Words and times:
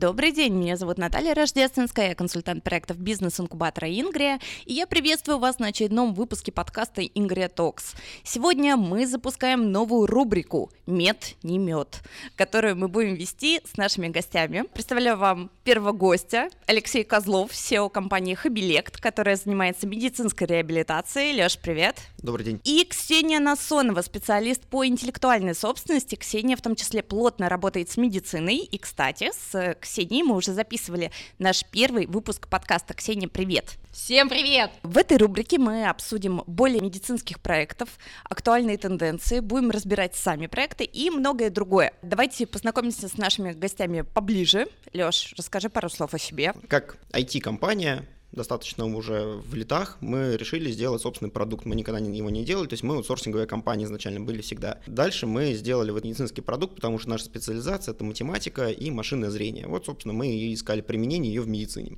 Добрый 0.00 0.32
день, 0.32 0.54
меня 0.54 0.78
зовут 0.78 0.96
Наталья 0.96 1.34
Рождественская, 1.34 2.08
я 2.08 2.14
консультант 2.14 2.64
проектов 2.64 2.96
бизнес-инкубатора 2.96 3.86
Ингрия, 3.86 4.40
и 4.64 4.72
я 4.72 4.86
приветствую 4.86 5.38
вас 5.38 5.58
на 5.58 5.66
очередном 5.66 6.14
выпуске 6.14 6.50
подкаста 6.50 7.02
Ингрия 7.02 7.50
Talks. 7.50 7.92
Сегодня 8.24 8.78
мы 8.78 9.06
запускаем 9.06 9.70
новую 9.70 10.06
рубрику 10.06 10.72
«Мед, 10.86 11.34
не 11.42 11.58
мед», 11.58 12.00
которую 12.34 12.76
мы 12.76 12.88
будем 12.88 13.14
вести 13.14 13.60
с 13.70 13.76
нашими 13.76 14.08
гостями. 14.08 14.64
Представляю 14.72 15.18
вам 15.18 15.50
первого 15.64 15.92
гостя, 15.92 16.48
Алексей 16.64 17.04
Козлов, 17.04 17.50
CEO 17.50 17.90
компании 17.90 18.32
Хабилект, 18.32 18.96
которая 18.96 19.36
занимается 19.36 19.86
медицинской 19.86 20.46
реабилитацией. 20.46 21.34
Леш, 21.34 21.58
привет. 21.58 22.00
Добрый 22.22 22.46
день. 22.46 22.60
И 22.64 22.86
Ксения 22.86 23.38
Насонова, 23.38 24.00
специалист 24.00 24.62
по 24.62 24.86
интеллектуальной 24.86 25.54
собственности. 25.54 26.14
Ксения 26.14 26.56
в 26.56 26.62
том 26.62 26.74
числе 26.74 27.02
плотно 27.02 27.50
работает 27.50 27.90
с 27.90 27.98
медициной. 27.98 28.56
И, 28.56 28.78
кстати, 28.78 29.30
с 29.32 29.74
Ксенией 29.90 30.22
мы 30.22 30.36
уже 30.36 30.52
записывали 30.52 31.10
наш 31.40 31.64
первый 31.64 32.06
выпуск 32.06 32.46
подкаста. 32.46 32.94
Ксения, 32.94 33.26
привет! 33.26 33.74
Всем 33.90 34.28
привет! 34.28 34.70
В 34.84 34.96
этой 34.96 35.16
рубрике 35.16 35.58
мы 35.58 35.88
обсудим 35.88 36.44
более 36.46 36.80
медицинских 36.80 37.40
проектов, 37.40 37.88
актуальные 38.22 38.78
тенденции, 38.78 39.40
будем 39.40 39.72
разбирать 39.72 40.14
сами 40.14 40.46
проекты 40.46 40.84
и 40.84 41.10
многое 41.10 41.50
другое. 41.50 41.92
Давайте 42.02 42.46
познакомимся 42.46 43.08
с 43.08 43.18
нашими 43.18 43.50
гостями 43.50 44.02
поближе. 44.02 44.68
Лёш, 44.92 45.34
расскажи 45.36 45.68
пару 45.68 45.90
слов 45.90 46.14
о 46.14 46.20
себе. 46.20 46.54
Как 46.68 46.96
IT-компания, 47.10 48.06
достаточно 48.32 48.84
уже 48.84 49.40
в 49.44 49.54
летах, 49.54 49.98
мы 50.00 50.36
решили 50.36 50.70
сделать 50.70 51.02
собственный 51.02 51.30
продукт. 51.30 51.64
Мы 51.64 51.74
никогда 51.74 51.98
его 51.98 52.30
не 52.30 52.44
делали, 52.44 52.66
то 52.66 52.74
есть 52.74 52.82
мы 52.82 52.96
аутсорсинговая 52.96 53.46
компания 53.46 53.84
изначально 53.84 54.20
были 54.20 54.40
всегда. 54.40 54.78
Дальше 54.86 55.26
мы 55.26 55.54
сделали 55.54 55.90
вот 55.90 56.04
медицинский 56.04 56.40
продукт, 56.40 56.76
потому 56.76 56.98
что 56.98 57.10
наша 57.10 57.24
специализация— 57.24 57.92
это 57.94 58.04
математика 58.04 58.68
и 58.68 58.90
машинное 58.90 59.30
зрение. 59.30 59.66
Вот, 59.66 59.86
собственно, 59.86 60.14
мы 60.14 60.28
и 60.28 60.54
искали 60.54 60.80
применение 60.80 61.32
ее 61.32 61.42
в 61.42 61.48
медицине. 61.48 61.96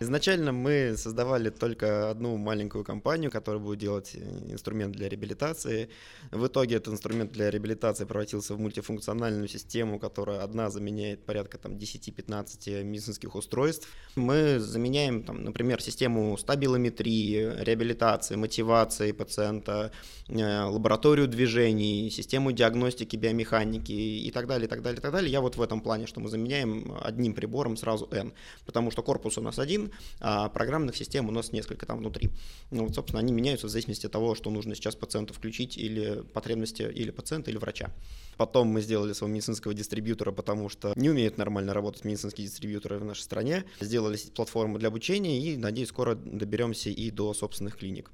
Изначально 0.00 0.52
мы 0.52 0.96
создавали 0.96 1.50
только 1.50 2.10
одну 2.10 2.36
маленькую 2.36 2.84
компанию, 2.84 3.32
которая 3.32 3.60
будет 3.60 3.80
делать 3.80 4.12
э, 4.14 4.52
инструмент 4.52 4.94
для 4.94 5.08
реабилитации. 5.08 5.88
В 6.30 6.46
итоге 6.46 6.76
этот 6.76 6.94
инструмент 6.94 7.32
для 7.32 7.50
реабилитации 7.50 8.04
превратился 8.04 8.54
в 8.54 8.60
мультифункциональную 8.60 9.48
систему, 9.48 9.98
которая 9.98 10.42
одна 10.42 10.70
заменяет 10.70 11.24
порядка 11.24 11.58
там, 11.58 11.72
10-15 11.72 12.84
медицинских 12.84 13.34
устройств. 13.34 13.88
Мы 14.14 14.60
заменяем, 14.60 15.24
там, 15.24 15.42
например, 15.42 15.82
систему 15.82 16.36
стабилометрии, 16.38 17.64
реабилитации, 17.64 18.36
мотивации 18.36 19.10
пациента, 19.10 19.90
э, 20.28 20.62
лабораторию 20.62 21.26
движений, 21.26 22.08
систему 22.10 22.52
диагностики 22.52 23.16
биомеханики 23.16 23.92
и 23.92 24.30
так 24.30 24.46
далее, 24.46 24.66
и 24.66 24.70
так 24.70 24.82
далее, 24.82 24.98
и 24.98 25.02
так 25.02 25.10
далее. 25.10 25.32
Я 25.32 25.40
вот 25.40 25.56
в 25.56 25.62
этом 25.62 25.80
плане, 25.80 26.06
что 26.06 26.20
мы 26.20 26.28
заменяем 26.28 26.96
одним 27.02 27.34
прибором 27.34 27.76
сразу 27.76 28.08
N, 28.12 28.32
потому 28.64 28.92
что 28.92 29.02
корпус 29.02 29.38
у 29.38 29.40
нас 29.40 29.58
один, 29.58 29.87
а 30.20 30.48
программных 30.48 30.96
систем 30.96 31.28
у 31.28 31.30
нас 31.30 31.52
несколько 31.52 31.86
там 31.86 31.98
внутри. 31.98 32.30
Ну, 32.70 32.84
вот, 32.84 32.94
собственно, 32.94 33.20
они 33.20 33.32
меняются 33.32 33.66
в 33.66 33.70
зависимости 33.70 34.06
от 34.06 34.12
того, 34.12 34.34
что 34.34 34.50
нужно 34.50 34.74
сейчас 34.74 34.94
пациенту 34.94 35.34
включить 35.34 35.76
или 35.76 36.22
потребности 36.32 36.82
или 36.82 37.10
пациента, 37.10 37.50
или 37.50 37.58
врача. 37.58 37.90
Потом 38.36 38.68
мы 38.68 38.80
сделали 38.80 39.12
своего 39.12 39.34
медицинского 39.34 39.74
дистрибьютора, 39.74 40.32
потому 40.32 40.68
что 40.68 40.92
не 40.96 41.10
умеют 41.10 41.38
нормально 41.38 41.74
работать 41.74 42.04
медицинские 42.04 42.46
дистрибьюторы 42.46 42.98
в 42.98 43.04
нашей 43.04 43.22
стране. 43.22 43.64
Сделали 43.80 44.16
платформу 44.34 44.78
для 44.78 44.88
обучения 44.88 45.40
и, 45.40 45.56
надеюсь, 45.56 45.88
скоро 45.88 46.14
доберемся 46.14 46.90
и 46.90 47.10
до 47.10 47.34
собственных 47.34 47.76
клиник 47.76 48.10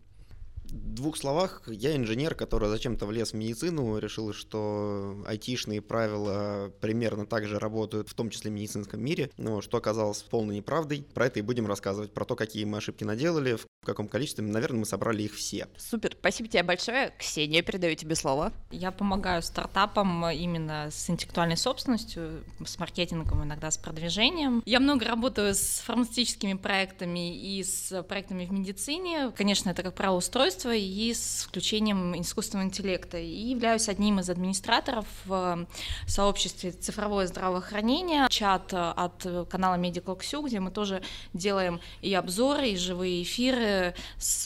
двух 0.72 1.16
словах, 1.16 1.62
я 1.66 1.96
инженер, 1.96 2.34
который 2.34 2.68
зачем-то 2.68 3.06
влез 3.06 3.32
в 3.32 3.34
медицину, 3.34 3.98
решил, 3.98 4.32
что 4.32 5.22
айтишные 5.26 5.82
правила 5.82 6.72
примерно 6.80 7.26
так 7.26 7.46
же 7.46 7.58
работают, 7.58 8.08
в 8.08 8.14
том 8.14 8.30
числе 8.30 8.50
в 8.50 8.54
медицинском 8.54 9.02
мире, 9.02 9.30
но 9.36 9.60
что 9.60 9.76
оказалось 9.76 10.22
полной 10.22 10.56
неправдой. 10.56 11.06
Про 11.14 11.26
это 11.26 11.38
и 11.38 11.42
будем 11.42 11.66
рассказывать, 11.66 12.12
про 12.12 12.24
то, 12.24 12.36
какие 12.36 12.64
мы 12.64 12.78
ошибки 12.78 13.04
наделали, 13.04 13.54
в 13.54 13.66
каком 13.84 14.08
количестве. 14.08 14.44
Наверное, 14.44 14.80
мы 14.80 14.86
собрали 14.86 15.22
их 15.24 15.34
все. 15.34 15.68
Супер, 15.76 16.16
спасибо 16.18 16.48
тебе 16.48 16.62
большое. 16.62 17.12
Ксения, 17.18 17.62
передаю 17.62 17.94
тебе 17.96 18.14
слово. 18.14 18.52
Я 18.70 18.90
помогаю 18.90 19.42
стартапам 19.42 20.28
именно 20.30 20.88
с 20.90 21.10
интеллектуальной 21.10 21.56
собственностью, 21.56 22.44
с 22.64 22.78
маркетингом, 22.78 23.44
иногда 23.44 23.70
с 23.70 23.76
продвижением. 23.76 24.62
Я 24.64 24.80
много 24.80 25.04
работаю 25.04 25.54
с 25.54 25.82
фармацевтическими 25.84 26.54
проектами 26.54 27.36
и 27.36 27.62
с 27.62 28.02
проектами 28.04 28.46
в 28.46 28.52
медицине. 28.52 29.32
Конечно, 29.36 29.70
это, 29.70 29.82
как 29.82 29.94
правило, 29.94 30.16
устройство 30.16 30.53
устройства 30.54 30.74
и 30.74 31.12
с 31.12 31.44
включением 31.48 32.20
искусственного 32.20 32.66
интеллекта. 32.66 33.18
И 33.18 33.50
являюсь 33.50 33.88
одним 33.88 34.20
из 34.20 34.30
администраторов 34.30 35.06
в 35.24 35.66
сообществе 36.06 36.72
цифровое 36.72 37.26
здравоохранение, 37.26 38.26
чат 38.30 38.72
от 38.72 39.26
канала 39.50 39.76
Medical 39.76 40.16
Q, 40.16 40.46
где 40.46 40.60
мы 40.60 40.70
тоже 40.70 41.02
делаем 41.32 41.80
и 42.02 42.14
обзоры, 42.14 42.70
и 42.70 42.76
живые 42.76 43.22
эфиры 43.22 43.94
с, 44.18 44.44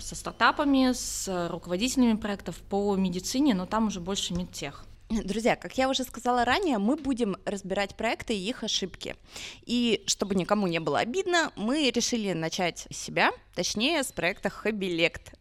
со 0.00 0.14
стартапами, 0.14 0.92
с 0.92 1.48
руководителями 1.50 2.16
проектов 2.16 2.56
по 2.68 2.94
медицине, 2.96 3.54
но 3.54 3.66
там 3.66 3.88
уже 3.88 4.00
больше 4.00 4.34
медтех. 4.34 4.84
Друзья, 5.10 5.56
как 5.56 5.78
я 5.78 5.88
уже 5.88 6.04
сказала 6.04 6.44
ранее, 6.44 6.76
мы 6.76 6.96
будем 6.96 7.36
разбирать 7.46 7.94
проекты 7.94 8.36
и 8.36 8.48
их 8.48 8.62
ошибки. 8.62 9.16
И 9.64 10.02
чтобы 10.06 10.34
никому 10.34 10.66
не 10.66 10.80
было 10.80 10.98
обидно, 10.98 11.50
мы 11.56 11.90
решили 11.90 12.34
начать 12.34 12.86
с 12.90 12.96
себя, 12.96 13.30
точнее, 13.54 14.02
с 14.02 14.12
проекта 14.12 14.50
Хабилект. 14.50 15.32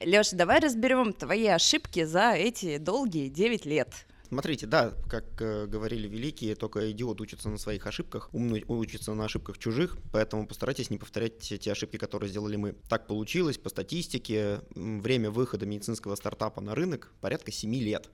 Леша, 0.00 0.36
давай 0.36 0.60
разберем 0.60 1.12
твои 1.12 1.46
ошибки 1.46 2.04
за 2.04 2.32
эти 2.32 2.78
долгие 2.78 3.28
9 3.28 3.66
лет. 3.66 4.06
Смотрите, 4.28 4.66
да, 4.66 4.92
как 5.08 5.24
э, 5.42 5.66
говорили 5.66 6.06
великие, 6.06 6.54
только 6.54 6.92
идиот 6.92 7.20
учится 7.20 7.48
на 7.48 7.58
своих 7.58 7.84
ошибках, 7.88 8.32
умный 8.32 8.64
учится 8.68 9.12
на 9.12 9.24
ошибках 9.24 9.58
чужих, 9.58 9.96
поэтому 10.12 10.46
постарайтесь 10.46 10.88
не 10.88 10.98
повторять 10.98 11.40
те 11.40 11.72
ошибки, 11.72 11.96
которые 11.96 12.30
сделали 12.30 12.54
мы. 12.54 12.76
Так 12.88 13.08
получилось, 13.08 13.58
по 13.58 13.70
статистике, 13.70 14.60
время 14.76 15.32
выхода 15.32 15.66
медицинского 15.66 16.14
стартапа 16.14 16.60
на 16.60 16.76
рынок 16.76 17.12
порядка 17.20 17.50
7 17.50 17.74
лет. 17.74 18.08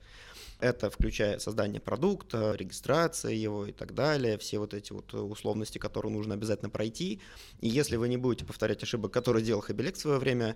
Это 0.59 0.89
включая 0.89 1.37
создание 1.37 1.79
продукта, 1.79 2.55
регистрация 2.57 3.33
его 3.33 3.67
и 3.67 3.71
так 3.71 3.93
далее, 3.93 4.39
все 4.39 4.57
вот 4.57 4.73
эти 4.73 4.91
вот 4.93 5.13
условности, 5.13 5.77
которые 5.77 6.11
нужно 6.11 6.33
обязательно 6.33 6.71
пройти. 6.71 7.21
И 7.59 7.69
если 7.69 7.95
вы 7.95 8.09
не 8.09 8.17
будете 8.17 8.43
повторять 8.43 8.81
ошибок, 8.81 9.13
которые 9.13 9.45
делал 9.45 9.61
Хабилек 9.61 9.95
в 9.95 9.99
свое 9.99 10.17
время, 10.17 10.55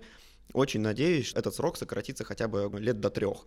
очень 0.52 0.80
надеюсь, 0.80 1.32
этот 1.34 1.54
срок 1.54 1.76
сократится 1.76 2.24
хотя 2.24 2.48
бы 2.48 2.70
лет 2.78 3.00
до 3.00 3.10
трех. 3.10 3.46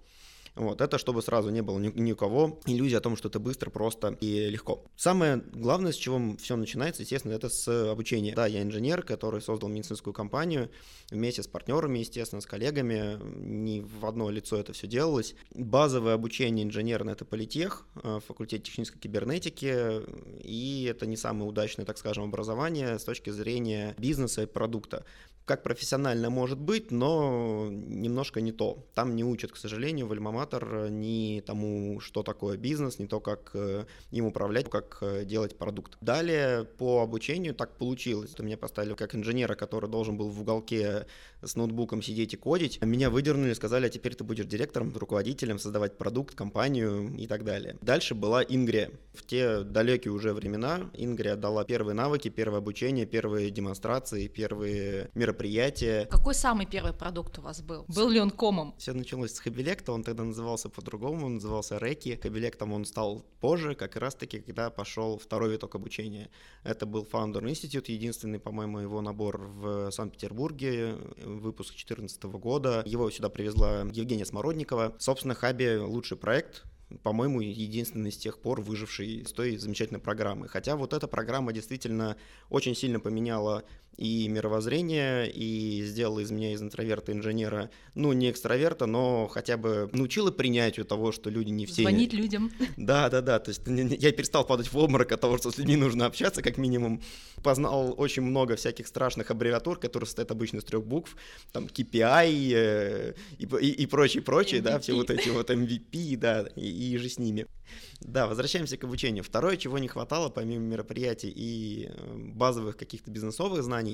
Вот, 0.55 0.79
это 0.81 0.97
чтобы 0.97 1.21
сразу 1.21 1.49
не 1.49 1.61
было 1.61 1.79
ни, 1.79 1.91
ни 1.99 2.13
у 2.13 2.15
кого 2.15 2.59
иллюзии 2.65 2.95
о 2.95 3.01
том, 3.01 3.17
что 3.17 3.27
это 3.27 3.39
быстро, 3.39 3.69
просто 3.69 4.17
и 4.21 4.49
легко. 4.49 4.85
Самое 4.95 5.43
главное, 5.53 5.91
с 5.91 5.95
чего 5.95 6.37
все 6.37 6.55
начинается, 6.55 7.01
естественно, 7.01 7.33
это 7.33 7.49
с 7.49 7.91
обучения. 7.91 8.33
Да, 8.33 8.47
я 8.47 8.61
инженер, 8.61 9.03
который 9.03 9.41
создал 9.41 9.69
медицинскую 9.69 10.13
компанию 10.13 10.69
вместе 11.11 11.43
с 11.43 11.47
партнерами, 11.47 11.99
естественно, 11.99 12.41
с 12.41 12.45
коллегами. 12.45 13.19
Не 13.37 13.81
в 13.81 14.05
одно 14.05 14.29
лицо 14.29 14.57
это 14.57 14.73
все 14.73 14.87
делалось. 14.87 15.35
Базовое 15.53 16.13
обучение 16.13 16.65
инженерное 16.65 17.13
это 17.13 17.25
политех, 17.25 17.85
э, 18.03 18.19
факультет 18.25 18.63
технической 18.63 19.01
кибернетики, 19.01 20.01
и 20.41 20.87
это 20.89 21.05
не 21.05 21.17
самое 21.17 21.49
удачное, 21.49 21.85
так 21.85 21.97
скажем, 21.97 22.23
образование 22.23 22.97
с 22.97 23.03
точки 23.03 23.29
зрения 23.29 23.93
бизнеса 23.97 24.43
и 24.43 24.45
продукта 24.45 25.05
как 25.45 25.61
профессионально 25.61 26.29
может 26.29 26.59
быть, 26.59 26.91
но 26.91 27.67
немножко 27.69 28.41
не 28.41 28.51
то. 28.51 28.83
Там 28.95 29.15
не 29.15 29.23
учат, 29.23 29.51
к 29.51 29.57
сожалению, 29.57 30.07
в 30.07 30.13
Альмаматор 30.45 30.89
ни 30.89 31.41
тому, 31.45 31.99
что 31.99 32.23
такое 32.23 32.57
бизнес, 32.57 32.99
не 32.99 33.07
то, 33.07 33.19
как 33.19 33.51
э, 33.53 33.85
им 34.11 34.25
управлять, 34.25 34.69
как 34.69 34.97
э, 35.01 35.25
делать 35.25 35.57
продукт. 35.57 35.97
Далее 36.01 36.65
по 36.65 37.01
обучению 37.01 37.55
так 37.55 37.77
получилось. 37.77 38.37
Меня 38.39 38.57
поставили 38.57 38.93
как 38.93 39.15
инженера, 39.15 39.55
который 39.55 39.89
должен 39.89 40.17
был 40.17 40.29
в 40.29 40.41
уголке 40.41 41.07
с 41.41 41.55
ноутбуком 41.55 42.01
сидеть 42.01 42.33
и 42.33 42.37
кодить. 42.37 42.81
Меня 42.81 43.09
выдернули, 43.09 43.53
сказали, 43.53 43.87
а 43.87 43.89
теперь 43.89 44.15
ты 44.15 44.23
будешь 44.23 44.45
директором, 44.45 44.93
руководителем, 44.95 45.59
создавать 45.59 45.97
продукт, 45.97 46.35
компанию 46.35 47.15
и 47.17 47.27
так 47.27 47.43
далее. 47.43 47.77
Дальше 47.81 48.15
была 48.15 48.43
Ингрия. 48.43 48.91
В 49.13 49.25
те 49.25 49.61
далекие 49.61 50.11
уже 50.11 50.33
времена 50.33 50.89
Ингрия 50.93 51.35
дала 51.35 51.63
первые 51.63 51.95
навыки, 51.95 52.29
первое 52.29 52.59
обучение, 52.59 53.05
первые 53.05 53.49
демонстрации, 53.49 54.27
первые 54.27 55.09
мероприятия. 55.15 56.05
Какой 56.05 56.35
самый 56.35 56.65
первый 56.65 56.93
продукт 56.93 57.39
у 57.39 57.41
вас 57.41 57.61
был? 57.61 57.85
Был 57.87 58.09
ли 58.09 58.19
он 58.19 58.31
комом? 58.31 58.75
Все 58.77 58.93
началось 58.93 59.33
с 59.33 59.39
Хабилекта, 59.39 59.91
он 59.91 60.03
тогда 60.03 60.23
назывался 60.35 60.69
по-другому, 60.69 61.27
он 61.27 61.35
назывался 61.35 61.77
Реки. 61.77 62.19
Хабилектом 62.21 62.73
он 62.73 62.83
стал 62.85 63.25
позже, 63.39 63.73
как 63.73 63.95
раз-таки, 63.95 64.39
когда 64.39 64.69
пошел 64.69 65.17
второй 65.17 65.51
виток 65.51 65.75
обучения. 65.75 66.29
Это 66.63 66.85
был 66.85 67.07
Founder 67.09 67.41
Institute, 67.43 67.91
единственный, 67.91 68.39
по-моему, 68.39 68.79
его 68.79 69.01
набор 69.01 69.37
в 69.37 69.91
Санкт-Петербурге, 69.91 70.95
выпуск 71.23 71.69
2014 71.69 72.23
года. 72.23 72.83
Его 72.85 73.09
сюда 73.09 73.29
привезла 73.29 73.81
Евгения 73.93 74.25
Смородникова. 74.25 74.95
Собственно, 74.99 75.35
Хаби 75.35 75.77
лучший 75.77 76.17
проект, 76.17 76.65
по-моему, 77.03 77.41
единственный 77.41 78.11
с 78.11 78.17
тех 78.17 78.39
пор 78.39 78.61
выживший 78.61 79.25
с 79.25 79.31
той 79.31 79.57
замечательной 79.57 79.99
программы. 79.99 80.47
Хотя 80.47 80.75
вот 80.75 80.93
эта 80.93 81.07
программа 81.07 81.53
действительно 81.53 82.15
очень 82.49 82.75
сильно 82.75 82.99
поменяла 82.99 83.63
и 83.97 84.27
мировоззрение, 84.27 85.29
и 85.31 85.83
сделала 85.83 86.19
из 86.19 86.31
меня 86.31 86.53
из 86.53 86.61
интроверта 86.61 87.11
инженера, 87.11 87.69
ну, 87.93 88.13
не 88.13 88.29
экстраверта, 88.29 88.85
но 88.85 89.27
хотя 89.27 89.57
бы 89.57 89.89
научила 89.93 90.31
принятию 90.31 90.85
того, 90.85 91.11
что 91.11 91.29
люди 91.29 91.49
не 91.49 91.65
все... 91.65 91.83
Звонить 91.83 92.13
людям. 92.13 92.51
Да, 92.77 93.09
да, 93.09 93.21
да, 93.21 93.39
то 93.39 93.49
есть 93.49 93.61
я 93.65 94.11
перестал 94.11 94.45
падать 94.45 94.71
в 94.71 94.77
обморок 94.77 95.11
от 95.11 95.21
того, 95.21 95.37
что 95.37 95.51
с 95.51 95.57
людьми 95.57 95.75
нужно 95.75 96.05
общаться, 96.05 96.41
как 96.41 96.57
минимум. 96.57 97.01
Познал 97.43 97.93
очень 97.97 98.21
много 98.21 98.55
всяких 98.55 98.87
страшных 98.87 99.31
аббревиатур, 99.31 99.79
которые 99.79 100.07
состоят 100.07 100.31
обычно 100.31 100.57
из 100.57 100.63
трех 100.63 100.85
букв, 100.85 101.15
там 101.51 101.65
KPI 101.65 102.51
э, 102.53 103.13
и, 103.37 103.45
и, 103.45 103.83
и 103.83 103.85
прочее, 103.85 104.23
прочее, 104.23 104.61
да, 104.61 104.79
все 104.79 104.93
вот 104.93 105.09
эти 105.09 105.29
вот 105.29 105.49
MVP, 105.49 106.17
да, 106.17 106.47
и, 106.55 106.93
и 106.93 106.97
же 106.97 107.09
с 107.09 107.17
ними. 107.17 107.47
Да, 108.01 108.27
возвращаемся 108.27 108.77
к 108.77 108.83
обучению. 108.83 109.23
Второе, 109.23 109.57
чего 109.57 109.77
не 109.77 109.87
хватало, 109.87 110.29
помимо 110.29 110.63
мероприятий 110.63 111.31
и 111.33 111.89
э, 111.89 112.15
базовых 112.15 112.77
каких-то 112.77 113.09
бизнесовых 113.09 113.63
знаний, 113.63 113.84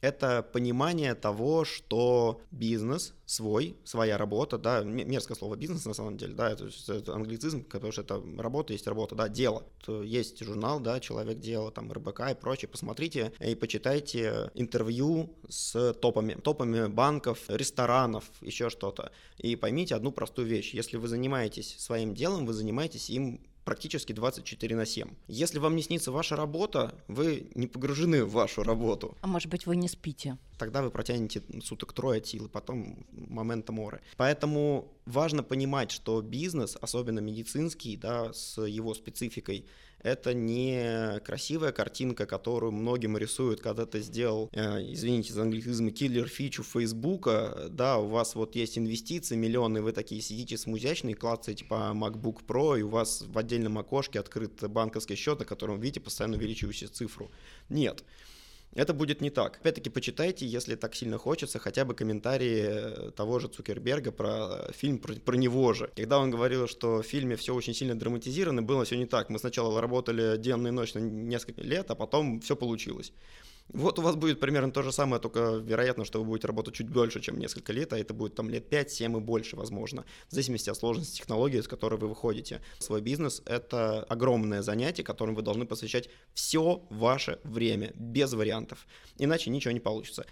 это 0.00 0.42
понимание 0.42 1.14
того, 1.14 1.64
что 1.64 2.40
бизнес 2.50 3.14
свой, 3.26 3.76
своя 3.84 4.16
работа, 4.16 4.58
да, 4.58 4.82
мерзкое 4.82 5.36
слово 5.36 5.56
бизнес 5.56 5.84
на 5.86 5.94
самом 5.94 6.16
деле, 6.16 6.34
да, 6.34 6.50
это, 6.50 6.68
это 6.88 7.14
англицизм, 7.14 7.64
потому 7.64 7.92
что 7.92 8.02
это 8.02 8.22
работа 8.38 8.72
есть 8.72 8.86
работа, 8.86 9.14
да, 9.14 9.28
дело. 9.28 9.64
Есть 9.86 10.42
журнал, 10.42 10.80
да, 10.80 11.00
человек 11.00 11.38
дело, 11.38 11.70
там, 11.70 11.92
РБК 11.92 12.20
и 12.30 12.34
прочее, 12.34 12.68
посмотрите 12.68 13.32
и 13.40 13.54
почитайте 13.54 14.50
интервью 14.54 15.34
с 15.48 15.92
топами, 15.94 16.34
топами 16.34 16.86
банков, 16.86 17.38
ресторанов, 17.48 18.24
еще 18.40 18.70
что-то, 18.70 19.10
и 19.36 19.56
поймите 19.56 19.94
одну 19.94 20.12
простую 20.12 20.46
вещь, 20.46 20.74
если 20.74 20.96
вы 20.96 21.08
занимаетесь 21.08 21.76
своим 21.78 22.14
делом, 22.14 22.46
вы 22.46 22.52
занимаетесь 22.52 23.10
им 23.10 23.40
практически 23.68 24.14
24 24.14 24.76
на 24.76 24.86
7. 24.86 25.10
Если 25.26 25.58
вам 25.58 25.76
не 25.76 25.82
снится 25.82 26.10
ваша 26.10 26.36
работа, 26.36 26.94
вы 27.06 27.50
не 27.54 27.66
погружены 27.66 28.24
в 28.24 28.32
вашу 28.32 28.62
работу. 28.62 29.14
А 29.20 29.26
может 29.26 29.50
быть, 29.50 29.66
вы 29.66 29.76
не 29.76 29.88
спите? 29.88 30.38
Тогда 30.56 30.80
вы 30.80 30.90
протянете 30.90 31.42
суток 31.62 31.92
трое 31.92 32.20
от 32.20 32.26
силы, 32.26 32.48
потом 32.48 33.06
момента 33.12 33.72
моры. 33.72 34.00
Поэтому 34.16 34.90
важно 35.04 35.42
понимать, 35.42 35.90
что 35.90 36.22
бизнес, 36.22 36.78
особенно 36.80 37.18
медицинский, 37.18 37.98
да, 37.98 38.32
с 38.32 38.58
его 38.62 38.94
спецификой, 38.94 39.66
это 40.00 40.34
не 40.34 41.20
красивая 41.24 41.72
картинка, 41.72 42.26
которую 42.26 42.72
многим 42.72 43.16
рисуют, 43.16 43.60
когда 43.60 43.86
ты 43.86 44.00
сделал, 44.00 44.48
э, 44.52 44.80
извините 44.92 45.32
за 45.32 45.42
англицизм, 45.42 45.90
киллер 45.90 46.28
фичу 46.28 46.62
Фейсбука, 46.62 47.68
да, 47.70 47.98
у 47.98 48.06
вас 48.06 48.34
вот 48.34 48.54
есть 48.54 48.78
инвестиции, 48.78 49.36
миллионы, 49.36 49.82
вы 49.82 49.92
такие 49.92 50.20
сидите 50.20 50.56
смузячные, 50.56 51.14
клацаете 51.14 51.64
по 51.64 51.92
MacBook 51.94 52.44
Pro, 52.46 52.78
и 52.78 52.82
у 52.82 52.88
вас 52.88 53.24
в 53.26 53.36
отдельном 53.38 53.78
окошке 53.78 54.20
открыт 54.20 54.68
банковский 54.68 55.16
счет, 55.16 55.38
на 55.40 55.44
котором 55.44 55.80
видите 55.80 56.00
постоянно 56.00 56.36
увеличивающуюся 56.36 56.94
цифру. 56.94 57.30
Нет. 57.68 58.04
Это 58.74 58.92
будет 58.94 59.20
не 59.20 59.30
так. 59.30 59.56
Опять-таки, 59.56 59.90
почитайте, 59.90 60.46
если 60.46 60.74
так 60.76 60.94
сильно 60.94 61.18
хочется, 61.18 61.58
хотя 61.58 61.84
бы 61.84 61.94
комментарии 61.94 62.66
э, 62.68 63.10
того 63.12 63.38
же 63.38 63.48
Цукерберга 63.48 64.12
про 64.12 64.70
фильм 64.72 64.98
про, 64.98 65.14
про 65.14 65.36
него 65.36 65.72
же. 65.72 65.90
Когда 65.96 66.18
он 66.18 66.30
говорил, 66.30 66.68
что 66.68 67.02
в 67.02 67.06
фильме 67.06 67.36
все 67.36 67.54
очень 67.54 67.74
сильно 67.74 67.98
драматизировано, 67.98 68.62
было 68.62 68.84
все 68.84 68.96
не 68.96 69.06
так. 69.06 69.30
Мы 69.30 69.38
сначала 69.38 69.80
работали 69.80 70.36
денно 70.36 70.68
и 70.68 70.70
ночно 70.70 70.98
несколько 70.98 71.62
лет, 71.62 71.90
а 71.90 71.94
потом 71.94 72.40
все 72.40 72.56
получилось. 72.56 73.12
Вот 73.68 73.98
у 73.98 74.02
вас 74.02 74.16
будет 74.16 74.40
примерно 74.40 74.72
то 74.72 74.82
же 74.82 74.92
самое, 74.92 75.20
только 75.20 75.56
вероятно, 75.62 76.04
что 76.06 76.20
вы 76.20 76.24
будете 76.24 76.46
работать 76.46 76.74
чуть 76.74 76.90
дольше, 76.90 77.20
чем 77.20 77.38
несколько 77.38 77.72
лет, 77.72 77.92
а 77.92 77.98
это 77.98 78.14
будет 78.14 78.34
там 78.34 78.48
лет 78.48 78.72
5-7 78.72 79.18
и 79.18 79.20
больше, 79.20 79.56
возможно, 79.56 80.04
в 80.28 80.32
зависимости 80.32 80.70
от 80.70 80.76
сложности 80.76 81.18
технологии, 81.18 81.60
с 81.60 81.68
которой 81.68 81.98
вы 81.98 82.08
выходите. 82.08 82.62
Свой 82.78 83.02
бизнес— 83.02 83.42
это 83.46 84.04
огромное 84.04 84.62
занятие, 84.62 85.02
которым 85.02 85.34
вы 85.34 85.42
должны 85.42 85.66
посвящать 85.66 86.08
все 86.32 86.82
ваше 86.88 87.40
время, 87.44 87.92
без 87.94 88.32
вариантов, 88.32 88.86
иначе 89.18 89.50
ничего 89.50 89.72
не 89.72 89.80
получится. 89.80 90.24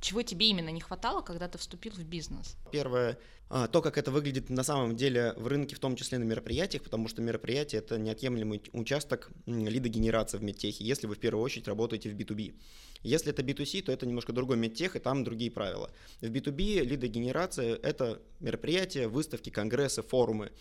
Чего 0.00 0.22
тебе 0.22 0.48
именно 0.48 0.70
не 0.70 0.80
хватало, 0.80 1.20
когда 1.20 1.48
ты 1.48 1.58
вступил 1.58 1.92
в 1.92 2.04
бизнес? 2.04 2.56
Первое, 2.72 3.18
а, 3.50 3.68
то, 3.68 3.82
как 3.82 3.98
это 3.98 4.10
выглядит 4.10 4.48
на 4.48 4.64
самом 4.64 4.96
деле 4.96 5.34
в 5.36 5.46
рынке, 5.46 5.76
в 5.76 5.80
том 5.80 5.96
числе 5.96 6.18
на 6.18 6.24
мероприятиях, 6.24 6.82
потому 6.82 7.08
что 7.08 7.20
мероприятие— 7.20 7.78
это 7.82 7.98
неотъемлемый 7.98 8.62
участок 8.72 9.30
лидогенерации 9.46 10.38
в 10.38 10.42
медтехе, 10.42 10.82
если 10.82 11.06
вы 11.06 11.14
в 11.14 11.18
первую 11.18 11.44
очередь 11.44 11.68
работаете 11.68 12.10
в 12.10 12.16
B2B. 12.16 12.54
Если 13.02 13.30
это 13.32 13.42
B2C, 13.42 13.82
то 13.82 13.92
это 13.92 14.06
немножко 14.06 14.32
другой 14.32 14.56
медтех, 14.56 14.96
и 14.96 14.98
там 14.98 15.24
другие 15.24 15.50
правила. 15.50 15.90
В 16.20 16.24
B2B 16.24 16.80
лидогенерация— 16.80 17.76
это 17.82 18.22
мероприятия, 18.40 19.08
выставки, 19.08 19.50
конгрессы, 19.50 20.02
форумы. 20.02 20.52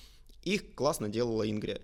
Их 0.43 0.75
классно 0.75 1.07
делала 1.07 1.49
Ингрия. 1.49 1.81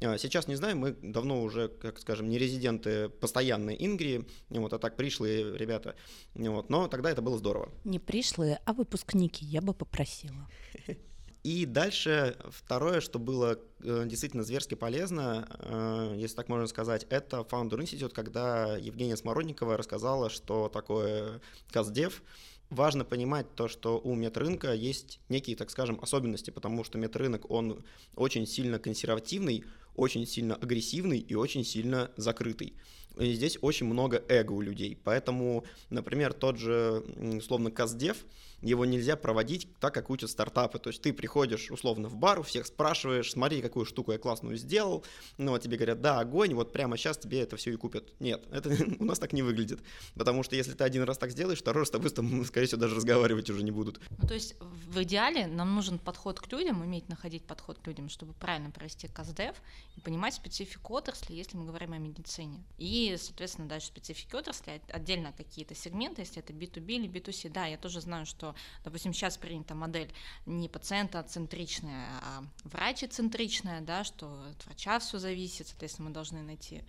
А, 0.00 0.18
сейчас 0.18 0.48
не 0.48 0.56
знаю, 0.56 0.76
мы 0.76 0.92
давно 0.92 1.42
уже, 1.42 1.68
как 1.68 1.98
скажем, 1.98 2.28
не 2.28 2.38
резиденты 2.38 3.08
постоянные 3.08 3.84
Ингрии, 3.84 4.26
вот, 4.50 4.72
а 4.72 4.78
так 4.78 4.96
пришлые 4.96 5.56
ребята, 5.56 5.94
вот, 6.34 6.70
но 6.70 6.88
тогда 6.88 7.10
это 7.10 7.22
было 7.22 7.38
здорово. 7.38 7.70
Не 7.84 7.98
пришлые, 7.98 8.60
а 8.64 8.72
выпускники, 8.72 9.44
я 9.44 9.60
бы 9.60 9.74
попросила. 9.74 10.48
И 11.44 11.66
дальше 11.66 12.38
второе, 12.48 13.02
что 13.02 13.18
было 13.18 13.58
э, 13.82 14.04
действительно 14.06 14.44
зверски 14.44 14.76
полезно, 14.76 15.46
э, 15.58 16.14
если 16.16 16.36
так 16.36 16.48
можно 16.48 16.66
сказать, 16.66 17.06
это 17.10 17.40
Founder 17.40 17.78
Institute, 17.80 18.14
когда 18.14 18.78
Евгения 18.78 19.14
Смородникова 19.14 19.76
рассказала, 19.76 20.30
что 20.30 20.70
такое 20.70 21.42
КАЗДЕВ, 21.70 22.22
важно 22.70 23.04
понимать 23.04 23.54
то, 23.54 23.68
что 23.68 24.00
у 24.00 24.14
медрынка 24.14 24.72
есть 24.72 25.20
некие, 25.28 25.54
так 25.54 25.70
скажем, 25.70 25.98
особенности, 26.00 26.50
потому 26.50 26.82
что 26.82 26.96
медрынок, 26.96 27.50
он 27.50 27.84
очень 28.16 28.46
сильно 28.46 28.78
консервативный, 28.78 29.64
очень 29.94 30.26
сильно 30.26 30.54
агрессивный 30.54 31.18
и 31.18 31.34
очень 31.34 31.64
сильно 31.64 32.10
закрытый. 32.16 32.74
Здесь 33.16 33.58
очень 33.60 33.86
много 33.86 34.22
эго 34.28 34.52
у 34.52 34.60
людей. 34.60 34.98
Поэтому, 35.04 35.64
например, 35.90 36.32
тот 36.32 36.58
же, 36.58 37.04
условно, 37.36 37.70
Каздев, 37.70 38.24
его 38.64 38.84
нельзя 38.84 39.16
проводить 39.16 39.68
так, 39.78 39.94
как 39.94 40.10
учат 40.10 40.30
стартапы. 40.30 40.78
То 40.78 40.88
есть 40.88 41.02
ты 41.02 41.12
приходишь, 41.12 41.70
условно, 41.70 42.08
в 42.08 42.16
бар, 42.16 42.40
у 42.40 42.42
всех 42.42 42.66
спрашиваешь, 42.66 43.30
смотри, 43.30 43.62
какую 43.62 43.86
штуку 43.86 44.12
я 44.12 44.18
классную 44.18 44.56
сделал, 44.56 45.04
ну, 45.38 45.52
вот 45.52 45.62
тебе 45.62 45.76
говорят, 45.76 46.00
да, 46.00 46.20
огонь, 46.20 46.54
вот 46.54 46.72
прямо 46.72 46.96
сейчас 46.96 47.18
тебе 47.18 47.40
это 47.40 47.56
все 47.56 47.72
и 47.72 47.76
купят. 47.76 48.12
Нет, 48.20 48.44
это 48.50 48.70
у 48.98 49.04
нас 49.04 49.18
так 49.18 49.32
не 49.32 49.42
выглядит. 49.42 49.80
Потому 50.14 50.42
что 50.42 50.56
если 50.56 50.72
ты 50.72 50.84
один 50.84 51.02
раз 51.02 51.18
так 51.18 51.30
сделаешь, 51.30 51.58
второй 51.58 51.82
раз 51.82 51.88
с 51.88 51.90
тобой, 51.90 52.10
скорее 52.44 52.66
всего, 52.66 52.80
даже 52.80 52.94
разговаривать 52.94 53.50
уже 53.50 53.62
не 53.62 53.70
будут. 53.70 54.00
Ну, 54.18 54.26
то 54.26 54.34
есть 54.34 54.56
в 54.60 55.02
идеале 55.02 55.46
нам 55.46 55.74
нужен 55.74 55.98
подход 55.98 56.40
к 56.40 56.50
людям, 56.50 56.80
уметь 56.80 57.08
находить 57.08 57.44
подход 57.44 57.78
к 57.78 57.86
людям, 57.86 58.08
чтобы 58.08 58.32
правильно 58.32 58.70
провести 58.70 59.08
КАЗДЕВ 59.08 59.56
и 59.96 60.00
понимать 60.00 60.34
специфику 60.34 60.94
отрасли, 60.94 61.34
если 61.34 61.56
мы 61.56 61.66
говорим 61.66 61.92
о 61.92 61.98
медицине. 61.98 62.64
И 62.78 63.14
соответственно, 63.18 63.68
дальше 63.68 63.88
специфики 63.88 64.34
отрасли, 64.34 64.80
отдельно 64.88 65.32
какие-то 65.36 65.74
сегменты, 65.74 66.22
если 66.22 66.38
это 66.38 66.52
B2B 66.52 66.92
или 66.92 67.08
B2C. 67.08 67.50
Да, 67.50 67.66
я 67.66 67.76
тоже 67.76 68.00
знаю, 68.00 68.26
что, 68.26 68.53
допустим, 68.84 69.12
сейчас 69.12 69.36
принята 69.36 69.74
модель 69.74 70.12
не 70.46 70.68
пациента-центричная, 70.68 72.06
а 72.22 72.44
врачи-центричная, 72.64 73.80
да, 73.80 74.04
что 74.04 74.26
от 74.50 74.66
врача 74.66 74.98
все 74.98 75.18
зависит, 75.18 75.68
соответственно, 75.68 76.08
мы 76.08 76.14
должны 76.14 76.42
найти 76.42 76.82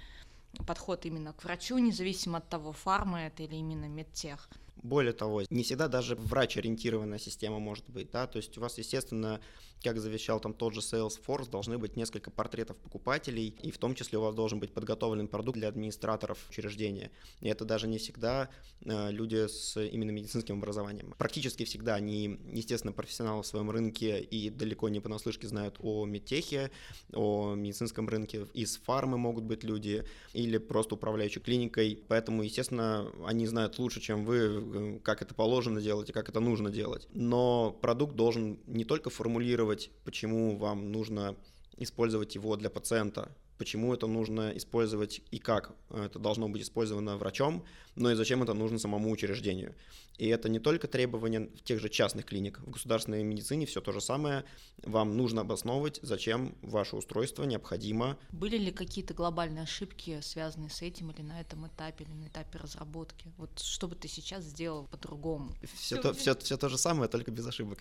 подход 0.66 1.06
именно 1.06 1.34
к 1.34 1.44
врачу, 1.44 1.78
независимо 1.78 2.38
от 2.38 2.50
того, 2.50 2.72
фарма 2.72 3.28
это 3.28 3.44
или 3.44 3.56
именно 3.56 3.86
медтех. 3.86 4.48
Более 4.78 5.14
того, 5.14 5.42
не 5.50 5.64
всегда 5.64 5.88
даже 5.88 6.16
врач-ориентированная 6.16 7.18
система 7.18 7.60
может 7.60 7.90
быть, 7.90 8.12
да, 8.12 8.28
то 8.28 8.38
есть 8.38 8.58
у 8.58 8.62
вас, 8.62 8.78
естественно, 8.78 9.42
как 9.86 10.00
завещал 10.00 10.40
там 10.40 10.54
тот 10.54 10.74
же 10.74 10.80
Salesforce, 10.80 11.50
должны 11.50 11.78
быть 11.78 11.96
несколько 11.96 12.32
портретов 12.32 12.76
покупателей, 12.78 13.56
и 13.62 13.70
в 13.70 13.78
том 13.78 13.94
числе 13.94 14.18
у 14.18 14.22
вас 14.22 14.34
должен 14.34 14.60
быть 14.60 14.74
подготовлен 14.74 15.28
продукт 15.28 15.60
для 15.60 15.68
администраторов 15.68 16.40
учреждения. 16.50 17.12
И 17.40 17.48
это 17.48 17.66
даже 17.66 17.88
не 17.88 18.00
всегда 18.00 18.50
э, 18.84 19.12
люди 19.12 19.48
с 19.48 19.80
именно 19.80 20.10
медицинским 20.10 20.58
образованием. 20.58 21.14
Практически 21.20 21.66
всегда 21.66 21.96
они, 21.96 22.40
естественно, 22.52 22.94
профессионалы 22.94 23.44
в 23.44 23.48
своем 23.48 23.70
рынке 23.70 24.22
и 24.22 24.50
далеко 24.50 24.90
не 24.90 25.00
понаслышке 25.00 25.48
знают 25.48 25.76
о 25.80 26.06
медтехе, 26.06 26.72
о 27.14 27.54
медицинском 27.54 28.10
рынке. 28.10 28.48
Из 28.56 28.78
фармы 28.78 29.20
могут 29.20 29.44
быть 29.44 29.64
люди 29.64 30.04
или 30.34 30.58
просто 30.58 30.96
управляющие 30.96 31.44
клиникой, 31.44 32.04
поэтому, 32.08 32.42
естественно, 32.42 33.12
они 33.24 33.46
знают 33.46 33.78
лучше, 33.78 34.02
чем 34.02 34.26
вы, 34.26 34.38
э, 34.38 35.00
как 35.04 35.22
это 35.22 35.36
положено 35.36 35.80
делать 35.80 36.10
и 36.10 36.14
как 36.14 36.28
это 36.28 36.40
нужно 36.40 36.72
делать. 36.72 37.08
Но 37.14 37.78
продукт 37.82 38.16
должен 38.16 38.60
не 38.66 38.84
только 38.84 39.12
формулировать 39.12 39.75
мотивировать, 39.76 39.90
почему 40.04 40.58
вам 40.58 40.92
нужно 40.92 41.36
использовать 41.78 42.36
его 42.36 42.56
для 42.56 42.70
пациента, 42.70 43.30
почему 43.58 43.94
это 43.94 44.08
нужно 44.08 44.52
использовать 44.56 45.22
и 45.32 45.40
как 45.40 45.74
это 45.90 46.20
должно 46.20 46.48
быть 46.50 46.62
использовано 46.62 47.18
врачом, 47.18 47.64
но 47.96 48.12
и 48.12 48.16
зачем 48.16 48.44
это 48.44 48.54
нужно 48.54 48.80
самому 48.80 49.12
учреждению. 49.12 49.76
И 50.18 50.28
это 50.28 50.48
не 50.48 50.60
только 50.60 50.88
требования 50.88 51.42
в 51.42 51.62
тех 51.64 51.80
же 51.80 51.90
частных 51.90 52.26
клиниках. 52.26 52.64
В 52.66 52.72
государственной 52.72 53.24
медицине 53.24 53.66
все 53.66 53.82
то 53.82 53.92
же 53.92 54.00
самое. 54.00 54.46
Вам 54.84 55.18
нужно 55.18 55.42
обосновывать, 55.42 56.00
зачем 56.02 56.56
ваше 56.62 56.96
устройство 56.96 57.44
необходимо. 57.44 58.18
Были 58.32 58.58
ли 58.58 58.72
какие-то 58.72 59.14
глобальные 59.14 59.64
ошибки, 59.64 60.20
связанные 60.22 60.70
с 60.70 60.82
этим 60.82 61.12
или 61.12 61.22
на 61.22 61.42
этом 61.42 61.68
этапе, 61.68 62.06
или 62.06 62.14
на 62.14 62.28
этапе 62.28 62.60
разработки? 62.60 63.34
Вот 63.38 63.60
что 63.60 63.88
бы 63.88 63.96
ты 63.96 64.08
сейчас 64.08 64.44
сделал 64.44 64.86
по-другому? 64.86 65.52
Все, 65.76 66.02
то, 66.02 66.14
все, 66.14 66.36
все 66.36 66.58
то 66.58 66.70
же 66.70 66.78
самое, 66.78 67.10
только 67.10 67.32
без 67.32 67.46
ошибок. 67.46 67.80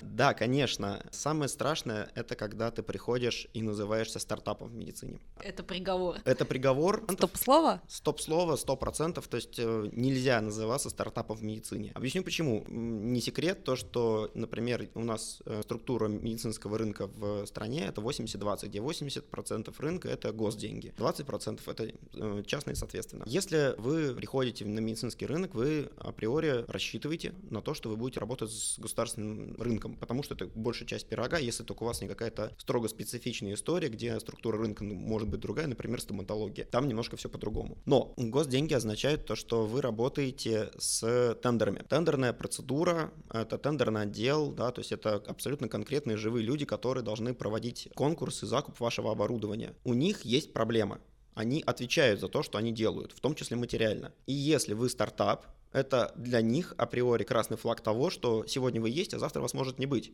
Да, 0.00 0.34
конечно. 0.34 1.04
Самое 1.12 1.48
страшное— 1.48 2.10
это 2.14 2.34
когда 2.34 2.70
ты 2.72 2.82
приходишь 2.82 3.46
и 3.52 3.62
называешься 3.62 4.18
стартапом 4.18 4.68
в 4.68 4.74
медицине. 4.74 5.20
Это 5.40 5.62
приговор. 5.62 6.16
Это 6.24 6.44
приговор. 6.44 7.04
Стоп-слово? 7.12 7.80
Стоп-слово, 7.86 8.56
сто 8.56 8.76
процентов. 8.76 9.28
То 9.28 9.36
есть 9.36 9.55
э, 9.58 9.88
нельзя 9.92 10.40
называться 10.40 10.90
стартапом 10.90 11.36
в 11.36 11.42
медицине 11.42 11.56
медицине. 11.56 11.92
Объясню 11.94 12.22
почему. 12.22 12.64
Не 12.68 13.20
секрет 13.20 13.64
то, 13.64 13.76
что, 13.76 14.30
например, 14.34 14.88
у 14.94 15.00
нас 15.00 15.40
э, 15.46 15.62
структура 15.62 16.08
медицинского 16.08 16.78
рынка 16.78 17.06
в 17.06 17.46
стране 17.46 17.86
это 17.86 18.00
80-20, 18.00 18.68
где 18.68 18.78
80% 18.78 19.74
рынка 19.78 20.08
это 20.08 20.32
госденьги, 20.32 20.94
20% 20.96 21.60
это 21.66 21.92
э, 22.14 22.42
частные, 22.46 22.76
соответственно. 22.76 23.24
Если 23.26 23.74
вы 23.78 24.14
приходите 24.14 24.64
на 24.64 24.80
медицинский 24.80 25.26
рынок, 25.26 25.54
вы 25.54 25.90
априори 25.98 26.64
рассчитываете 26.68 27.34
на 27.50 27.62
то, 27.62 27.74
что 27.74 27.88
вы 27.88 27.96
будете 27.96 28.20
работать 28.20 28.50
с 28.50 28.78
государственным 28.78 29.56
рынком, 29.60 29.96
потому 29.96 30.22
что 30.22 30.34
это 30.34 30.46
большая 30.54 30.88
часть 30.88 31.08
пирога, 31.08 31.38
если 31.38 31.64
только 31.64 31.82
у 31.82 31.86
вас 31.86 32.00
не 32.00 32.08
какая-то 32.08 32.52
строго 32.58 32.88
специфичная 32.88 33.54
история, 33.54 33.88
где 33.88 34.18
структура 34.20 34.58
рынка 34.58 34.84
ну, 34.84 34.94
может 34.94 35.28
быть 35.28 35.40
другая, 35.40 35.66
например, 35.66 36.00
стоматология. 36.00 36.64
Там 36.64 36.88
немножко 36.88 37.16
все 37.16 37.28
по-другому. 37.28 37.78
Но 37.86 38.14
госденьги 38.16 38.74
означают 38.74 39.26
то, 39.26 39.34
что 39.34 39.45
вы 39.52 39.80
работаете 39.80 40.70
с 40.78 41.34
тендерами. 41.42 41.84
Тендерная 41.88 42.32
процедура— 42.32 43.12
это 43.32 43.58
тендерный 43.58 44.02
отдел, 44.02 44.50
да, 44.52 44.70
то 44.72 44.80
есть 44.80 44.92
это 44.92 45.14
абсолютно 45.14 45.68
конкретные 45.68 46.16
живые 46.16 46.44
люди, 46.44 46.64
которые 46.64 47.04
должны 47.04 47.34
проводить 47.34 47.88
конкурс 47.94 48.42
и 48.42 48.46
закуп 48.46 48.80
вашего 48.80 49.12
оборудования. 49.12 49.74
У 49.84 49.94
них 49.94 50.24
есть 50.24 50.52
проблема. 50.52 51.00
Они 51.34 51.62
отвечают 51.66 52.20
за 52.20 52.28
то, 52.28 52.42
что 52.42 52.58
они 52.58 52.72
делают, 52.72 53.12
в 53.12 53.20
том 53.20 53.34
числе 53.34 53.56
материально. 53.56 54.12
И 54.26 54.32
если 54.32 54.72
вы 54.72 54.88
стартап, 54.88 55.46
это 55.72 56.12
для 56.16 56.40
них 56.40 56.74
априори 56.78 57.24
красный 57.24 57.58
флаг 57.58 57.82
того, 57.82 58.08
что 58.08 58.46
сегодня 58.46 58.80
вы 58.80 58.88
есть, 58.88 59.12
а 59.12 59.18
завтра 59.18 59.42
вас 59.42 59.52
может 59.52 59.78
не 59.78 59.86
быть. 59.86 60.12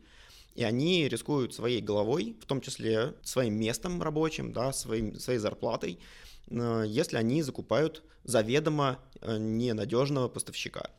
И 0.55 0.63
они 0.63 1.07
рискуют 1.07 1.53
своей 1.53 1.81
головой, 1.81 2.35
в 2.41 2.45
том 2.45 2.61
числе 2.61 3.15
своим 3.23 3.55
местом 3.55 4.01
рабочим, 4.03 4.51
да, 4.51 4.73
своим, 4.73 5.17
своей 5.17 5.39
зарплатой, 5.39 5.99
если 6.49 7.17
они 7.17 7.41
закупают 7.41 8.03
заведомо 8.23 8.99
э, 9.21 9.37
ненадежного 9.37 10.29
поставщика. 10.29 10.89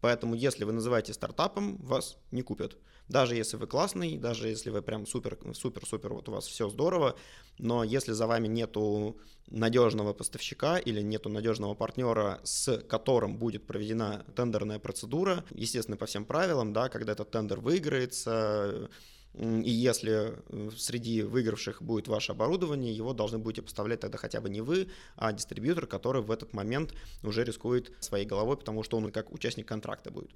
Поэтому, 0.00 0.34
если 0.34 0.64
вы 0.64 0.72
называете 0.72 1.14
стартапом, 1.14 1.78
вас 1.78 2.18
не 2.30 2.42
купят. 2.42 2.76
Даже 3.08 3.36
если 3.36 3.56
вы 3.56 3.66
классный, 3.66 4.18
даже 4.18 4.48
если 4.48 4.70
вы 4.70 4.82
прям 4.82 5.06
супер, 5.06 5.38
супер, 5.54 5.86
супер, 5.86 6.12
вот 6.12 6.28
у 6.28 6.32
вас 6.32 6.46
все 6.46 6.68
здорово, 6.68 7.16
но 7.58 7.84
если 7.84 8.12
за 8.12 8.26
вами 8.26 8.46
нету 8.46 9.18
надежного 9.46 10.14
поставщика 10.14 10.78
или 10.78 11.02
нету 11.02 11.28
надежного 11.28 11.74
партнера, 11.74 12.40
с 12.44 12.78
которым 12.78 13.38
будет 13.38 13.66
проведена 13.66 14.24
тендерная 14.34 14.78
процедура, 14.78 15.44
естественно, 15.54 15.96
по 15.96 16.06
всем 16.06 16.24
правилам, 16.24 16.72
да, 16.72 16.88
когда 16.88 17.12
этот 17.12 17.30
тендер 17.30 17.60
выиграется, 17.60 18.90
и 19.34 19.70
если 19.70 20.34
э, 20.48 20.70
среди 20.76 21.22
выигравших 21.22 21.82
будет 21.82 22.06
ваше 22.06 22.32
оборудование, 22.32 22.94
его 22.94 23.12
должны 23.12 23.38
будете 23.38 23.62
поставлять 23.62 24.00
тогда 24.00 24.16
хотя 24.16 24.40
бы 24.40 24.48
не 24.48 24.60
вы, 24.60 24.88
а 25.16 25.32
дистрибьютор, 25.32 25.86
который 25.86 26.22
в 26.22 26.30
этот 26.30 26.52
момент 26.52 26.94
уже 27.22 27.42
рискует 27.42 27.92
своей 28.00 28.26
головой, 28.26 28.56
потому 28.56 28.82
что 28.84 28.96
он 28.96 29.10
как 29.10 29.32
участник 29.32 29.66
контракта 29.66 30.10
будет. 30.10 30.30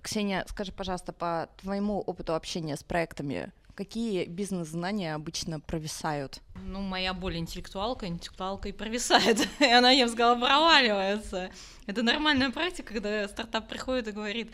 Ксения, 0.00 0.44
скажи, 0.48 0.72
пожалуйста, 0.72 1.12
по 1.12 1.48
твоему 1.60 2.00
опыту 2.00 2.34
общения 2.34 2.76
с 2.76 2.82
проектами, 2.82 3.52
какие 3.74 4.24
бизнес-знания 4.24 5.14
обычно 5.14 5.60
провисают? 5.60 6.40
Ну, 6.54 6.80
моя 6.80 7.14
более 7.14 7.40
интеллектуалка, 7.40 8.06
интеллектуалка 8.06 8.68
и 8.68 8.72
провисает, 8.72 9.46
и 9.60 9.64
она, 9.64 9.90
я 9.90 10.06
бы 10.06 10.12
сказала, 10.12 10.38
проваливается. 10.38 11.50
Это 11.86 12.02
нормальная 12.02 12.50
практика, 12.50 12.94
когда 12.94 13.28
стартап 13.28 13.68
приходит 13.68 14.08
и 14.08 14.12
говорит, 14.12 14.52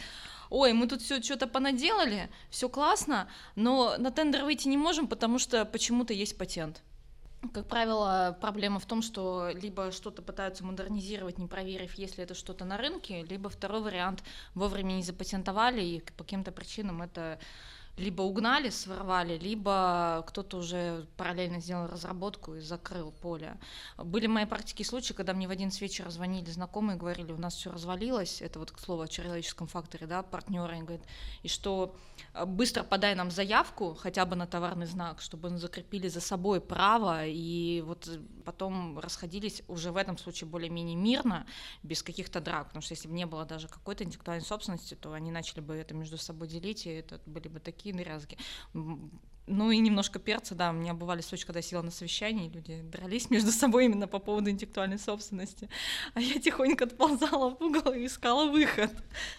ой, 0.50 0.72
мы 0.72 0.86
тут 0.86 1.02
все 1.02 1.22
что-то 1.22 1.46
понаделали, 1.46 2.30
все 2.50 2.68
классно, 2.68 3.28
но 3.54 3.96
на 3.98 4.10
тендер 4.10 4.44
выйти 4.44 4.68
не 4.68 4.76
можем, 4.76 5.06
потому 5.06 5.38
что 5.38 5.64
почему-то 5.64 6.12
есть 6.12 6.38
патент. 6.38 6.82
Как 7.54 7.68
правило, 7.68 8.36
проблема 8.40 8.80
в 8.80 8.86
том, 8.86 9.00
что 9.00 9.50
либо 9.54 9.92
что-то 9.92 10.22
пытаются 10.22 10.64
модернизировать, 10.64 11.38
не 11.38 11.46
проверив, 11.46 11.94
если 11.94 12.24
это 12.24 12.34
что-то 12.34 12.64
на 12.64 12.76
рынке, 12.76 13.22
либо 13.22 13.48
второй 13.48 13.80
вариант 13.80 14.24
вовремя 14.54 14.94
не 14.94 15.04
запатентовали, 15.04 15.80
и 15.80 16.00
по 16.16 16.24
каким-то 16.24 16.50
причинам 16.50 17.00
это 17.00 17.38
либо 17.98 18.22
угнали, 18.22 18.70
своровали, 18.70 19.38
либо 19.38 20.24
кто-то 20.28 20.58
уже 20.58 21.06
параллельно 21.16 21.60
сделал 21.60 21.86
разработку 21.86 22.54
и 22.54 22.60
закрыл 22.60 23.12
поле. 23.12 23.58
Были 23.96 24.26
мои 24.26 24.46
практики 24.46 24.82
случаи, 24.82 25.12
когда 25.12 25.34
мне 25.34 25.48
в 25.48 25.50
один 25.50 25.68
вечера 25.68 26.10
звонили 26.10 26.50
знакомые 26.50 26.96
говорили, 26.96 27.32
у 27.32 27.38
нас 27.38 27.54
все 27.54 27.70
развалилось, 27.70 28.40
это 28.42 28.58
вот 28.58 28.70
к 28.70 28.78
слову 28.78 29.02
о 29.02 29.08
человеческом 29.08 29.66
факторе, 29.66 30.06
да, 30.06 30.22
партнеры, 30.22 30.78
и 30.78 30.82
говорят, 30.82 31.02
и 31.42 31.48
что 31.48 31.96
быстро 32.46 32.82
подай 32.82 33.14
нам 33.14 33.30
заявку 33.30 33.94
хотя 33.94 34.24
бы 34.24 34.36
на 34.36 34.46
товарный 34.46 34.86
знак, 34.86 35.20
чтобы 35.20 35.56
закрепили 35.58 36.08
за 36.08 36.20
собой 36.20 36.60
право, 36.60 37.26
и 37.26 37.82
вот 37.82 38.08
потом 38.48 38.98
расходились 38.98 39.62
уже 39.68 39.92
в 39.92 39.98
этом 39.98 40.16
случае 40.16 40.48
более-менее 40.48 40.96
мирно, 40.96 41.46
без 41.82 42.02
каких-то 42.02 42.40
драк, 42.40 42.68
потому 42.68 42.80
что 42.80 42.94
если 42.94 43.06
бы 43.06 43.12
не 43.12 43.26
было 43.26 43.44
даже 43.44 43.68
какой-то 43.68 44.04
интеллектуальной 44.04 44.46
собственности, 44.46 44.94
то 44.94 45.12
они 45.12 45.30
начали 45.30 45.60
бы 45.60 45.74
это 45.74 45.92
между 45.94 46.16
собой 46.16 46.48
делить, 46.48 46.86
и 46.86 46.88
это 46.88 47.20
были 47.26 47.48
бы 47.48 47.60
такие 47.60 47.94
дрязги. 47.94 48.38
Ну 49.48 49.70
и 49.70 49.78
немножко 49.78 50.18
перца, 50.18 50.54
да, 50.54 50.70
у 50.70 50.72
меня 50.74 50.94
бывали 50.94 51.22
случаи, 51.22 51.46
когда 51.46 51.58
я 51.58 51.62
сидела 51.62 51.82
на 51.82 51.90
совещании, 51.90 52.48
люди 52.48 52.80
дрались 52.82 53.30
между 53.30 53.50
собой 53.52 53.86
именно 53.86 54.06
по 54.06 54.18
поводу 54.18 54.50
интеллектуальной 54.50 54.98
собственности, 54.98 55.68
а 56.14 56.20
я 56.20 56.38
тихонько 56.38 56.84
отползала 56.84 57.54
в 57.54 57.62
угол 57.62 57.92
и 57.92 58.06
искала 58.06 58.50
выход. 58.50 58.90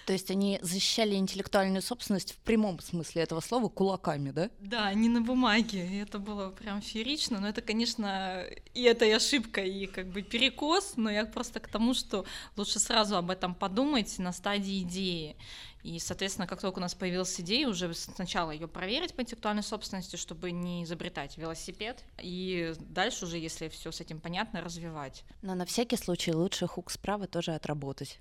То 0.05 0.13
есть 0.13 0.31
они 0.31 0.59
защищали 0.61 1.15
интеллектуальную 1.15 1.81
собственность 1.81 2.33
в 2.33 2.37
прямом 2.37 2.79
смысле 2.79 3.21
этого 3.21 3.39
слова 3.39 3.69
кулаками, 3.69 4.31
да? 4.31 4.49
Да, 4.59 4.93
не 4.93 5.09
на 5.09 5.21
бумаге, 5.21 5.87
и 5.87 5.97
это 5.97 6.19
было 6.19 6.49
прям 6.49 6.81
феерично, 6.81 7.39
но 7.39 7.47
это, 7.47 7.61
конечно, 7.61 8.43
и 8.73 8.83
это 8.83 9.05
и 9.05 9.11
ошибка, 9.11 9.61
и 9.61 9.85
как 9.85 10.07
бы 10.07 10.21
перекос, 10.23 10.93
но 10.95 11.11
я 11.11 11.25
просто 11.25 11.59
к 11.59 11.67
тому, 11.67 11.93
что 11.93 12.25
лучше 12.55 12.79
сразу 12.79 13.15
об 13.15 13.29
этом 13.29 13.53
подумать 13.53 14.17
на 14.17 14.33
стадии 14.33 14.81
идеи. 14.81 15.35
И, 15.83 15.99
соответственно, 15.99 16.47
как 16.47 16.61
только 16.61 16.79
у 16.79 16.81
нас 16.81 16.95
появилась 16.95 17.39
идея, 17.39 17.67
уже 17.67 17.93
сначала 17.93 18.51
ее 18.51 18.67
проверить 18.67 19.13
по 19.13 19.21
интеллектуальной 19.21 19.63
собственности, 19.63 20.15
чтобы 20.15 20.51
не 20.51 20.83
изобретать 20.83 21.37
велосипед, 21.37 22.03
и 22.21 22.73
дальше 22.79 23.25
уже, 23.25 23.37
если 23.37 23.69
все 23.69 23.91
с 23.91 24.01
этим 24.01 24.19
понятно, 24.19 24.61
развивать. 24.61 25.23
Но 25.41 25.55
на 25.55 25.65
всякий 25.65 25.97
случай 25.97 26.33
лучше 26.33 26.67
хук 26.67 26.91
справа 26.91 27.27
тоже 27.27 27.53
отработать. 27.53 28.19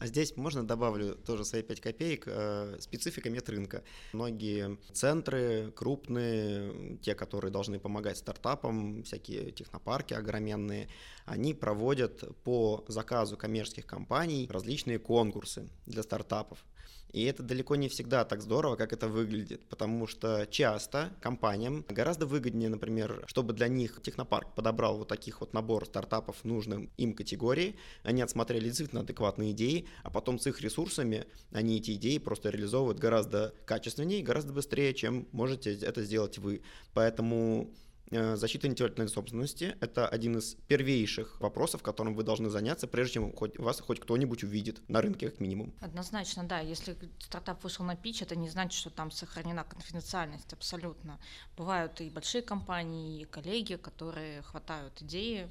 А 0.00 0.06
здесь 0.06 0.34
можно 0.34 0.66
добавлю 0.66 1.14
тоже 1.14 1.44
свои 1.44 1.62
5 1.62 1.80
копеек. 1.82 2.24
Э, 2.26 2.78
специфика 2.80 3.28
медрынка. 3.28 3.84
Многие 4.14 4.78
центры 4.94 5.72
крупные, 5.76 6.96
те, 7.02 7.14
которые 7.14 7.50
должны 7.50 7.78
помогать 7.78 8.16
стартапам, 8.16 9.02
всякие 9.02 9.50
технопарки 9.50 10.14
огроменные, 10.14 10.88
они 11.26 11.52
проводят 11.52 12.24
по 12.44 12.82
заказу 12.88 13.36
коммерческих 13.36 13.84
компаний 13.84 14.48
различные 14.50 14.98
конкурсы 14.98 15.68
для 15.84 16.02
стартапов. 16.02 16.64
И 17.12 17.24
это 17.24 17.42
далеко 17.42 17.76
не 17.76 17.88
всегда 17.88 18.24
так 18.24 18.42
здорово, 18.42 18.76
как 18.76 18.92
это 18.92 19.08
выглядит, 19.08 19.68
потому 19.68 20.06
что 20.06 20.46
часто 20.46 21.12
компаниям 21.20 21.84
гораздо 21.88 22.26
выгоднее, 22.26 22.68
например, 22.68 23.24
чтобы 23.26 23.52
для 23.52 23.68
них 23.68 24.00
технопарк 24.02 24.54
подобрал 24.54 24.98
вот 24.98 25.08
таких 25.08 25.40
вот 25.40 25.52
набор 25.52 25.86
стартапов 25.86 26.44
нужным 26.44 26.90
им 26.96 27.14
категории, 27.14 27.76
они 28.02 28.22
отсмотрели 28.22 28.64
действительно 28.64 29.02
адекватные 29.02 29.52
идеи, 29.52 29.86
а 30.02 30.10
потом 30.10 30.38
с 30.38 30.46
их 30.46 30.60
ресурсами 30.60 31.26
они 31.52 31.78
эти 31.78 31.92
идеи 31.94 32.18
просто 32.18 32.50
реализовывают 32.50 32.98
гораздо 32.98 33.54
качественнее, 33.64 34.22
гораздо 34.22 34.52
быстрее, 34.52 34.94
чем 34.94 35.28
можете 35.32 35.74
это 35.74 36.02
сделать 36.02 36.38
вы. 36.38 36.62
Поэтому 36.94 37.72
защита 38.10 38.66
интеллектуальной 38.66 39.12
собственности– 39.12 39.76
это 39.80 40.08
один 40.08 40.38
из 40.38 40.56
первейших 40.66 41.40
вопросов, 41.40 41.82
которым 41.82 42.14
вы 42.14 42.22
должны 42.22 42.50
заняться, 42.50 42.86
прежде 42.88 43.14
чем 43.14 43.32
хоть, 43.32 43.58
вас 43.58 43.80
хоть 43.80 44.00
кто-нибудь 44.00 44.42
увидит 44.44 44.80
на 44.88 45.00
рынке, 45.00 45.30
как 45.30 45.40
минимум. 45.40 45.72
Однозначно, 45.80 46.44
да. 46.44 46.60
Если 46.60 46.96
стартап 47.18 47.62
вышел 47.62 47.84
на 47.84 47.96
пич, 47.96 48.22
это 48.22 48.36
не 48.36 48.48
значит, 48.48 48.78
что 48.78 48.90
там 48.90 49.10
сохранена 49.10 49.64
конфиденциальность, 49.64 50.52
абсолютно. 50.52 51.18
Бывают 51.56 52.00
и 52.00 52.10
большие 52.10 52.42
компании, 52.42 53.22
и 53.22 53.24
коллеги, 53.24 53.76
которые 53.76 54.42
хватают 54.42 55.00
идеи, 55.02 55.48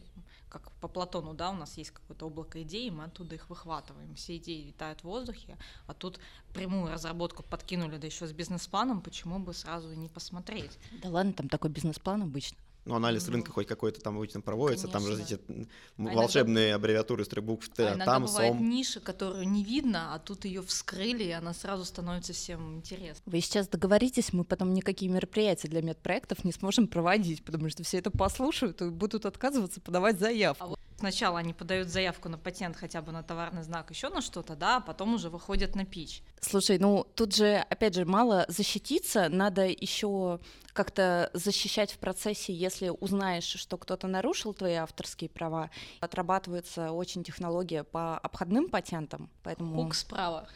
как 0.49 0.71
по 0.73 0.87
Платону, 0.87 1.33
да, 1.33 1.51
у 1.51 1.55
нас 1.55 1.77
есть 1.77 1.91
какое-то 1.91 2.25
облако 2.27 2.61
идей, 2.61 2.89
мы 2.89 3.05
оттуда 3.05 3.35
их 3.35 3.49
выхватываем. 3.49 4.15
Все 4.15 4.37
идеи 4.37 4.67
летают 4.67 5.01
в 5.01 5.03
воздухе, 5.05 5.57
а 5.87 5.93
тут 5.93 6.19
прямую 6.53 6.91
разработку 6.91 7.43
подкинули, 7.43 7.97
да 7.97 8.07
еще 8.07 8.27
с 8.27 8.33
бизнес-планом, 8.33 9.01
почему 9.01 9.39
бы 9.39 9.53
сразу 9.53 9.93
не 9.93 10.09
посмотреть? 10.09 10.77
Да 11.03 11.09
ладно, 11.09 11.33
там 11.33 11.49
такой 11.49 11.69
бизнес-план 11.69 12.23
обычно. 12.23 12.57
Ну, 12.89 12.95
анализ 12.95 13.27
mm-hmm. 13.27 13.31
рынка 13.31 13.51
хоть 13.51 13.67
какой-то 13.67 14.01
там 14.01 14.17
обычно 14.17 14.41
проводится, 14.41 14.87
Конечно. 14.87 15.09
там 15.09 15.17
же 15.17 15.23
эти 15.23 15.39
а 15.97 16.15
волшебные 16.15 16.69
иногда... 16.69 16.75
аббревиатуры 16.77 17.23
с 17.23 17.27
трех 17.27 17.45
букв, 17.45 17.69
а 17.77 17.95
там, 17.97 18.25
бывает 18.25 18.53
сом. 18.53 18.67
ниша, 18.67 18.99
которую 18.99 19.47
не 19.47 19.63
видно, 19.63 20.15
а 20.15 20.19
тут 20.19 20.45
ее 20.45 20.63
вскрыли, 20.63 21.25
и 21.25 21.31
она 21.31 21.53
сразу 21.53 21.85
становится 21.85 22.33
всем 22.33 22.77
интересной. 22.77 23.21
Вы 23.27 23.41
сейчас 23.41 23.67
договоритесь, 23.67 24.33
мы 24.33 24.43
потом 24.43 24.73
никакие 24.73 25.11
мероприятия 25.11 25.67
для 25.67 25.83
медпроектов 25.83 26.43
не 26.43 26.51
сможем 26.51 26.87
проводить, 26.87 27.43
потому 27.43 27.69
что 27.69 27.83
все 27.83 27.99
это 27.99 28.09
послушают 28.09 28.81
и 28.81 28.89
будут 28.89 29.27
отказываться 29.27 29.79
подавать 29.79 30.19
заявку. 30.19 30.63
А 30.63 30.67
вот 30.69 30.79
сначала 30.99 31.39
они 31.39 31.53
подают 31.53 31.87
заявку 31.87 32.29
на 32.29 32.37
патент 32.37 32.75
хотя 32.75 33.01
бы 33.01 33.11
на 33.11 33.23
товарный 33.23 33.63
знак, 33.63 33.89
еще 33.89 34.09
на 34.09 34.21
что-то, 34.21 34.55
да, 34.55 34.77
а 34.77 34.81
потом 34.81 35.15
уже 35.15 35.29
выходят 35.29 35.75
на 35.75 35.85
пич. 35.85 36.21
Слушай, 36.41 36.77
ну 36.77 37.05
тут 37.15 37.35
же, 37.35 37.55
опять 37.69 37.95
же, 37.95 38.05
мало 38.05 38.45
защититься, 38.47 39.29
надо 39.29 39.65
еще 39.65 40.39
как-то 40.73 41.29
защищать 41.33 41.91
в 41.91 41.97
процессе, 41.97 42.53
если 42.53 42.89
узнаешь, 42.89 43.43
что 43.43 43.77
кто-то 43.77 44.07
нарушил 44.07 44.53
твои 44.53 44.75
авторские 44.75 45.29
права. 45.29 45.69
Отрабатывается 45.99 46.91
очень 46.91 47.23
технология 47.23 47.83
по 47.83 48.17
обходным 48.17 48.69
патентам, 48.69 49.29
поэтому... 49.43 49.83
Хук 49.83 49.95
справа. 49.95 50.47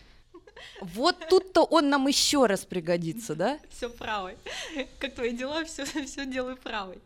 Вот 0.81 1.27
тут-то 1.29 1.63
он 1.63 1.89
нам 1.89 2.07
еще 2.07 2.45
раз 2.45 2.65
пригодится, 2.65 3.35
да? 3.35 3.59
Все 3.69 3.89
правой. 3.89 4.37
Как 4.99 5.15
твои 5.15 5.31
дела, 5.31 5.63
все, 5.65 5.85
все 5.85 6.25
делаю 6.25 6.57
правой. 6.57 6.99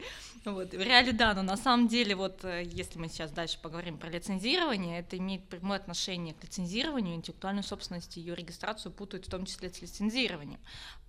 Вот. 0.45 0.71
В 0.71 0.81
реале 0.81 1.11
да, 1.11 1.33
но 1.33 1.41
на 1.41 1.57
самом 1.57 1.87
деле, 1.87 2.15
вот 2.15 2.45
э, 2.45 2.63
если 2.63 2.97
мы 2.99 3.09
сейчас 3.09 3.31
дальше 3.31 3.59
поговорим 3.61 3.97
про 3.97 4.09
лицензирование, 4.09 4.99
это 4.99 5.17
имеет 5.17 5.43
прямое 5.43 5.77
отношение 5.77 6.33
к 6.33 6.43
лицензированию, 6.43 7.15
интеллектуальную 7.15 7.63
собственность 7.63 8.15
и 8.15 8.21
ее 8.21 8.33
регистрацию 8.33 8.93
путают 8.93 9.25
в 9.25 9.29
том 9.29 9.45
числе 9.45 9.69
с 9.69 9.81
лицензированием. 9.81 10.59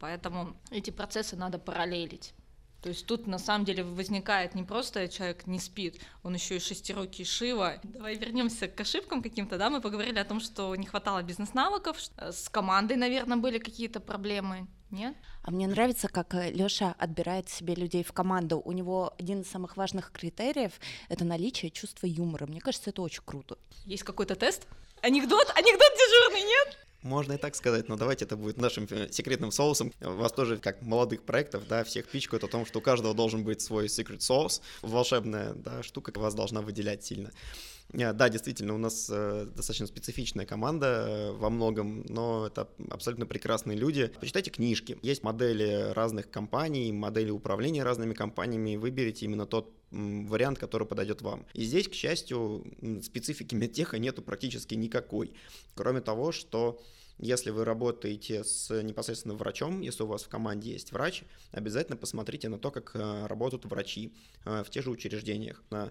Поэтому 0.00 0.56
эти 0.70 0.90
процессы 0.90 1.36
надо 1.36 1.58
параллелить. 1.58 2.32
То 2.82 2.90
есть 2.90 3.06
тут 3.06 3.26
на 3.26 3.38
самом 3.38 3.64
деле 3.64 3.82
возникает 3.82 4.54
не 4.54 4.62
просто 4.62 5.08
человек 5.08 5.46
не 5.46 5.58
спит, 5.58 6.00
он 6.22 6.34
еще 6.34 6.56
и 6.56 6.60
шестирукий 6.60 7.24
Шива. 7.24 7.80
Давай 7.82 8.16
вернемся 8.16 8.68
к 8.68 8.80
ошибкам 8.80 9.22
каким-то, 9.22 9.58
да, 9.58 9.68
мы 9.68 9.80
поговорили 9.80 10.18
о 10.18 10.24
том, 10.24 10.40
что 10.40 10.74
не 10.76 10.86
хватало 10.86 11.22
бизнес-навыков, 11.22 11.98
с 12.16 12.48
командой, 12.48 12.96
наверное, 12.96 13.36
были 13.36 13.58
какие-то 13.58 13.98
проблемы, 13.98 14.68
нет? 14.90 15.16
А 15.42 15.50
мне 15.50 15.66
нравится, 15.66 16.08
как 16.08 16.34
э, 16.34 16.50
Лёша 16.52 16.94
отбирает 16.98 17.48
себе 17.48 17.74
людей 17.74 18.02
в 18.04 18.12
команду. 18.12 18.62
У 18.64 18.72
него 18.72 19.12
один 19.18 19.42
из 19.42 19.50
самых 19.50 19.76
важных 19.76 20.12
критериев— 20.12 20.72
это 21.08 21.24
наличие 21.24 21.70
чувства 21.70 22.06
юмора. 22.06 22.46
Мне 22.46 22.60
кажется, 22.60 22.90
это 22.90 23.02
очень 23.02 23.22
круто. 23.24 23.58
Есть 23.84 24.04
какой-то 24.04 24.34
тест? 24.34 24.66
Анекдот? 25.02 25.52
Анекдот 25.56 25.92
дежурный, 25.94 26.42
нет? 26.42 26.87
Можно 27.02 27.34
и 27.34 27.36
так 27.36 27.54
сказать, 27.54 27.88
но 27.88 27.96
давайте 27.96 28.24
это 28.24 28.36
будет 28.36 28.56
нашим 28.56 28.86
э, 28.90 29.08
секретным 29.10 29.52
соусом. 29.52 29.92
Вас 30.00 30.32
тоже, 30.32 30.58
как 30.58 30.82
молодых 30.82 31.22
проектов, 31.22 31.68
да, 31.68 31.84
всех 31.84 32.08
пичкают 32.08 32.42
о 32.42 32.48
том, 32.48 32.66
что 32.66 32.80
у 32.80 32.82
каждого 32.82 33.14
должен 33.14 33.44
быть 33.44 33.60
свой 33.60 33.86
secret 33.86 34.20
соус, 34.20 34.60
волшебная 34.82 35.54
да, 35.54 35.84
штука 35.84 36.12
вас 36.18 36.34
должна 36.34 36.60
выделять 36.60 37.04
сильно. 37.04 37.30
Э, 37.92 38.12
да, 38.12 38.28
действительно, 38.28 38.74
у 38.74 38.78
нас 38.78 39.08
э, 39.12 39.46
достаточно 39.46 39.86
специфичная 39.86 40.44
команда 40.44 41.30
во 41.34 41.50
многом, 41.50 42.04
но 42.08 42.48
это 42.48 42.68
абсолютно 42.90 43.26
прекрасные 43.26 43.78
люди. 43.78 44.12
Почитайте 44.18 44.50
книжки. 44.50 44.98
Есть 45.02 45.22
модели 45.22 45.92
разных 45.92 46.28
компаний, 46.28 46.92
модели 46.92 47.30
управления 47.30 47.84
разными 47.84 48.12
компаниями. 48.12 48.74
Выберите 48.74 49.24
именно 49.26 49.46
тот 49.46 49.72
вариант, 49.90 50.58
который 50.58 50.86
подойдет 50.86 51.22
вам. 51.22 51.46
И 51.54 51.64
здесь, 51.64 51.88
к 51.88 51.94
счастью, 51.94 52.64
специфики 53.02 53.54
медтеха 53.56 53.98
нету 53.98 54.22
практически 54.22 54.74
никакой. 54.74 55.32
Кроме 55.74 56.00
того, 56.00 56.32
что 56.32 56.80
если 57.18 57.50
вы 57.50 57.64
работаете 57.64 58.44
с 58.44 58.70
непосредственно 58.82 59.34
врачом, 59.34 59.80
если 59.80 60.04
у 60.04 60.06
вас 60.06 60.22
в 60.22 60.28
команде 60.28 60.72
есть 60.72 60.92
врач, 60.92 61.24
обязательно 61.50 61.96
посмотрите 61.96 62.48
на 62.48 62.58
то, 62.58 62.70
как 62.70 62.94
работают 62.94 63.64
врачи 63.64 64.12
в 64.44 64.66
тех 64.70 64.84
же 64.84 64.90
учреждениях, 64.90 65.62
на 65.70 65.90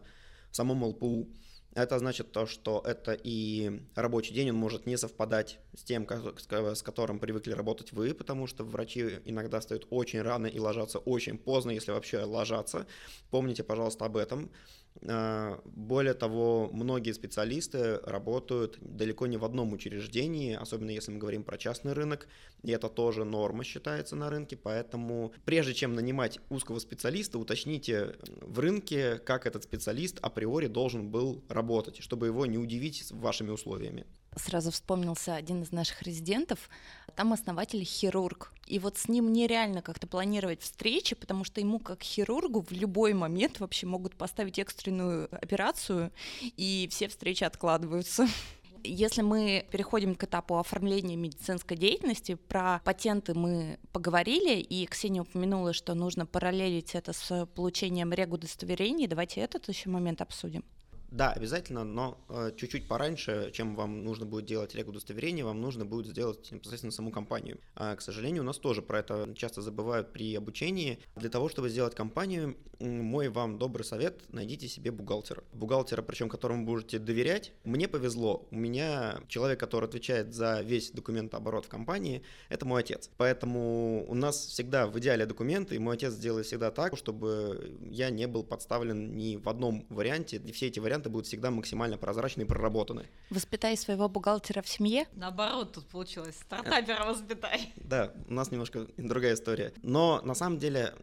самом 0.51 0.83
ЛПУ. 0.83 1.27
Это 1.73 1.99
значит 1.99 2.31
то, 2.31 2.47
что 2.47 2.81
это 2.85 3.13
и 3.13 3.81
рабочий 3.93 4.33
день, 4.33 4.49
он 4.49 4.55
может 4.55 4.87
не 4.87 4.97
совпадать 4.97 5.59
с 5.75 5.83
тем, 5.83 6.07
с 6.09 6.81
которым 6.81 7.19
привыкли 7.19 7.51
работать 7.51 7.91
вы, 7.91 8.15
потому 8.15 8.47
что 8.47 8.63
врачи 8.63 9.19
иногда 9.25 9.59
встают 9.59 9.85
очень 9.91 10.21
рано 10.21 10.47
и 10.47 10.59
ложатся 10.59 10.97
очень 10.99 11.37
поздно, 11.37 11.71
если 11.71 11.91
вообще 11.91 12.23
ложатся. 12.23 12.87
Помните, 13.29 13.63
пожалуйста, 13.63 14.05
об 14.05 14.17
этом. 14.17 14.49
А, 15.05 15.61
более 15.65 16.13
того, 16.13 16.69
многие 16.71 17.11
специалисты 17.11 17.99
работают 18.03 18.77
далеко 18.81 19.27
не 19.27 19.37
в 19.37 19.45
одном 19.45 19.73
учреждении, 19.73 20.55
особенно 20.55 20.91
если 20.91 21.11
мы 21.11 21.19
говорим 21.19 21.43
про 21.43 21.57
частный 21.57 21.93
рынок, 21.93 22.27
и 22.63 22.71
это 22.71 22.89
тоже 22.89 23.23
норма 23.23 23.63
считается 23.63 24.15
на 24.15 24.29
рынке, 24.29 24.57
поэтому 24.57 25.33
прежде 25.45 25.73
чем 25.73 25.93
нанимать 25.93 26.39
узкого 26.49 26.79
специалиста, 26.79 27.39
уточните 27.39 28.15
в 28.41 28.59
рынке, 28.59 29.17
как 29.17 29.45
этот 29.45 29.63
специалист 29.63 30.19
априори 30.21 30.67
должен 30.67 31.09
был 31.09 31.43
работать, 31.49 32.01
чтобы 32.01 32.27
его 32.27 32.45
не 32.45 32.57
удивить 32.57 33.11
вашими 33.11 33.51
условиями. 33.51 34.05
Сразу 34.35 34.71
вспомнился 34.71 35.35
один 35.35 35.63
из 35.63 35.71
наших 35.71 36.03
резидентов, 36.03 36.69
там 37.17 37.33
основатель 37.33 37.83
хирург. 37.83 38.53
И 38.67 38.77
вот 38.77 38.97
с 38.97 39.09
ним 39.09 39.33
нереально 39.33 39.81
как-то 39.81 40.05
планировать 40.05 40.61
встречи, 40.61 41.15
потому 41.15 41.43
что 41.43 41.59
ему 41.59 41.79
как 41.79 42.03
хирургу 42.03 42.61
в 42.61 42.71
любой 42.71 43.13
момент 43.13 43.59
вообще 43.59 43.87
могут 43.87 44.15
поставить 44.15 44.59
экстренную 44.59 45.27
операцию, 45.35 46.11
и 46.41 46.87
все 46.91 47.07
встречи 47.07 47.43
откладываются. 47.43 48.27
Если 48.83 49.23
мы 49.23 49.65
переходим 49.71 50.13
к 50.13 50.23
этапу 50.25 50.59
оформления 50.59 51.15
медицинской 51.15 51.75
деятельности, 51.75 52.35
про 52.35 52.81
патенты 52.85 53.33
мы 53.33 53.79
поговорили, 53.91 54.59
и 54.59 54.85
Ксения 54.85 55.23
упомянула, 55.23 55.73
что 55.73 55.95
нужно 55.95 56.27
параллелить 56.27 56.93
это 56.93 57.13
с 57.13 57.47
получением 57.47 58.13
регудостоверений. 58.13 59.07
Давайте 59.07 59.41
этот 59.41 59.67
еще 59.67 59.89
момент 59.89 60.21
обсудим. 60.21 60.63
Да, 61.09 61.31
обязательно, 61.31 61.83
но 61.85 62.17
э, 62.29 62.51
чуть-чуть 62.57 62.87
пораньше, 62.87 63.51
чем 63.53 63.75
вам 63.75 64.03
нужно 64.03 64.25
будет 64.25 64.45
делать 64.45 64.75
регудостоверение, 64.75 65.45
вам 65.45 65.61
нужно 65.61 65.85
будет 65.85 66.07
сделать 66.07 66.51
непосредственно 66.51 66.91
саму 66.91 67.11
компанию. 67.11 67.59
А, 67.75 67.95
к 67.95 68.01
сожалению, 68.01 68.43
у 68.43 68.45
нас 68.45 68.57
тоже 68.57 68.81
про 68.81 68.99
это 68.99 69.33
часто 69.35 69.61
забывают 69.61 70.11
при 70.11 70.35
обучении. 70.35 70.99
Для 71.15 71.29
того, 71.29 71.47
чтобы 71.47 71.69
сделать 71.69 71.95
компанию, 71.95 72.57
мой 72.79 73.29
вам 73.29 73.57
добрый 73.57 73.85
совет, 73.85 74.21
найдите 74.33 74.67
себе 74.67 74.91
бухгалтера. 74.91 75.43
Бухгалтера, 75.53 76.01
причем 76.01 76.29
которому 76.29 76.65
будете 76.65 76.99
доверять. 76.99 77.53
Мне 77.63 77.87
повезло, 77.87 78.45
у 78.51 78.55
меня 78.55 79.21
человек, 79.27 79.59
который 79.59 79.85
отвечает 79.85 80.33
за 80.33 80.61
весь 80.61 80.91
документооборот 80.91 81.65
в 81.65 81.69
компании, 81.69 82.21
это 82.49 82.65
мой 82.65 82.81
отец. 82.81 83.09
Поэтому 83.17 84.05
у 84.07 84.13
нас 84.13 84.45
всегда 84.45 84.87
в 84.87 84.99
идеале 84.99 85.25
документы, 85.25 85.75
и 85.75 85.79
мой 85.79 85.95
отец 85.95 86.15
делает 86.15 86.45
всегда 86.45 86.69
так, 86.71 86.97
чтобы 86.97 87.77
я 87.89 88.09
не 88.09 88.27
был 88.27 88.43
подставлен 88.43 89.15
ни 89.15 89.37
в 89.37 89.47
одном 89.49 89.85
варианте, 89.89 90.37
и 90.37 90.51
все 90.51 90.67
эти 90.67 90.79
варианты 90.79 90.96
варианты 90.97 91.09
будут 91.09 91.27
всегда 91.27 91.51
максимально 91.51 91.97
прозрачны 91.97 92.41
и 92.41 92.45
проработаны. 92.45 93.05
Воспитай 93.29 93.77
своего 93.77 94.09
бухгалтера 94.09 94.61
в 94.61 94.67
семье? 94.67 95.05
Наоборот, 95.13 95.73
тут 95.73 95.85
получилось. 95.85 96.35
Стартапера 96.41 97.05
воспитай. 97.05 97.73
Да, 97.75 98.11
у 98.27 98.33
нас 98.33 98.51
немножко 98.51 98.87
другая 98.97 99.35
история. 99.35 99.73
Но 99.83 100.21
на 100.23 100.33
самом 100.33 100.57
деле, 100.57 100.93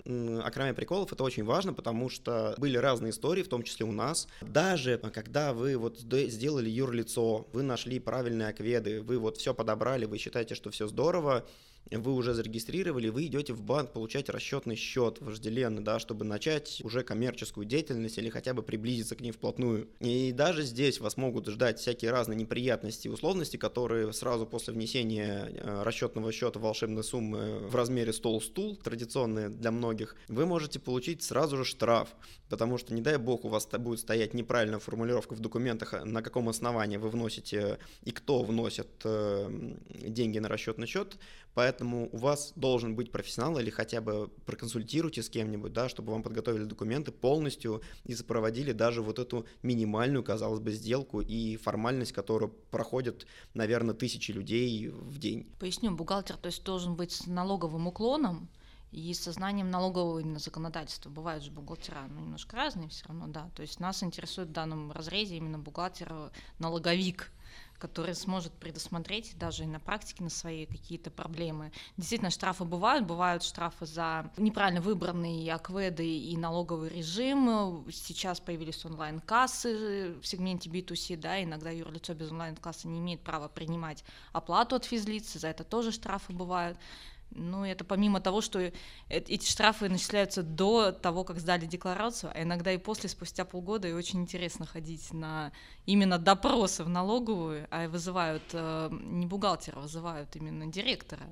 окромя 0.42 0.74
приколов, 0.74 1.12
это 1.12 1.22
очень 1.22 1.44
важно, 1.44 1.72
потому 1.72 2.08
что 2.10 2.54
были 2.58 2.76
разные 2.76 3.10
истории, 3.10 3.42
в 3.42 3.48
том 3.48 3.62
числе 3.62 3.86
у 3.86 3.92
нас. 3.92 4.26
Даже 4.40 4.98
когда 4.98 5.52
вы 5.52 5.76
вот 5.76 5.98
сделали 6.00 6.68
юрлицо, 6.68 7.46
вы 7.52 7.62
нашли 7.62 8.00
правильные 8.00 8.48
акведы, 8.48 9.00
вы 9.00 9.18
вот 9.18 9.36
все 9.36 9.54
подобрали, 9.54 10.06
вы 10.06 10.18
считаете, 10.18 10.54
что 10.54 10.70
все 10.70 10.88
здорово, 10.88 11.46
вы 11.90 12.12
уже 12.12 12.34
зарегистрировали, 12.34 13.08
вы 13.08 13.26
идете 13.26 13.52
в 13.52 13.62
банк 13.62 13.92
получать 13.92 14.28
расчетный 14.28 14.76
счет 14.76 15.20
вожделенный, 15.20 15.82
да, 15.82 15.98
чтобы 15.98 16.24
начать 16.24 16.80
уже 16.84 17.02
коммерческую 17.02 17.66
деятельность 17.66 18.18
или 18.18 18.28
хотя 18.28 18.54
бы 18.54 18.62
приблизиться 18.62 19.16
к 19.16 19.20
ней 19.20 19.32
вплотную. 19.32 19.88
И 20.00 20.32
даже 20.32 20.62
здесь 20.62 21.00
вас 21.00 21.16
могут 21.16 21.46
ждать 21.48 21.78
всякие 21.78 22.10
разные 22.10 22.36
неприятности 22.36 23.08
и 23.08 23.10
условности, 23.10 23.56
которые 23.56 24.12
сразу 24.12 24.46
после 24.46 24.72
внесения 24.72 25.50
э, 25.50 25.82
расчетного 25.82 26.32
счета 26.32 26.58
волшебной 26.58 27.04
суммы 27.04 27.58
в 27.58 27.74
размере 27.74 28.12
стол-стул, 28.12 28.76
традиционные 28.76 29.48
для 29.48 29.70
многих, 29.70 30.16
вы 30.28 30.46
можете 30.46 30.78
получить 30.78 31.22
сразу 31.22 31.56
же 31.58 31.64
штраф, 31.64 32.08
потому 32.48 32.78
что, 32.78 32.94
не 32.94 33.02
дай 33.02 33.16
бог, 33.16 33.44
у 33.44 33.48
вас 33.48 33.66
будет 33.66 34.00
стоять 34.00 34.34
неправильная 34.34 34.78
формулировка 34.78 35.34
в 35.34 35.40
документах, 35.40 36.04
на 36.04 36.22
каком 36.22 36.48
основании 36.48 36.96
вы 36.96 37.08
вносите 37.08 37.78
и 38.04 38.10
кто 38.10 38.42
вносит 38.42 38.88
э, 39.04 39.74
деньги 39.90 40.38
на 40.38 40.48
расчетный 40.48 40.86
счет, 40.86 41.16
Поэтому 41.54 42.08
у 42.12 42.16
вас 42.16 42.52
должен 42.56 42.96
быть 42.96 43.12
профессионал 43.12 43.58
или 43.58 43.70
хотя 43.70 44.00
бы 44.00 44.28
проконсультируйте 44.44 45.22
с 45.22 45.30
кем-нибудь, 45.30 45.72
да, 45.72 45.88
чтобы 45.88 46.12
вам 46.12 46.22
подготовили 46.22 46.64
документы 46.64 47.12
полностью 47.12 47.82
и 48.04 48.14
сопроводили 48.14 48.72
даже 48.72 49.02
вот 49.02 49.18
эту 49.18 49.46
минимальную, 49.62 50.24
казалось 50.24 50.60
бы, 50.60 50.72
сделку 50.72 51.20
и 51.20 51.56
формальность, 51.56 52.12
которую 52.12 52.50
проходят, 52.70 53.26
наверное, 53.54 53.94
тысячи 53.94 54.32
людей 54.32 54.88
в 54.88 55.18
день. 55.18 55.46
Поясню, 55.58 55.94
бухгалтер, 55.94 56.36
то 56.36 56.46
есть 56.46 56.64
должен 56.64 56.96
быть 56.96 57.12
с 57.12 57.26
налоговым 57.26 57.86
уклоном, 57.86 58.48
и 58.94 59.12
со 59.12 59.32
знанием 59.32 59.70
налогового 59.70 60.20
именно 60.20 60.38
законодательства. 60.38 61.10
Бывают 61.10 61.42
же 61.42 61.50
бухгалтера, 61.50 62.06
ну, 62.08 62.20
немножко 62.20 62.56
разные 62.56 62.88
все 62.88 63.06
равно, 63.08 63.26
да. 63.26 63.50
То 63.56 63.62
есть 63.62 63.80
нас 63.80 64.04
интересует 64.04 64.50
в 64.50 64.52
данном 64.52 64.92
разрезе 64.92 65.36
именно 65.36 65.58
бухгалтер-налоговик, 65.58 67.32
который 67.84 68.14
сможет 68.14 68.50
предусмотреть 68.54 69.36
даже 69.36 69.66
на 69.66 69.78
практике 69.78 70.24
на 70.24 70.30
свои 70.30 70.64
какие-то 70.64 71.10
проблемы. 71.10 71.70
Действительно, 71.98 72.30
штрафы 72.30 72.64
бывают, 72.64 73.04
бывают 73.04 73.42
штрафы 73.42 73.84
за 73.84 74.30
неправильно 74.38 74.80
выбранные 74.80 75.52
акведы 75.52 76.06
и 76.06 76.34
налоговый 76.38 76.88
режим. 76.88 77.84
Сейчас 77.92 78.40
появились 78.40 78.82
онлайн-кассы 78.86 80.14
в 80.18 80.26
сегменте 80.26 80.70
B2C, 80.70 81.18
да, 81.18 81.42
иногда 81.42 81.68
юрлицо 81.68 82.14
без 82.14 82.30
онлайн-кассы 82.30 82.88
не 82.88 83.00
имеет 83.00 83.20
права 83.20 83.48
принимать 83.48 84.02
оплату 84.32 84.76
от 84.76 84.86
физлиц, 84.86 85.34
за 85.34 85.48
это 85.48 85.62
тоже 85.62 85.92
штрафы 85.92 86.32
бывают. 86.32 86.78
Ну, 87.34 87.64
это 87.64 87.84
помимо 87.84 88.20
того, 88.20 88.40
что 88.40 88.60
э, 88.60 88.72
эти 89.08 89.48
штрафы 89.48 89.88
начисляются 89.88 90.42
до 90.42 90.92
того, 90.92 91.24
как 91.24 91.40
сдали 91.40 91.66
декларацию, 91.66 92.30
а 92.34 92.42
иногда 92.42 92.72
и 92.72 92.78
после, 92.78 93.08
спустя 93.08 93.44
полгода, 93.44 93.88
и 93.88 93.92
очень 93.92 94.20
интересно 94.20 94.66
ходить 94.66 95.12
на 95.12 95.52
именно 95.84 96.18
допросы 96.18 96.84
в 96.84 96.88
налоговую, 96.88 97.66
а 97.70 97.88
вызывают 97.88 98.44
э, 98.52 98.88
не 98.92 99.26
бухгалтера, 99.26 99.80
вызывают 99.80 100.36
именно 100.36 100.66
директора. 100.66 101.26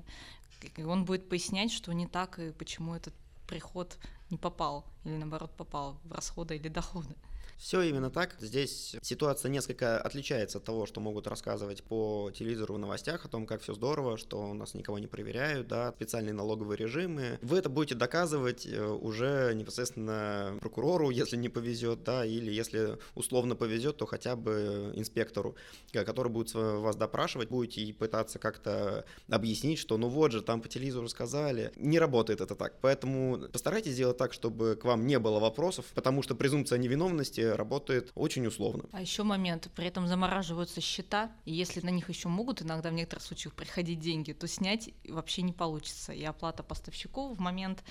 И 0.75 0.83
он 0.83 1.05
будет 1.05 1.29
пояснять, 1.29 1.71
что 1.71 1.93
не 1.93 2.07
так 2.07 2.39
и 2.39 2.51
почему 2.51 2.95
этот 2.95 3.13
приход 3.47 3.97
не 4.29 4.37
попал, 4.37 4.85
или 5.05 5.15
наоборот 5.15 5.51
попал 5.55 5.97
в 6.03 6.11
расходы 6.11 6.55
или 6.55 6.67
доходы. 6.67 7.15
Все 7.57 7.81
именно 7.81 8.09
так. 8.09 8.35
Здесь 8.39 8.95
ситуация 9.01 9.49
несколько 9.49 9.99
отличается 9.99 10.57
от 10.57 10.63
того, 10.63 10.85
что 10.85 10.99
могут 10.99 11.27
рассказывать 11.27 11.83
по 11.83 12.31
телевизору 12.33 12.75
в 12.75 12.79
новостях 12.79 13.25
о 13.25 13.29
том, 13.29 13.45
как 13.45 13.61
все 13.61 13.73
здорово, 13.73 14.17
что 14.17 14.49
у 14.49 14.53
нас 14.53 14.73
никого 14.73 14.99
не 14.99 15.07
проверяют, 15.07 15.67
да, 15.67 15.91
специальные 15.95 16.33
налоговые 16.33 16.77
режимы. 16.77 17.39
Вы 17.41 17.57
это 17.57 17.69
будете 17.69 17.95
доказывать 17.95 18.65
э, 18.65 18.85
уже 18.85 19.53
непосредственно 19.55 20.57
прокурору, 20.59 21.09
если 21.09 21.37
не 21.37 21.49
повезет, 21.49 22.03
да, 22.03 22.25
или 22.25 22.51
если 22.51 22.97
условно 23.15 23.55
повезет, 23.55 23.97
то 23.97 24.05
хотя 24.05 24.35
бы 24.35 24.91
инспектору, 24.95 25.55
который 25.91 26.31
будет 26.31 26.53
вас 26.53 26.95
допрашивать, 26.95 27.49
будете 27.49 27.81
и 27.81 27.93
пытаться 27.93 28.39
как-то 28.39 29.05
объяснить, 29.29 29.79
что 29.79 29.97
ну 29.97 30.09
вот 30.09 30.31
же, 30.31 30.41
там 30.41 30.61
по 30.61 30.67
телевизору 30.67 31.07
сказали. 31.07 31.71
Не 31.75 31.99
работает 31.99 32.41
это 32.41 32.55
так. 32.55 32.79
Поэтому 32.81 33.47
постарайтесь 33.51 33.93
сделать 33.93 34.17
так, 34.17 34.33
чтобы 34.33 34.75
к 34.75 34.83
вам 34.85 35.07
не 35.07 35.19
было 35.19 35.39
вопросов, 35.39 35.85
потому 35.93 36.21
что 36.23 36.35
презумпция 36.35 36.77
невиновности 36.77 37.42
работает 37.51 38.11
очень 38.15 38.45
условно. 38.47 38.85
А 38.91 39.01
еще 39.01 39.23
момент, 39.23 39.69
при 39.75 39.87
этом 39.87 40.07
замораживаются 40.07 40.81
счета, 40.81 41.31
и 41.45 41.53
если 41.53 41.81
на 41.81 41.89
них 41.89 42.09
еще 42.09 42.27
могут 42.29 42.61
иногда 42.61 42.89
в 42.89 42.93
некоторых 42.93 43.23
случаях 43.23 43.53
приходить 43.53 43.99
деньги, 43.99 44.33
то 44.33 44.47
снять 44.47 44.89
вообще 45.07 45.41
не 45.41 45.53
получится. 45.53 46.13
И 46.13 46.23
оплата 46.23 46.63
поставщику 46.63 47.33
в 47.33 47.39
момент 47.39 47.83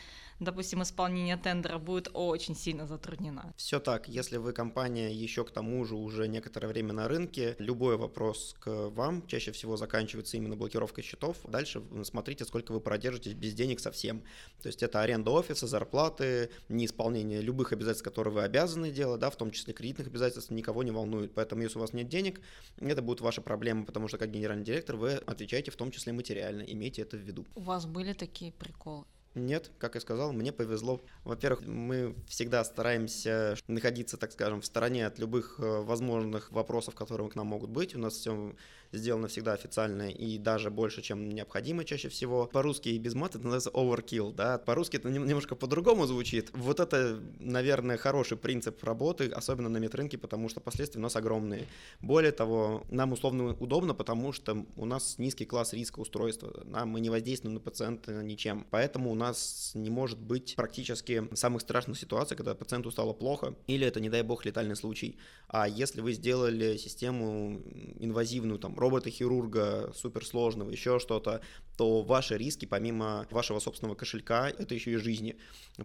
допустим, 0.45 0.83
исполнение 0.83 1.37
тендера 1.37 1.79
будет 1.79 2.09
очень 2.13 2.55
сильно 2.55 2.87
затруднена. 2.87 3.53
Все 3.57 3.81
так. 3.81 4.09
Если 4.09 4.37
вы 4.37 4.53
компания 4.53 5.13
еще 5.13 5.45
к 5.45 5.51
тому 5.51 5.85
же 5.85 5.95
уже 5.95 6.29
некоторое 6.29 6.69
время 6.69 6.93
на 6.93 7.09
рынке, 7.09 7.57
любой 7.59 7.97
вопрос 7.97 8.55
к 8.61 8.89
вам 8.91 9.27
чаще 9.27 9.53
всего 9.53 9.77
заканчивается 9.77 10.37
именно 10.37 10.57
блокировкой 10.57 11.05
счетов. 11.05 11.37
Дальше 11.45 11.83
смотрите, 12.05 12.45
сколько 12.45 12.73
вы 12.73 12.81
продержитесь 12.81 13.35
без 13.35 13.55
денег 13.55 13.81
совсем. 13.81 14.23
То 14.63 14.69
есть 14.69 14.83
это 14.83 15.01
аренда 15.01 15.31
офиса, 15.31 15.67
зарплаты, 15.67 16.51
неисполнение 16.69 17.41
любых 17.41 17.73
обязательств, 17.73 18.05
которые 18.05 18.35
вы 18.35 18.43
обязаны 18.43 18.91
делать, 18.91 19.21
да, 19.21 19.31
в 19.31 19.37
том 19.43 19.51
числе 19.51 19.75
кредитных 19.75 20.07
обязательств, 20.07 20.51
никого 20.53 20.85
не 20.85 20.93
волнует. 20.93 21.35
Поэтому 21.35 21.63
если 21.63 21.79
у 21.79 21.81
вас 21.81 21.93
нет 21.93 22.09
денег, 22.09 22.41
это 22.79 23.03
будет 23.03 23.21
ваша 23.21 23.41
проблема, 23.41 23.85
потому 23.85 24.07
что 24.09 24.19
как 24.19 24.31
генеральный 24.31 24.65
директор 24.65 24.97
вы 24.97 25.15
отвечаете 25.15 25.71
в 25.73 25.77
том 25.77 25.91
числе 25.91 26.13
материально. 26.13 26.63
Имейте 26.63 27.03
это 27.03 27.17
в 27.17 27.21
виду. 27.21 27.45
У 27.57 27.61
вас 27.61 27.87
были 27.87 28.13
такие 28.13 28.53
приколы? 28.53 29.05
Нет, 29.35 29.71
как 29.79 29.95
я 29.95 30.01
сказал, 30.01 30.33
мне 30.33 30.53
повезло. 30.53 31.01
Во-первых, 31.25 31.67
мы 31.67 32.15
всегда 32.27 32.63
стараемся 32.65 33.57
находиться, 33.67 34.19
так 34.19 34.33
скажем, 34.33 34.61
в 34.61 34.67
стороне 34.67 35.07
от 35.07 35.19
любых 35.19 35.57
э, 35.59 35.63
возможных 35.63 36.53
вопросов, 36.53 36.95
которые 36.95 37.31
к 37.31 37.35
нам 37.35 37.47
могут 37.47 37.71
быть. 37.71 37.95
У 37.95 37.99
нас 37.99 38.15
все 38.15 38.55
сделано 38.93 39.29
всегда 39.29 39.55
официально 39.55 40.11
и 40.11 40.39
даже 40.39 40.71
больше, 40.71 41.03
чем 41.03 41.29
необходимо 41.29 41.85
чаще 41.85 42.09
всего. 42.09 42.47
По-русски 42.47 42.91
и 42.91 42.99
без 42.99 43.15
мата 43.15 43.39
это 43.39 43.47
называется 43.47 43.71
overkill, 43.71 44.35
да, 44.35 44.59
по-русски 44.59 44.97
это 44.97 45.11
немножко 45.11 45.55
по-другому 45.55 46.07
звучит. 46.07 46.51
Вот 46.53 46.81
это, 46.81 47.21
наверное, 47.41 47.97
хороший 47.97 48.37
принцип 48.37 48.83
работы, 48.85 49.29
особенно 49.29 49.69
на 49.69 49.79
медрынке, 49.79 50.19
потому 50.19 50.49
что 50.49 50.61
последствия 50.61 51.01
у 51.01 51.03
нас 51.03 51.17
огромные. 51.17 51.67
Более 52.01 52.33
того, 52.33 52.85
нам 52.91 53.13
условно 53.13 53.57
удобно, 53.59 53.95
потому 53.95 54.33
что 54.33 54.67
у 54.77 54.85
нас 54.85 55.19
низкий 55.19 55.47
класс 55.47 55.73
риска 55.73 56.01
устройства, 56.01 56.63
нам 56.65 56.91
мы 56.91 57.01
не 57.01 57.11
воздействуем 57.11 57.55
на 57.55 57.61
пациента 57.61 58.23
ничем, 58.23 58.67
поэтому 58.71 59.11
у 59.11 59.15
нас 59.23 59.73
не 59.75 59.91
может 59.91 60.19
быть 60.19 60.55
практически 60.57 61.29
самых 61.35 61.63
страшных 61.63 61.99
ситуаций, 61.99 62.37
когда 62.37 62.55
пациенту 62.55 62.91
стало 62.91 63.13
плохо, 63.13 63.55
или 63.67 63.87
это, 63.87 64.01
не 64.01 64.11
дай 64.11 64.23
бог, 64.23 64.45
летальный 64.45 64.77
случай. 64.77 65.17
А 65.49 65.69
если 65.69 66.01
вы 66.01 66.13
сделали 66.13 66.77
систему 66.77 67.63
инвазивную, 67.99 68.59
там, 68.59 68.79
робота-хирурга 68.79 69.93
суперсложного, 69.95 70.71
еще 70.71 70.99
что-то, 70.99 71.41
то 71.77 72.03
ваши 72.03 72.37
риски, 72.37 72.67
помимо 72.67 73.27
вашего 73.31 73.59
собственного 73.59 73.95
кошелька, 73.95 74.51
это 74.51 74.75
еще 74.75 74.93
и 74.93 74.97
жизни. 74.97 75.37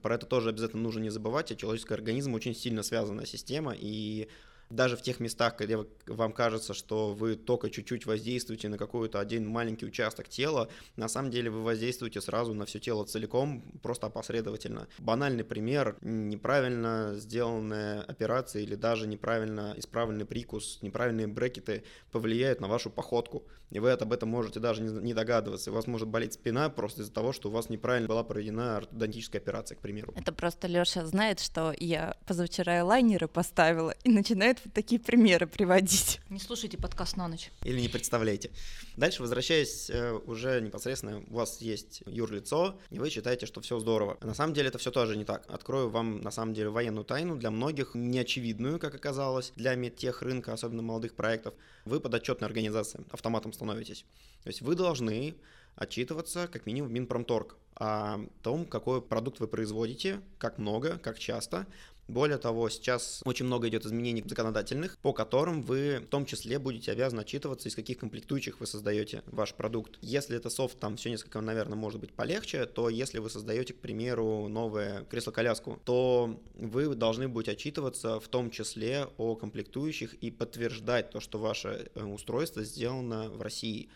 Про 0.01 0.15
это 0.15 0.25
тоже 0.25 0.49
обязательно 0.49 0.83
нужно 0.83 0.99
не 0.99 1.09
забывать, 1.09 1.51
а 1.51 1.55
человеческий 1.55 1.93
организм 1.93 2.33
очень 2.33 2.55
сильно 2.55 2.83
связанная 2.83 3.25
система, 3.25 3.73
и 3.77 4.27
даже 4.69 4.97
в 4.97 5.01
тех 5.01 5.19
местах, 5.19 5.59
где 5.59 5.79
вам 6.07 6.33
кажется, 6.33 6.73
что 6.73 7.13
вы 7.13 7.35
только 7.35 7.69
чуть-чуть 7.69 8.05
воздействуете 8.05 8.69
на 8.69 8.77
какой-то 8.77 9.19
один 9.19 9.47
маленький 9.47 9.85
участок 9.85 10.27
тела, 10.27 10.69
на 10.95 11.07
самом 11.07 11.31
деле 11.31 11.49
вы 11.49 11.63
воздействуете 11.63 12.21
сразу 12.21 12.53
на 12.53 12.65
все 12.65 12.79
тело 12.79 13.05
целиком, 13.05 13.63
просто 13.81 14.07
опосредовательно. 14.07 14.87
Банальный 14.99 15.43
пример, 15.43 15.97
неправильно 16.01 17.13
сделанная 17.15 18.01
операция 18.01 18.61
или 18.61 18.75
даже 18.75 19.07
неправильно 19.07 19.73
исправленный 19.77 20.25
прикус, 20.25 20.79
неправильные 20.81 21.27
брекеты 21.27 21.83
повлияют 22.11 22.61
на 22.61 22.67
вашу 22.67 22.89
походку. 22.89 23.43
И 23.69 23.79
вы 23.79 23.91
об 23.91 24.13
этом 24.13 24.29
можете 24.29 24.59
даже 24.59 24.81
не 24.81 25.13
догадываться. 25.13 25.71
У 25.71 25.73
вас 25.73 25.87
может 25.87 26.07
болеть 26.07 26.33
спина 26.33 26.69
просто 26.69 27.01
из-за 27.01 27.11
того, 27.11 27.33
что 27.33 27.49
у 27.49 27.51
вас 27.51 27.69
неправильно 27.69 28.07
была 28.07 28.23
проведена 28.23 28.77
ортодонтическая 28.77 29.41
операция, 29.41 29.75
к 29.75 29.79
примеру. 29.79 30.13
Это 30.15 30.31
просто 30.31 30.67
Леша 30.67 31.05
знает, 31.05 31.41
что 31.41 31.73
я 31.77 32.15
позавчера 32.25 32.83
лайнеры 32.85 33.27
поставила 33.27 33.93
и 34.03 34.09
начинает 34.09 34.56
начинает 34.57 34.65
вот 34.65 34.73
такие 34.73 34.99
примеры 34.99 35.47
приводить. 35.47 36.19
Не 36.29 36.39
слушайте 36.39 36.77
подкаст 36.77 37.17
на 37.17 37.27
ночь. 37.27 37.51
Или 37.63 37.81
не 37.81 37.87
представляете. 37.87 38.51
Дальше, 38.95 39.21
возвращаясь 39.21 39.89
э, 39.89 40.13
уже 40.25 40.61
непосредственно, 40.61 41.23
у 41.29 41.35
вас 41.35 41.61
есть 41.61 42.03
юрлицо, 42.05 42.79
и 42.89 42.99
вы 42.99 43.09
считаете, 43.09 43.45
что 43.45 43.61
все 43.61 43.79
здорово. 43.79 44.17
На 44.21 44.33
самом 44.33 44.53
деле 44.53 44.69
это 44.69 44.77
все 44.77 44.91
тоже 44.91 45.15
не 45.17 45.25
так. 45.25 45.45
Открою 45.49 45.89
вам, 45.89 46.21
на 46.21 46.31
самом 46.31 46.53
деле, 46.53 46.69
военную 46.69 47.05
тайну, 47.05 47.35
для 47.35 47.51
многих 47.51 47.91
неочевидную, 47.95 48.79
как 48.79 48.95
оказалось, 48.95 49.53
для 49.55 49.75
медтех 49.75 50.21
рынка, 50.21 50.53
особенно 50.53 50.81
молодых 50.81 51.15
проектов. 51.15 51.53
Вы 51.85 51.99
подотчетная 51.99 52.47
организация, 52.47 53.03
автоматом 53.11 53.53
становитесь. 53.53 54.05
То 54.43 54.49
есть 54.49 54.61
вы 54.61 54.75
должны 54.75 55.35
отчитываться 55.75 56.47
как 56.47 56.65
минимум 56.65 56.89
в 56.89 56.93
Минпромторг 56.93 57.55
о 57.75 58.17
том, 58.41 58.65
какой 58.65 59.01
продукт 59.01 59.39
вы 59.39 59.47
производите, 59.47 60.21
как 60.39 60.57
много, 60.57 60.97
как 60.97 61.19
часто, 61.19 61.67
более 62.07 62.37
того, 62.37 62.69
сейчас 62.69 63.21
очень 63.25 63.45
много 63.45 63.67
идет 63.67 63.85
изменений 63.85 64.23
законодательных, 64.25 64.97
по 64.99 65.13
которым 65.13 65.61
вы 65.61 65.99
в 65.99 66.07
том 66.07 66.25
числе 66.25 66.59
будете 66.59 66.91
обязаны 66.91 67.21
отчитываться, 67.21 67.69
из 67.69 67.75
каких 67.75 67.97
комплектующих 67.97 68.59
вы 68.59 68.67
создаете 68.67 69.23
ваш 69.27 69.53
продукт. 69.53 69.97
Если 70.01 70.37
это 70.37 70.49
софт, 70.49 70.79
там 70.79 70.97
все 70.97 71.09
несколько, 71.09 71.41
наверное, 71.41 71.77
может 71.77 71.99
быть 71.99 72.13
полегче, 72.13 72.65
то 72.65 72.89
если 72.89 73.19
вы 73.19 73.29
создаете, 73.29 73.73
к 73.73 73.79
примеру, 73.79 74.47
новое 74.47 75.03
кресло-коляску, 75.05 75.79
то 75.83 76.39
вы 76.55 76.95
должны 76.95 77.27
будете 77.27 77.51
отчитываться 77.51 78.19
в 78.19 78.27
том 78.27 78.51
числе 78.51 79.07
о 79.17 79.35
комплектующих 79.35 80.13
и 80.15 80.31
подтверждать 80.31 81.11
то, 81.11 81.19
что 81.19 81.39
ваше 81.39 81.89
э, 81.93 82.03
устройство 82.03 82.63
сделано 82.63 83.29
в 83.29 83.41
России. 83.41 83.89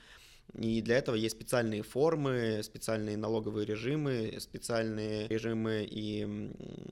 И 0.53 0.81
для 0.81 0.97
этого 0.97 1.15
есть 1.15 1.35
специальные 1.35 1.81
формы, 1.81 2.61
специальные 2.63 3.15
налоговые 3.15 3.65
режимы, 3.65 4.37
специальные 4.39 5.27
режимы 5.27 5.87
и 5.89 6.51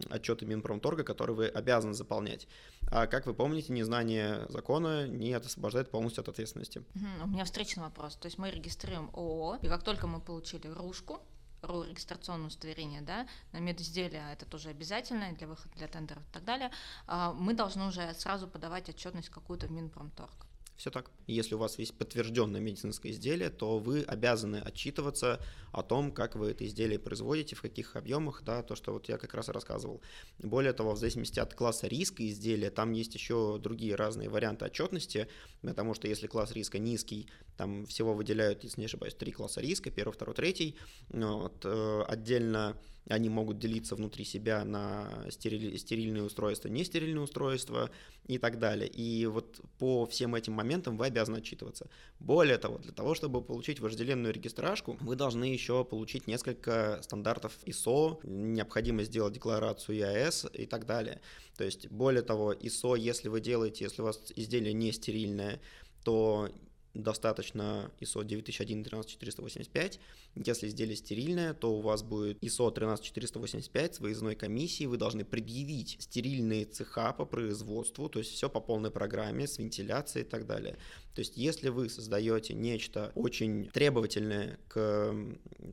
отчеты 0.10 0.46
Минпромторга, 0.46 1.04
которые 1.04 1.36
вы 1.36 1.48
обязаны 1.48 1.94
заполнять. 1.94 2.48
А 2.92 3.06
как 3.08 3.26
вы 3.26 3.34
помните, 3.34 3.74
незнание 3.74 4.46
закона 4.50 5.08
не 5.08 5.34
освобождает 5.34 5.92
полностью 5.92 6.22
от 6.22 6.30
ответственности. 6.30 6.84
У 7.24 7.28
меня 7.28 7.44
встречный 7.44 7.84
вопрос. 7.84 8.16
То 8.16 8.28
есть 8.28 8.38
мы 8.38 8.50
регистрируем 8.50 9.10
ООО, 9.14 9.60
и 9.62 9.68
как 9.68 9.84
только 9.84 10.08
мы 10.08 10.22
получили 10.22 10.68
ружку, 10.68 11.20
РУ 11.62 11.84
регистрационное 11.84 12.48
удостоверение, 12.48 13.02
да, 13.02 13.28
на 13.52 13.58
медизделие 13.58 14.24
это 14.32 14.46
тоже 14.46 14.70
обязательно 14.70 15.34
для 15.34 15.48
выхода 15.48 15.76
для 15.76 15.88
тендеров 15.88 16.24
и 16.24 16.32
так 16.32 16.46
далее, 16.46 16.72
а, 17.06 17.34
мы 17.34 17.54
должны 17.54 17.86
уже 17.86 18.14
сразу 18.14 18.48
подавать 18.48 18.88
отчетность 18.88 19.30
какую-то 19.30 19.68
в 19.68 19.72
Минпромторг. 19.72 20.49
Все 20.80 20.92
так. 20.92 21.12
Если 21.28 21.56
у 21.56 21.58
вас 21.58 21.78
есть 21.78 21.94
подтвержденное 21.94 22.62
медицинское 22.62 23.12
изделие, 23.12 23.50
то 23.50 23.80
вы 23.80 24.02
обязаны 24.04 24.62
отчитываться 24.62 25.42
о 25.74 25.84
том, 25.84 26.10
как 26.10 26.38
вы 26.38 26.52
это 26.52 26.66
изделие 26.66 26.98
производите, 26.98 27.58
в 27.58 27.62
каких 27.62 27.98
объемах, 27.98 28.44
да, 28.46 28.64
то, 28.64 28.78
что 28.78 28.94
вот 28.94 29.10
я 29.10 29.18
как 29.18 29.34
раз 29.34 29.50
и 29.50 29.52
рассказывал. 29.52 30.02
Более 30.38 30.72
того, 30.72 30.94
в 30.94 30.98
зависимости 30.98 31.38
от 31.38 31.54
класса 31.54 31.88
риска 31.88 32.26
изделия, 32.26 32.70
там 32.72 32.94
есть 32.94 33.14
еще 33.14 33.60
другие 33.62 33.96
разные 33.96 34.30
варианты 34.30 34.64
отчетности, 34.64 35.28
потому 35.62 35.96
что 35.96 36.08
если 36.08 36.28
класс 36.28 36.54
риска 36.54 36.80
низкий, 36.80 37.28
там 37.58 37.86
всего 37.86 38.14
выделяют, 38.14 38.64
если 38.64 38.80
не 38.80 38.86
ошибаюсь, 38.86 39.16
три 39.16 39.34
класса 39.34 39.60
риска, 39.60 39.92
первый, 39.92 40.14
второй, 40.14 40.34
третий. 40.34 40.78
Вот, 41.10 41.60
э, 41.66 42.04
отдельно 42.08 42.78
они 43.08 43.30
могут 43.30 43.60
делиться 43.60 43.96
внутри 43.96 44.26
себя 44.26 44.64
на 44.64 45.26
стерили, 45.30 45.78
стерильные 45.78 46.24
устройства, 46.24 46.68
нестерильные 46.68 47.22
устройства 47.22 47.90
и 48.28 48.38
так 48.38 48.60
далее. 48.60 48.88
И 48.88 49.26
вот 49.26 49.60
по 49.80 50.06
всем 50.06 50.36
этим 50.36 50.54
моментам 50.54 50.98
вы 50.98 51.08
обязаны 51.08 51.38
отчитываться. 51.38 51.90
Более 52.20 52.58
того, 52.58 52.78
для 52.78 52.92
того, 52.92 53.16
чтобы 53.16 53.42
получить 53.42 53.80
вожделенную 53.80 54.34
регистрашку, 54.34 54.98
вы 55.02 55.16
должны 55.16 55.46
еще 55.46 55.84
получить 55.84 56.28
несколько 56.28 57.00
стандартов 57.02 57.58
ISO, 57.66 58.20
необходимо 58.24 59.04
сделать 59.04 59.34
декларацию 59.34 59.98
ИАС 59.98 60.48
и 60.54 60.66
так 60.66 60.86
далее. 60.86 61.22
То 61.58 61.64
есть, 61.64 61.90
более 61.90 62.22
того, 62.22 62.54
ISO, 62.54 62.98
если 62.98 63.30
вы 63.30 63.42
делаете, 63.42 63.86
если 63.86 64.02
у 64.02 64.06
вас 64.06 64.32
изделие 64.36 64.74
не 64.74 64.92
стерильное, 64.92 65.60
то 66.04 66.50
достаточно 66.94 67.92
ISO 68.00 68.24
9001-13485. 68.24 70.00
Если 70.36 70.68
изделие 70.68 70.96
стерильное, 70.96 71.54
то 71.54 71.74
у 71.74 71.82
вас 71.82 72.04
будет 72.04 72.42
ISO 72.44 72.72
13485 72.72 73.96
с 73.96 74.00
выездной 74.00 74.36
комиссией. 74.36 74.88
Вы 74.88 74.98
должны 74.98 75.26
предъявить 75.26 75.98
стерильные 76.00 76.66
цеха 76.66 77.14
по 77.14 77.26
производству, 77.26 78.10
то 78.10 78.20
есть 78.20 78.32
все 78.32 78.50
по 78.50 78.62
полной 78.62 78.92
программе 78.92 79.48
с 79.48 79.58
вентиляцией 79.58 80.26
и 80.26 80.30
так 80.30 80.46
далее. 80.46 80.78
То 81.16 81.22
есть 81.22 81.36
если 81.36 81.70
вы 81.70 81.90
создаете 81.90 82.54
нечто 82.54 83.12
очень 83.16 83.70
требовательное 83.74 84.60
к 84.70 85.14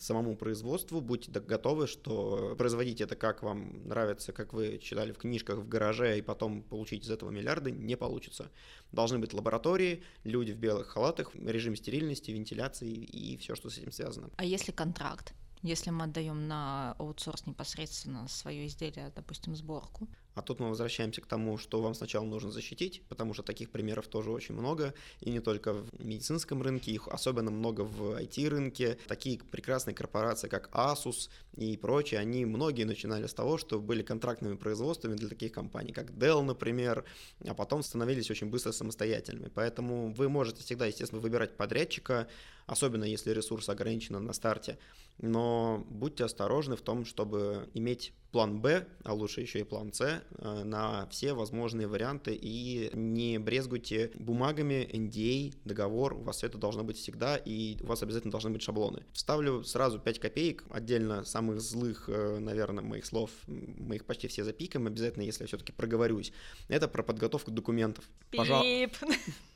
самому 0.01 0.37
производству, 0.37 1.01
будьте 1.01 1.31
готовы, 1.31 1.87
что 1.87 2.57
производить 2.59 3.01
это 3.01 3.15
как 3.15 3.43
вам 3.43 3.87
нравится, 3.87 4.33
как 4.33 4.53
вы 4.53 4.79
читали 4.79 5.13
в 5.13 5.19
книжках 5.19 5.59
в 5.59 5.69
гараже, 5.69 6.19
и 6.19 6.23
потом 6.23 6.63
получить 6.63 7.05
из 7.05 7.11
этого 7.11 7.31
миллиарды, 7.31 7.71
не 7.71 7.97
получится. 7.97 8.51
Должны 8.91 9.19
быть 9.19 9.35
лаборатории, 9.35 10.03
люди 10.25 10.53
в 10.53 10.57
белых 10.57 10.89
халатах, 10.89 11.31
режим 11.35 11.77
стерильности, 11.77 12.31
вентиляции 12.31 12.91
и 12.91 13.37
все, 13.37 13.55
что 13.55 13.71
с 13.71 13.79
этим 13.79 13.93
связано. 13.93 14.31
А 14.37 14.45
если 14.47 14.73
контракт? 14.73 15.35
Если 15.63 15.91
мы 15.91 16.05
отдаем 16.05 16.47
на 16.47 16.93
аутсорс 16.99 17.47
непосредственно 17.47 18.29
свое 18.29 18.67
изделие, 18.67 19.13
допустим, 19.15 19.57
сборку, 19.57 20.09
а 20.37 20.43
тут 20.43 20.61
мы 20.61 20.69
возвращаемся 20.69 21.23
к 21.23 21.27
тому, 21.27 21.57
что 21.57 21.81
вам 21.81 21.95
сначала 21.95 22.27
нужно 22.27 22.51
защитить, 22.51 23.03
потому 23.09 23.33
что 23.33 23.43
таких 23.43 23.71
примеров 23.71 24.07
тоже 24.07 24.31
очень 24.31 24.55
много, 24.55 24.93
и 25.21 25.31
не 25.31 25.41
только 25.41 25.73
в 25.73 25.89
медицинском 25.99 26.63
рынке, 26.63 26.93
их 26.93 27.09
особенно 27.09 27.51
много 27.51 27.81
в 27.81 28.21
IT-рынке. 28.21 28.99
Такие 29.09 29.39
прекрасные 29.39 29.95
корпорации, 29.95 30.49
как 30.49 30.69
Asus 30.73 31.31
и 31.57 31.79
прочие, 31.79 32.21
они 32.21 32.45
многие 32.45 32.85
начинали 32.85 33.27
с 33.27 33.33
того, 33.33 33.57
что 33.57 33.81
были 33.81 34.03
контрактными 34.03 34.57
производствами 34.57 35.17
для 35.17 35.31
таких 35.31 35.53
компаний, 35.53 35.95
как 35.95 36.11
Dell, 36.11 36.43
например, 36.43 37.07
а 37.47 37.55
потом 37.55 37.83
становились 37.83 38.31
очень 38.31 38.51
быстро 38.51 38.73
самостоятельными. 38.73 39.49
Поэтому 39.49 40.13
вы 40.13 40.29
можете 40.29 40.63
всегда, 40.63 40.85
естественно, 40.85 41.23
выбирать 41.23 41.57
подрядчика, 41.57 42.29
особенно 42.67 43.05
если 43.05 43.31
ресурс 43.31 43.69
ограничен 43.69 44.23
на 44.23 44.33
старте, 44.33 44.79
но 45.19 45.85
будьте 45.89 46.25
осторожны 46.25 46.77
в 46.77 46.83
том, 46.83 47.05
чтобы 47.05 47.69
иметь 47.75 48.13
план 48.33 48.61
Б, 48.61 48.87
а 49.03 49.15
лучше 49.15 49.41
еще 49.41 49.61
и 49.61 49.65
план 49.65 49.93
С 49.93 50.01
э, 50.03 50.63
на 50.65 51.07
все 51.09 51.33
возможные 51.33 51.87
варианты 51.87 52.35
и 52.35 52.91
не 52.93 53.39
брезгуйте 53.39 54.11
бумагами, 54.15 54.87
NDA, 54.93 55.55
а, 55.55 55.69
договор, 55.69 56.13
у 56.15 56.23
вас 56.23 56.37
все 56.37 56.49
это 56.49 56.59
должно 56.59 56.85
быть 56.85 56.99
всегда 56.99 57.37
и 57.37 57.79
у 57.83 57.87
вас 57.87 58.03
обязательно 58.03 58.31
должны 58.31 58.51
быть 58.51 58.63
шаблоны. 58.63 59.05
Вставлю 59.13 59.65
сразу 59.65 59.99
5 59.99 60.19
копеек, 60.19 60.65
отдельно 60.69 61.25
самых 61.25 61.63
злых, 61.63 62.09
э, 62.09 62.39
наверное, 62.39 62.85
моих 62.85 63.07
слов, 63.07 63.31
мы 63.47 63.97
их 63.97 64.05
почти 64.05 64.29
все 64.29 64.45
запикаем, 64.45 64.87
обязательно, 64.87 65.23
если 65.23 65.45
я 65.45 65.47
все-таки 65.47 65.73
проговорюсь. 65.73 66.33
Это 66.69 66.89
про 66.89 67.03
подготовку 67.03 67.51
документов. 67.51 68.05
Пожал... 68.37 68.63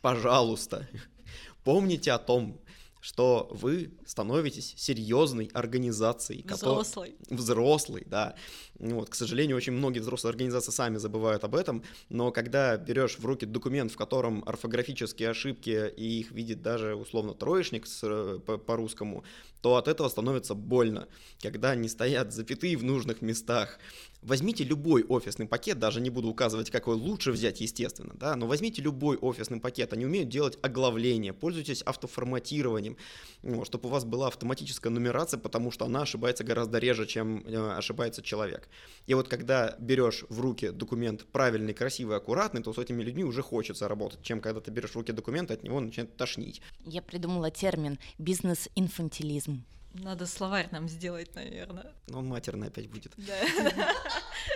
Пожалуйста, 0.00 0.88
помните 1.64 2.12
о 2.12 2.18
том, 2.18 2.58
что 3.00 3.48
вы 3.50 3.90
становитесь 4.06 4.74
серьезной 4.76 5.50
организацией. 5.52 6.44
Взрослой. 6.46 7.16
Который... 7.16 7.36
Взрослой, 7.36 8.02
да. 8.06 8.34
Вот, 8.78 9.10
к 9.10 9.14
сожалению, 9.14 9.56
очень 9.56 9.72
многие 9.72 10.00
взрослые 10.00 10.30
организации 10.30 10.70
сами 10.72 10.96
забывают 10.96 11.44
об 11.44 11.54
этом, 11.54 11.82
но 12.08 12.30
когда 12.30 12.76
берешь 12.76 13.18
в 13.18 13.24
руки 13.24 13.46
документ, 13.46 13.92
в 13.92 13.96
котором 13.96 14.42
орфографические 14.46 15.30
ошибки, 15.30 15.92
и 15.96 16.20
их 16.20 16.30
видит 16.32 16.62
даже 16.62 16.94
условно 16.94 17.34
троечник 17.34 17.86
э, 18.02 18.38
по, 18.44 18.58
по-русскому, 18.58 19.24
то 19.60 19.76
от 19.76 19.88
этого 19.88 20.08
становится 20.08 20.54
больно. 20.54 21.08
Когда 21.40 21.74
не 21.74 21.88
стоят 21.88 22.32
запятые 22.32 22.76
в 22.76 22.84
нужных 22.84 23.22
местах, 23.22 23.78
Возьмите 24.22 24.64
любой 24.64 25.02
офисный 25.02 25.46
пакет, 25.46 25.78
даже 25.78 26.00
не 26.02 26.10
буду 26.10 26.28
указывать, 26.28 26.70
какой 26.70 26.94
лучше 26.94 27.32
взять, 27.32 27.62
естественно, 27.62 28.12
да, 28.14 28.36
но 28.36 28.46
возьмите 28.46 28.82
любой 28.82 29.16
офисный 29.16 29.60
пакет, 29.60 29.94
они 29.94 30.04
умеют 30.04 30.28
делать 30.28 30.58
оглавление, 30.60 31.32
пользуйтесь 31.32 31.80
автоформатированием, 31.80 32.98
вот, 33.42 33.66
чтобы 33.66 33.88
у 33.88 33.92
вас 33.92 34.04
была 34.04 34.28
автоматическая 34.28 34.92
нумерация, 34.92 35.40
потому 35.40 35.70
что 35.70 35.86
она 35.86 36.02
ошибается 36.02 36.44
гораздо 36.44 36.78
реже, 36.78 37.06
чем 37.06 37.42
э, 37.46 37.76
ошибается 37.78 38.20
человек. 38.20 38.68
И 39.06 39.14
вот 39.14 39.28
когда 39.28 39.74
берешь 39.78 40.26
в 40.28 40.38
руки 40.38 40.68
документ 40.68 41.24
правильный, 41.32 41.72
красивый, 41.72 42.18
аккуратный, 42.18 42.62
то 42.62 42.74
с 42.74 42.78
этими 42.78 43.02
людьми 43.02 43.24
уже 43.24 43.40
хочется 43.40 43.88
работать, 43.88 44.22
чем 44.22 44.42
когда 44.42 44.60
ты 44.60 44.70
берешь 44.70 44.90
в 44.90 44.96
руки 44.96 45.12
документ, 45.12 45.50
от 45.50 45.62
него 45.62 45.80
начинает 45.80 46.14
тошнить. 46.18 46.60
Я 46.84 47.00
придумала 47.00 47.50
термин 47.50 47.98
«бизнес-инфантилизм». 48.18 49.49
Надо 49.92 50.26
словарь 50.26 50.68
нам 50.70 50.88
сделать, 50.88 51.34
наверное. 51.34 51.92
Ну, 52.06 52.18
он 52.18 52.26
матерный 52.26 52.68
опять 52.68 52.88
будет. 52.88 53.12
Да. 53.16 53.34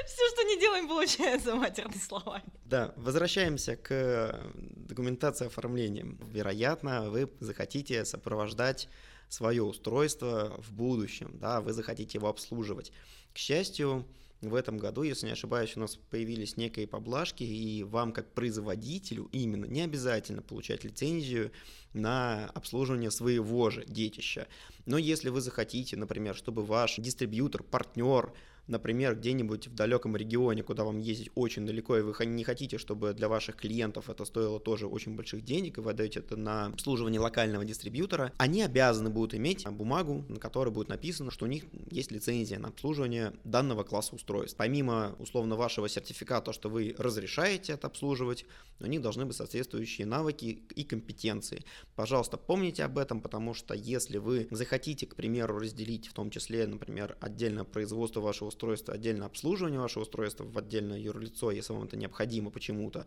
Все, 0.07 0.29
что 0.31 0.43
не 0.45 0.61
делаем, 0.61 0.87
получается 0.87 1.57
матерный 1.57 1.99
словарь. 1.99 2.45
Да, 2.65 2.95
возвращаемся 2.97 3.77
к 3.77 4.41
документации 4.55 5.47
оформления. 5.47 6.07
Вероятно, 6.31 7.11
вы 7.11 7.31
захотите 7.41 8.05
сопровождать 8.05 8.89
свое 9.29 9.63
устройство 9.63 10.55
в 10.63 10.73
будущем, 10.73 11.39
да, 11.41 11.61
вы 11.61 11.73
захотите 11.73 12.19
его 12.19 12.29
обслуживать. 12.29 12.93
К 13.33 13.39
счастью, 13.39 14.07
в 14.49 14.55
этом 14.55 14.79
году, 14.79 15.03
если 15.03 15.27
не 15.27 15.33
ошибаюсь, 15.33 15.77
у 15.77 15.81
нас 15.81 15.97
появились 16.11 16.57
некие 16.57 16.87
поблажки, 16.87 17.43
и 17.45 17.83
вам 17.83 18.13
как 18.13 18.33
производителю 18.33 19.29
именно 19.33 19.67
не 19.67 19.83
обязательно 19.83 20.43
получать 20.43 20.85
лицензию 20.85 21.53
на 21.93 22.47
обслуживание 22.55 23.11
своего 23.11 23.71
же 23.71 23.85
детища. 23.87 24.49
Но 24.87 24.99
если 24.99 25.29
вы 25.29 25.41
захотите, 25.41 25.97
например, 25.97 26.35
чтобы 26.35 26.65
ваш 26.65 26.97
дистрибьютор, 26.97 27.63
партнер 27.63 28.33
например, 28.67 29.17
где-нибудь 29.17 29.69
в 29.69 29.75
далеком 29.75 30.17
регионе, 30.17 30.63
куда 30.63 30.85
вам 30.85 30.99
ездить 30.99 31.31
очень 31.35 31.67
далеко, 31.67 31.99
и 31.99 32.03
вы 32.03 32.15
не 32.27 32.45
хотите, 32.45 32.79
чтобы 32.79 33.13
для 33.13 33.29
ваших 33.29 33.57
клиентов 33.57 34.09
это 34.09 34.25
стоило 34.25 34.59
тоже 34.61 34.87
очень 34.87 35.15
больших 35.15 35.45
денег, 35.45 35.79
и 35.79 35.81
вы 35.81 35.91
отдаете 35.91 36.21
это 36.21 36.37
на 36.37 36.67
обслуживание 36.67 37.21
локального 37.21 37.65
дистрибьютора, 37.65 38.33
они 38.39 38.63
обязаны 38.63 39.11
будут 39.11 39.35
иметь 39.35 39.67
бумагу, 39.69 40.25
на 40.29 40.37
которой 40.37 40.71
будет 40.71 40.89
написано, 40.89 41.31
что 41.31 41.45
у 41.45 41.49
них 41.49 41.65
есть 41.91 42.11
лицензия 42.11 42.59
на 42.59 42.69
обслуживание 42.69 43.33
данного 43.45 43.83
класса 43.83 44.15
устройств. 44.15 44.57
Помимо 44.57 45.15
условно 45.19 45.57
вашего 45.57 45.89
сертификата, 45.89 46.53
что 46.53 46.69
вы 46.69 46.95
разрешаете 46.99 47.73
это 47.73 47.87
обслуживать, 47.87 48.47
у 48.81 48.87
них 48.87 49.03
должны 49.03 49.25
быть 49.25 49.37
соответствующие 49.37 50.07
навыки 50.07 50.63
и 50.75 50.85
компетенции. 50.85 51.65
Пожалуйста, 51.97 52.37
помните 52.37 52.85
об 52.85 52.99
этом, 52.99 53.21
потому 53.21 53.55
что 53.55 53.75
если 53.75 54.19
вы 54.19 54.49
захотите, 54.51 55.07
к 55.07 55.17
примеру, 55.17 55.59
разделить 55.59 56.09
в 56.09 56.13
том 56.13 56.31
числе, 56.31 56.67
например, 56.67 57.17
отдельно 57.21 57.65
производство 57.65 58.21
вашего 58.21 58.51
устройства, 58.55 58.95
отдельно 58.95 59.27
обслуживание 59.27 59.81
вашего 59.81 60.03
устройства 60.05 60.45
в 60.45 60.57
отдельное 60.57 60.99
юрлицо, 60.99 61.51
если 61.51 61.73
вам 61.73 61.85
это 61.85 61.97
необходимо 61.97 62.51
почему-то, 62.51 63.07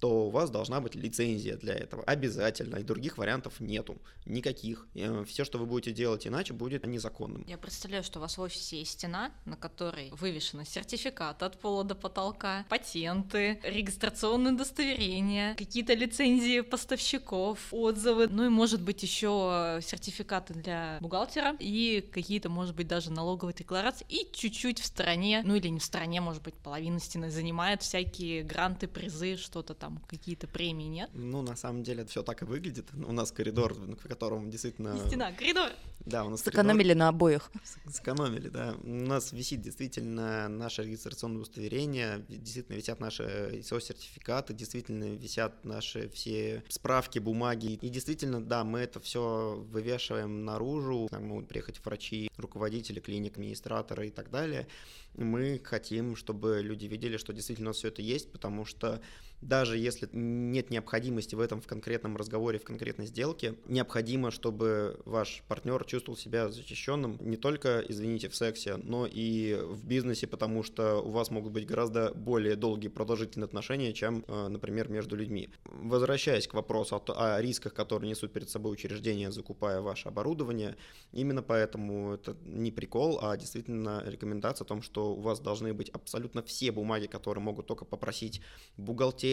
то 0.00 0.26
у 0.26 0.30
вас 0.30 0.50
должна 0.50 0.80
быть 0.80 0.94
лицензия 0.94 1.56
для 1.56 1.74
этого. 1.74 2.02
Обязательно. 2.04 2.76
И 2.76 2.82
других 2.82 3.18
вариантов 3.18 3.60
нету. 3.60 3.98
Никаких. 4.26 4.86
Э, 4.94 5.24
Все, 5.26 5.44
что 5.44 5.58
вы 5.58 5.66
будете 5.66 5.92
делать 5.92 6.26
иначе, 6.26 6.52
будет 6.52 6.86
незаконным. 6.86 7.44
Я 7.46 7.58
представляю, 7.58 8.04
что 8.04 8.18
у 8.18 8.22
вас 8.22 8.38
в 8.38 8.40
офисе 8.40 8.78
есть 8.78 8.92
стена, 8.92 9.32
на 9.44 9.56
которой 9.56 10.10
вывешены 10.12 10.64
сертификаты 10.64 11.44
от 11.44 11.58
пола 11.58 11.84
до 11.84 11.94
потолка, 11.94 12.64
патенты, 12.68 13.60
регистрационные 13.64 14.54
удостоверения, 14.54 15.54
какие-то 15.54 15.94
лицензии 15.94 16.60
поставщиков, 16.60 17.58
отзывы, 17.72 18.28
ну 18.28 18.46
и 18.46 18.48
может 18.48 18.82
быть 18.82 19.02
еще 19.02 19.80
сертификаты 19.82 20.54
для 20.54 20.98
бухгалтера 21.00 21.56
и 21.58 22.00
какие-то, 22.12 22.48
может 22.48 22.74
быть, 22.74 22.86
даже 22.86 23.10
налоговые 23.10 23.54
декларации 23.54 24.06
и 24.08 24.30
чуть-чуть 24.32 24.80
в 24.80 24.86
стороне, 24.86 25.42
ну 25.44 25.54
или 25.54 25.68
не 25.68 25.80
в 25.80 25.84
стороне, 25.84 26.20
может 26.20 26.42
быть, 26.42 26.54
половина 26.54 27.00
стены 27.00 27.30
занимает 27.30 27.82
всякие 27.82 28.42
гранты, 28.42 28.86
призы, 28.86 29.36
что-то 29.36 29.74
там 29.74 29.87
там 29.88 30.02
какие-то 30.06 30.46
премии 30.46 30.84
нет? 30.84 31.10
Ну, 31.14 31.42
на 31.42 31.56
самом 31.56 31.82
деле, 31.82 32.02
это 32.02 32.10
все 32.10 32.22
так 32.22 32.42
и 32.42 32.44
выглядит. 32.44 32.88
У 32.94 33.12
нас 33.12 33.32
коридор, 33.32 33.72
в 33.74 34.08
котором 34.08 34.50
действительно... 34.50 34.92
Не 34.92 35.08
стена, 35.08 35.32
коридор! 35.32 35.70
Да, 36.00 36.24
у 36.24 36.30
нас 36.30 36.42
Сэкономили 36.42 36.88
коридор... 36.88 36.96
на 36.98 37.08
обоих. 37.08 37.50
Сэкономили, 37.90 38.48
да. 38.48 38.74
У 38.82 38.88
нас 38.88 39.32
висит 39.32 39.62
действительно 39.62 40.48
наше 40.48 40.82
регистрационное 40.82 41.38
удостоверение, 41.38 42.24
действительно 42.28 42.76
висят 42.76 43.00
наши 43.00 43.22
ISO-сертификаты, 43.22 44.52
действительно 44.52 45.04
висят 45.04 45.64
наши 45.64 46.08
все 46.10 46.62
справки, 46.68 47.18
бумаги. 47.18 47.78
И 47.80 47.88
действительно, 47.88 48.42
да, 48.42 48.64
мы 48.64 48.80
это 48.80 49.00
все 49.00 49.64
вывешиваем 49.70 50.44
наружу. 50.44 51.08
Там 51.10 51.28
могут 51.28 51.48
приехать 51.48 51.82
врачи, 51.84 52.30
руководители 52.36 53.00
клиник, 53.00 53.34
администраторы 53.34 54.08
и 54.08 54.10
так 54.10 54.30
далее. 54.30 54.66
Мы 55.14 55.60
хотим, 55.64 56.14
чтобы 56.14 56.60
люди 56.62 56.86
видели, 56.86 57.16
что 57.16 57.32
действительно 57.32 57.72
все 57.72 57.88
это 57.88 58.02
есть, 58.02 58.30
потому 58.30 58.64
что 58.64 59.00
даже 59.40 59.78
если 59.78 60.08
нет 60.12 60.70
необходимости 60.70 61.34
в 61.34 61.40
этом 61.40 61.60
в 61.60 61.66
конкретном 61.66 62.16
разговоре, 62.16 62.58
в 62.58 62.64
конкретной 62.64 63.06
сделке, 63.06 63.54
необходимо, 63.66 64.30
чтобы 64.30 65.00
ваш 65.04 65.42
партнер 65.46 65.84
чувствовал 65.84 66.16
себя 66.16 66.48
защищенным 66.48 67.18
не 67.20 67.36
только, 67.36 67.82
извините, 67.88 68.28
в 68.28 68.34
сексе, 68.34 68.76
но 68.76 69.06
и 69.06 69.54
в 69.60 69.86
бизнесе, 69.86 70.26
потому 70.26 70.62
что 70.62 70.96
у 70.96 71.10
вас 71.10 71.30
могут 71.30 71.52
быть 71.52 71.66
гораздо 71.66 72.12
более 72.14 72.56
долгие 72.56 72.88
продолжительные 72.88 73.44
отношения, 73.44 73.92
чем, 73.92 74.24
э, 74.26 74.48
например, 74.48 74.88
между 74.88 75.14
людьми. 75.14 75.50
Возвращаясь 75.64 76.48
к 76.48 76.54
вопросу 76.54 76.96
о, 76.96 77.36
о 77.36 77.40
рисках, 77.40 77.74
которые 77.74 78.10
несут 78.10 78.32
перед 78.32 78.50
собой 78.50 78.72
учреждения, 78.72 79.30
закупая 79.30 79.80
ваше 79.80 80.08
оборудование, 80.08 80.76
именно 81.12 81.42
поэтому 81.42 82.14
это 82.14 82.36
не 82.44 82.72
прикол, 82.72 83.20
а 83.22 83.36
действительно 83.36 84.02
рекомендация 84.04 84.64
о 84.64 84.68
том, 84.68 84.82
что 84.82 85.14
у 85.14 85.20
вас 85.20 85.38
должны 85.38 85.72
быть 85.72 85.90
абсолютно 85.90 86.42
все 86.42 86.72
бумаги, 86.72 87.06
которые 87.06 87.42
могут 87.42 87.66
только 87.66 87.84
попросить 87.84 88.40
бухгалтерия 88.76 89.27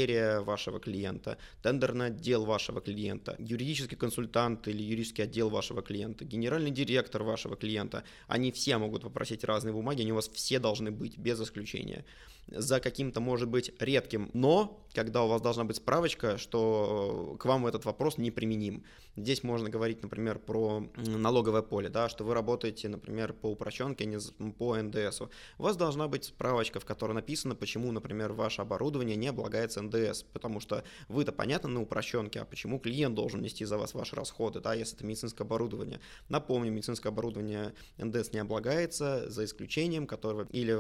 вашего 0.46 0.80
клиента, 0.80 1.38
тендерный 1.62 2.08
отдел 2.08 2.46
вашего 2.46 2.82
клиента, 2.82 3.36
юридический 3.40 3.98
консультант 3.98 4.68
или 4.68 4.82
юридический 4.82 5.24
отдел 5.24 5.50
вашего 5.50 5.82
клиента, 5.82 6.26
генеральный 6.26 6.72
директор 6.72 7.24
вашего 7.24 7.56
клиента. 7.56 8.04
Они 8.28 8.52
все 8.52 8.78
могут 8.78 9.04
попросить 9.04 9.44
разные 9.44 9.74
бумаги, 9.74 10.02
они 10.02 10.12
у 10.12 10.16
вас 10.16 10.30
все 10.30 10.60
должны 10.60 10.92
быть, 10.92 11.18
без 11.18 11.42
исключения 11.42 12.06
за 12.48 12.80
каким-то, 12.80 13.20
может 13.20 13.50
быть, 13.50 13.72
редким 13.80 14.30
«но», 14.34 14.82
когда 14.94 15.24
у 15.24 15.28
вас 15.28 15.42
должна 15.42 15.66
быть 15.66 15.76
справочка, 15.78 16.38
что 16.38 17.36
к 17.40 17.46
вам 17.46 17.68
этот 17.68 17.86
вопрос 17.86 18.18
неприменим. 18.18 18.84
Здесь 19.18 19.44
можно 19.44 19.70
говорить, 19.70 20.02
например, 20.04 20.40
про 20.40 20.88
налоговое 20.96 21.62
поле, 21.62 21.90
да, 21.90 22.10
что 22.10 22.24
вы 22.24 22.34
работаете, 22.34 22.88
например, 22.88 23.34
по 23.34 23.48
упрощенке, 23.48 24.06
а 24.06 24.08
не 24.08 24.52
по 24.52 24.76
НДС. 24.76 25.22
У 25.58 25.64
вас 25.64 25.76
должна 25.76 26.08
быть 26.08 26.26
справочка, 26.26 26.80
в 26.80 26.86
которой 26.86 27.14
написано, 27.14 27.56
почему, 27.56 27.92
например, 27.92 28.34
ваше 28.34 28.62
оборудование 28.62 29.16
не 29.16 29.28
облагается 29.28 29.82
НДС, 29.82 30.24
потому 30.24 30.60
что 30.60 30.84
вы-то 31.08 31.32
понятно 31.32 31.70
на 31.70 31.82
упрощенке, 31.82 32.42
а 32.42 32.46
почему 32.46 32.80
клиент 32.80 33.16
должен 33.16 33.42
нести 33.42 33.66
за 33.66 33.78
вас 33.78 33.94
ваши 33.94 34.16
расходы, 34.16 34.60
да, 34.60 34.74
если 34.74 34.96
это 34.96 35.06
медицинское 35.06 35.44
оборудование. 35.44 36.00
Напомню, 36.30 36.72
медицинское 36.72 37.10
оборудование 37.10 37.74
НДС 37.98 38.32
не 38.32 38.40
облагается, 38.40 39.30
за 39.30 39.46
исключением 39.46 40.08
которого 40.08 40.48
или 40.52 40.78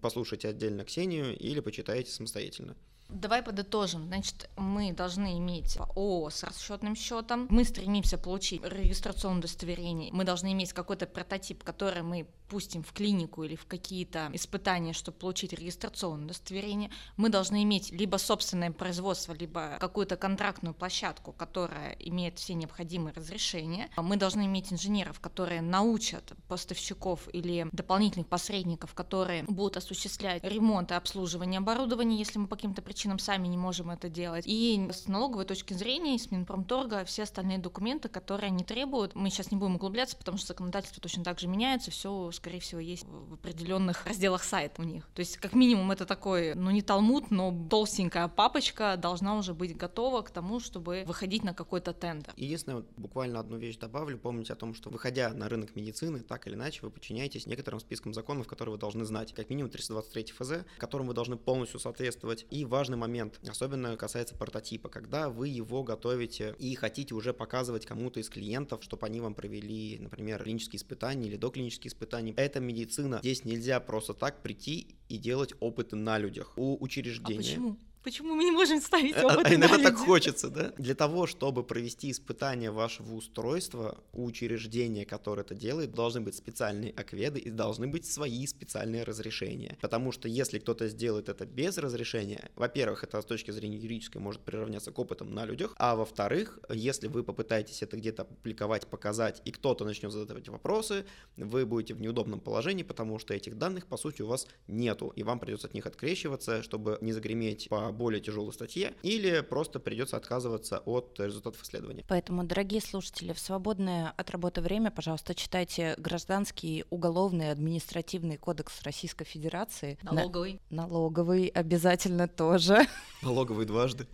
послушайте 0.00 0.48
отдельно 0.48 0.84
Ксению, 1.02 1.36
или 1.36 1.58
почитайте 1.58 2.12
самостоятельно. 2.12 2.76
Давай 3.12 3.42
подытожим. 3.42 4.06
Значит, 4.06 4.48
мы 4.56 4.92
должны 4.92 5.38
иметь 5.38 5.76
ООО 5.76 6.30
с 6.30 6.42
расчетным 6.42 6.96
счетом. 6.96 7.46
Мы 7.50 7.64
стремимся 7.64 8.16
получить 8.16 8.64
регистрационное 8.64 9.40
удостоверение. 9.40 10.10
Мы 10.12 10.24
должны 10.24 10.52
иметь 10.52 10.72
какой-то 10.72 11.06
прототип, 11.06 11.62
который 11.62 12.02
мы 12.02 12.26
пустим 12.48 12.82
в 12.82 12.92
клинику 12.92 13.44
или 13.44 13.56
в 13.56 13.66
какие-то 13.66 14.30
испытания, 14.32 14.92
чтобы 14.92 15.18
получить 15.18 15.52
регистрационное 15.52 16.26
удостоверение. 16.26 16.90
Мы 17.16 17.28
должны 17.28 17.62
иметь 17.62 17.90
либо 17.92 18.16
собственное 18.18 18.70
производство, 18.70 19.32
либо 19.32 19.78
какую-то 19.80 20.16
контрактную 20.16 20.74
площадку, 20.74 21.32
которая 21.32 21.92
имеет 21.92 22.38
все 22.38 22.54
необходимые 22.54 23.14
разрешения. 23.14 23.88
Мы 23.96 24.16
должны 24.16 24.46
иметь 24.46 24.72
инженеров, 24.72 25.18
которые 25.20 25.62
научат 25.62 26.32
поставщиков 26.48 27.28
или 27.32 27.66
дополнительных 27.72 28.26
посредников, 28.26 28.94
которые 28.94 29.44
будут 29.44 29.78
осуществлять 29.78 30.44
ремонт 30.44 30.90
и 30.90 30.94
обслуживание 30.94 31.58
оборудования, 31.58 32.18
если 32.18 32.38
мы 32.38 32.48
по 32.48 32.56
каким-то 32.56 32.82
причинам 32.82 33.01
причинам 33.02 33.18
сами 33.18 33.48
не 33.48 33.56
можем 33.56 33.90
это 33.90 34.08
делать. 34.08 34.44
И 34.46 34.88
с 34.92 35.08
налоговой 35.08 35.44
точки 35.44 35.74
зрения, 35.74 36.16
с 36.18 36.30
Минпромторга, 36.30 37.04
все 37.04 37.24
остальные 37.24 37.58
документы, 37.58 38.08
которые 38.08 38.48
они 38.48 38.62
требуют, 38.62 39.16
мы 39.16 39.28
сейчас 39.28 39.50
не 39.50 39.56
будем 39.56 39.74
углубляться, 39.74 40.16
потому 40.16 40.38
что 40.38 40.46
законодательство 40.46 41.02
точно 41.02 41.24
так 41.24 41.40
же 41.40 41.48
меняется, 41.48 41.90
все, 41.90 42.30
скорее 42.30 42.60
всего, 42.60 42.80
есть 42.80 43.04
в 43.04 43.34
определенных 43.34 44.06
разделах 44.06 44.44
сайта 44.44 44.82
у 44.82 44.84
них. 44.84 45.08
То 45.14 45.20
есть, 45.20 45.36
как 45.38 45.54
минимум, 45.54 45.90
это 45.90 46.06
такой, 46.06 46.54
ну 46.54 46.70
не 46.70 46.80
талмуд, 46.80 47.32
но 47.32 47.52
толстенькая 47.68 48.28
папочка 48.28 48.96
должна 48.96 49.36
уже 49.36 49.52
быть 49.52 49.76
готова 49.76 50.22
к 50.22 50.30
тому, 50.30 50.60
чтобы 50.60 51.02
выходить 51.04 51.42
на 51.42 51.54
какой-то 51.54 51.92
тендер. 51.92 52.32
Единственное, 52.36 52.76
вот 52.76 52.86
буквально 52.96 53.40
одну 53.40 53.56
вещь 53.56 53.78
добавлю, 53.78 54.16
помните 54.16 54.52
о 54.52 54.56
том, 54.56 54.74
что 54.74 54.90
выходя 54.90 55.30
на 55.30 55.48
рынок 55.48 55.74
медицины, 55.74 56.20
так 56.20 56.46
или 56.46 56.54
иначе, 56.54 56.80
вы 56.82 56.90
подчиняетесь 56.90 57.46
некоторым 57.46 57.80
спискам 57.80 58.14
законов, 58.14 58.46
которые 58.46 58.74
вы 58.74 58.78
должны 58.78 59.04
знать, 59.04 59.34
как 59.34 59.50
минимум 59.50 59.72
323 59.72 60.34
ФЗ, 60.38 60.52
которым 60.78 61.08
вы 61.08 61.14
должны 61.14 61.36
полностью 61.36 61.80
соответствовать. 61.80 62.46
И 62.50 62.64
важно 62.64 62.91
важный 62.92 62.96
момент, 62.96 63.40
особенно 63.48 63.96
касается 63.96 64.34
прототипа, 64.34 64.88
когда 64.88 65.28
вы 65.28 65.48
его 65.48 65.82
готовите 65.82 66.54
и 66.58 66.74
хотите 66.74 67.14
уже 67.14 67.32
показывать 67.32 67.86
кому-то 67.86 68.20
из 68.20 68.28
клиентов, 68.28 68.82
чтобы 68.82 69.06
они 69.06 69.20
вам 69.20 69.34
провели, 69.34 69.98
например, 69.98 70.42
клинические 70.42 70.78
испытания 70.78 71.28
или 71.28 71.36
доклинические 71.36 71.88
испытания. 71.88 72.34
Это 72.36 72.60
медицина. 72.60 73.18
Здесь 73.18 73.44
нельзя 73.44 73.80
просто 73.80 74.14
так 74.14 74.42
прийти 74.42 74.96
и 75.08 75.18
делать 75.18 75.54
опыты 75.60 75.96
на 75.96 76.18
людях. 76.18 76.52
У 76.56 76.82
учреждения. 76.82 77.40
А 77.40 77.42
почему? 77.42 77.78
Почему 78.02 78.34
мы 78.34 78.44
не 78.44 78.50
можем 78.50 78.80
ставить 78.80 79.16
а, 79.16 79.26
опыт? 79.26 79.46
А 79.46 79.54
иногда 79.54 79.78
так 79.78 79.96
хочется, 79.96 80.48
да? 80.48 80.72
Для 80.76 80.94
того, 80.94 81.26
чтобы 81.26 81.62
провести 81.62 82.10
испытание 82.10 82.70
вашего 82.70 83.14
устройства, 83.14 83.98
у 84.12 84.24
учреждения, 84.24 85.04
которое 85.04 85.42
это 85.42 85.54
делает, 85.54 85.94
должны 85.94 86.20
быть 86.20 86.34
специальные 86.34 86.92
акведы 86.92 87.38
и 87.38 87.50
должны 87.50 87.86
быть 87.86 88.06
свои 88.06 88.46
специальные 88.46 89.04
разрешения. 89.04 89.78
Потому 89.80 90.10
что 90.10 90.28
если 90.28 90.58
кто-то 90.58 90.88
сделает 90.88 91.28
это 91.28 91.46
без 91.46 91.78
разрешения, 91.78 92.50
во-первых, 92.56 93.04
это 93.04 93.20
с 93.20 93.24
точки 93.24 93.50
зрения 93.52 93.76
юридической 93.76 94.18
может 94.18 94.42
приравняться 94.42 94.90
к 94.90 94.98
опытам 94.98 95.32
на 95.32 95.44
людях, 95.44 95.74
а 95.76 95.94
во-вторых, 95.94 96.58
если 96.70 97.06
вы 97.06 97.22
попытаетесь 97.22 97.82
это 97.82 97.96
где-то 97.96 98.22
опубликовать, 98.22 98.86
показать, 98.88 99.42
и 99.44 99.52
кто-то 99.52 99.84
начнет 99.84 100.10
задавать 100.10 100.48
вопросы, 100.48 101.04
вы 101.36 101.66
будете 101.66 101.94
в 101.94 102.00
неудобном 102.00 102.40
положении, 102.40 102.82
потому 102.82 103.18
что 103.18 103.34
этих 103.34 103.58
данных, 103.58 103.86
по 103.86 103.96
сути, 103.96 104.22
у 104.22 104.26
вас 104.26 104.48
нету, 104.66 105.12
и 105.14 105.22
вам 105.22 105.38
придется 105.38 105.68
от 105.68 105.74
них 105.74 105.86
открещиваться, 105.86 106.62
чтобы 106.62 106.98
не 107.00 107.12
загреметь 107.12 107.68
по 107.68 107.91
более 107.92 108.20
тяжелой 108.20 108.52
статье, 108.52 108.94
или 109.02 109.40
просто 109.40 109.78
придется 109.78 110.16
отказываться 110.16 110.78
от 110.84 111.18
результатов 111.18 111.62
исследования. 111.62 112.04
Поэтому, 112.08 112.44
дорогие 112.44 112.80
слушатели, 112.80 113.32
в 113.32 113.38
свободное 113.38 114.12
от 114.16 114.30
работы 114.30 114.60
время, 114.60 114.90
пожалуйста, 114.90 115.34
читайте 115.34 115.94
Гражданский 115.98 116.84
уголовный 116.90 117.50
административный 117.50 118.36
кодекс 118.36 118.82
Российской 118.82 119.24
Федерации. 119.24 119.98
Налоговый. 120.02 120.60
На... 120.70 120.82
Налоговый 120.82 121.46
обязательно 121.46 122.28
тоже. 122.28 122.86
Налоговый 123.22 123.66
дважды. 123.66 124.06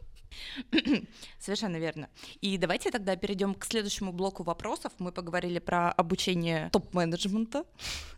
Совершенно 1.39 1.77
верно. 1.77 2.09
И 2.41 2.59
давайте 2.59 2.91
тогда 2.91 3.17
перейдем 3.17 3.55
к 3.55 3.65
следующему 3.65 4.13
блоку 4.13 4.43
вопросов. 4.43 4.93
Мы 4.99 5.13
поговорили 5.13 5.59
про 5.59 5.91
обучение 5.91 6.71
топ-менеджмента, 6.73 7.65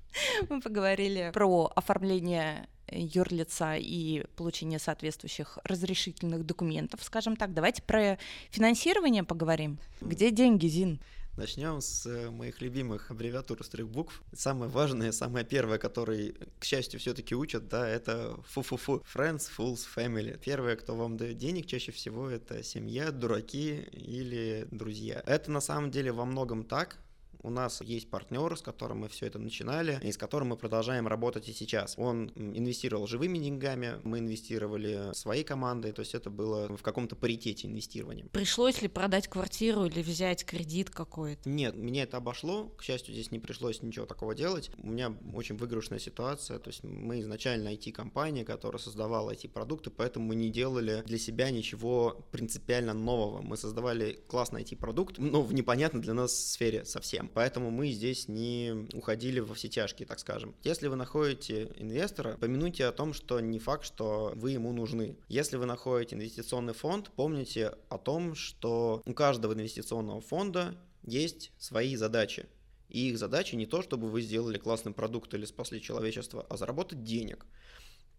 мы 0.48 0.60
поговорили 0.60 1.30
про 1.32 1.70
оформление 1.74 2.68
юрлица 2.90 3.76
и 3.76 4.24
получение 4.36 4.78
соответствующих 4.78 5.58
разрешительных 5.64 6.44
документов, 6.44 7.02
скажем 7.02 7.36
так. 7.36 7.54
Давайте 7.54 7.82
про 7.82 8.18
финансирование 8.50 9.24
поговорим. 9.24 9.78
Где 10.00 10.30
деньги, 10.30 10.66
Зин? 10.66 11.00
Начнем 11.36 11.80
с 11.80 12.04
э, 12.06 12.28
моих 12.28 12.60
любимых 12.60 13.10
аббревиатур 13.10 13.60
из 13.60 13.68
трех 13.68 13.88
букв. 13.88 14.22
Самое 14.34 14.70
важное, 14.70 15.12
самое 15.12 15.44
первое, 15.44 15.78
которое, 15.78 16.34
к 16.58 16.64
счастью, 16.64 17.00
все-таки 17.00 17.34
учат, 17.34 17.68
да, 17.68 17.88
это 17.88 18.36
фу-фу-фу. 18.48 19.02
Friends, 19.14 19.48
fools, 19.56 19.86
family. 19.96 20.38
Первое, 20.38 20.76
кто 20.76 20.94
вам 20.96 21.16
дает 21.16 21.38
денег, 21.38 21.66
чаще 21.66 21.92
всего 21.92 22.28
это 22.28 22.62
семья, 22.62 23.10
дураки 23.10 23.88
или 23.92 24.66
друзья. 24.70 25.22
Это 25.24 25.50
на 25.50 25.60
самом 25.60 25.90
деле 25.90 26.12
во 26.12 26.24
многом 26.24 26.64
так, 26.64 26.98
у 27.42 27.50
нас 27.50 27.80
есть 27.80 28.10
партнер, 28.10 28.56
с 28.56 28.62
которым 28.62 28.98
мы 29.00 29.08
все 29.08 29.26
это 29.26 29.38
начинали, 29.38 29.98
и 30.02 30.12
с 30.12 30.16
которым 30.16 30.48
мы 30.48 30.56
продолжаем 30.56 31.06
работать 31.06 31.48
и 31.48 31.52
сейчас. 31.52 31.94
Он 31.96 32.30
инвестировал 32.36 33.06
живыми 33.06 33.38
деньгами, 33.38 34.00
мы 34.04 34.18
инвестировали 34.18 35.14
своей 35.14 35.44
командой, 35.44 35.92
то 35.92 36.00
есть 36.00 36.14
это 36.14 36.30
было 36.30 36.74
в 36.76 36.82
каком-то 36.82 37.16
паритете 37.16 37.68
инвестирования. 37.68 38.26
Пришлось 38.32 38.82
ли 38.82 38.88
продать 38.88 39.28
квартиру 39.28 39.84
или 39.84 40.02
взять 40.02 40.44
кредит 40.44 40.90
какой-то? 40.90 41.48
Нет, 41.48 41.76
меня 41.76 42.02
это 42.02 42.18
обошло. 42.18 42.66
К 42.76 42.82
счастью, 42.82 43.14
здесь 43.14 43.30
не 43.30 43.38
пришлось 43.38 43.82
ничего 43.82 44.06
такого 44.06 44.34
делать. 44.34 44.70
У 44.78 44.88
меня 44.88 45.14
очень 45.34 45.56
выигрышная 45.56 45.98
ситуация, 45.98 46.58
то 46.58 46.68
есть 46.68 46.82
мы 46.84 47.20
изначально 47.20 47.72
IT-компания, 47.74 48.44
которая 48.44 48.80
создавала 48.80 49.32
IT-продукты, 49.32 49.90
поэтому 49.90 50.26
мы 50.26 50.34
не 50.34 50.50
делали 50.50 51.02
для 51.06 51.18
себя 51.18 51.50
ничего 51.50 52.26
принципиально 52.30 52.94
нового. 52.94 53.40
Мы 53.40 53.56
создавали 53.56 54.18
классный 54.28 54.62
IT-продукт, 54.62 55.18
но 55.18 55.42
в 55.42 55.54
непонятной 55.54 56.02
для 56.02 56.14
нас 56.14 56.34
сфере 56.34 56.84
совсем 56.84 57.29
поэтому 57.34 57.70
мы 57.70 57.90
здесь 57.90 58.28
не 58.28 58.86
уходили 58.92 59.40
во 59.40 59.54
все 59.54 59.68
тяжкие, 59.68 60.06
так 60.06 60.18
скажем. 60.18 60.54
Если 60.62 60.88
вы 60.88 60.96
находите 60.96 61.72
инвестора, 61.76 62.36
помянуйте 62.38 62.86
о 62.86 62.92
том, 62.92 63.12
что 63.12 63.40
не 63.40 63.58
факт, 63.58 63.84
что 63.84 64.32
вы 64.36 64.52
ему 64.52 64.72
нужны. 64.72 65.16
Если 65.28 65.56
вы 65.56 65.66
находите 65.66 66.16
инвестиционный 66.16 66.74
фонд, 66.74 67.10
помните 67.16 67.74
о 67.88 67.98
том, 67.98 68.34
что 68.34 69.02
у 69.04 69.14
каждого 69.14 69.54
инвестиционного 69.54 70.20
фонда 70.20 70.76
есть 71.02 71.52
свои 71.58 71.96
задачи. 71.96 72.46
И 72.88 73.08
их 73.08 73.18
задача 73.18 73.56
не 73.56 73.66
то, 73.66 73.82
чтобы 73.82 74.10
вы 74.10 74.20
сделали 74.20 74.58
классный 74.58 74.92
продукт 74.92 75.32
или 75.34 75.44
спасли 75.44 75.80
человечество, 75.80 76.44
а 76.50 76.56
заработать 76.56 77.04
денег. 77.04 77.46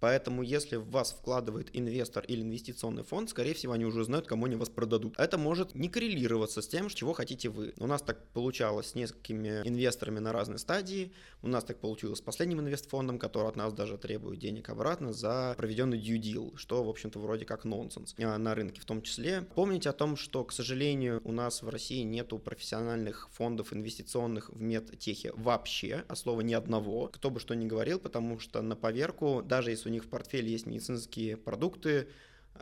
Поэтому, 0.01 0.41
если 0.41 0.77
в 0.77 0.89
вас 0.89 1.11
вкладывает 1.11 1.69
инвестор 1.73 2.25
или 2.27 2.41
инвестиционный 2.41 3.03
фонд, 3.03 3.29
скорее 3.29 3.53
всего, 3.53 3.73
они 3.73 3.85
уже 3.85 4.03
знают, 4.03 4.25
кому 4.25 4.47
они 4.47 4.55
вас 4.55 4.67
продадут. 4.67 5.13
Это 5.19 5.37
может 5.37 5.75
не 5.75 5.89
коррелироваться 5.89 6.63
с 6.63 6.67
тем, 6.67 6.89
чего 6.89 7.13
хотите 7.13 7.49
вы. 7.49 7.73
У 7.77 7.85
нас 7.85 8.01
так 8.01 8.27
получалось 8.29 8.87
с 8.87 8.95
несколькими 8.95 9.61
инвесторами 9.63 10.17
на 10.17 10.33
разной 10.33 10.57
стадии. 10.57 11.13
У 11.43 11.47
нас 11.47 11.63
так 11.63 11.79
получилось 11.79 12.17
с 12.17 12.21
последним 12.21 12.61
инвестфондом, 12.61 13.19
который 13.19 13.47
от 13.47 13.55
нас 13.55 13.73
даже 13.73 13.99
требует 13.99 14.39
денег 14.39 14.69
обратно 14.69 15.13
за 15.13 15.53
проведенный 15.55 15.99
due 15.99 16.19
deal, 16.19 16.57
что, 16.57 16.83
в 16.83 16.89
общем-то, 16.89 17.19
вроде 17.19 17.45
как 17.45 17.63
нонсенс 17.63 18.15
а, 18.17 18.39
на 18.39 18.55
рынке 18.55 18.81
в 18.81 18.85
том 18.85 19.03
числе. 19.03 19.43
Помните 19.53 19.89
о 19.89 19.93
том, 19.93 20.17
что, 20.17 20.43
к 20.43 20.51
сожалению, 20.51 21.21
у 21.23 21.31
нас 21.31 21.61
в 21.61 21.69
России 21.69 22.01
нету 22.01 22.39
профессиональных 22.39 23.29
фондов 23.33 23.71
инвестиционных 23.71 24.49
в 24.49 24.59
медтехе 24.59 25.31
вообще, 25.35 26.05
а 26.07 26.15
слова 26.15 26.41
ни 26.41 26.53
одного. 26.55 27.07
Кто 27.07 27.29
бы 27.29 27.39
что 27.39 27.53
ни 27.53 27.67
говорил, 27.67 27.99
потому 27.99 28.39
что 28.39 28.63
на 28.63 28.75
поверку, 28.75 29.43
даже 29.45 29.69
если 29.69 29.90
у 29.91 29.93
них 29.93 30.05
в 30.05 30.07
портфеле 30.07 30.49
есть 30.49 30.65
медицинские 30.65 31.37
продукты, 31.37 32.07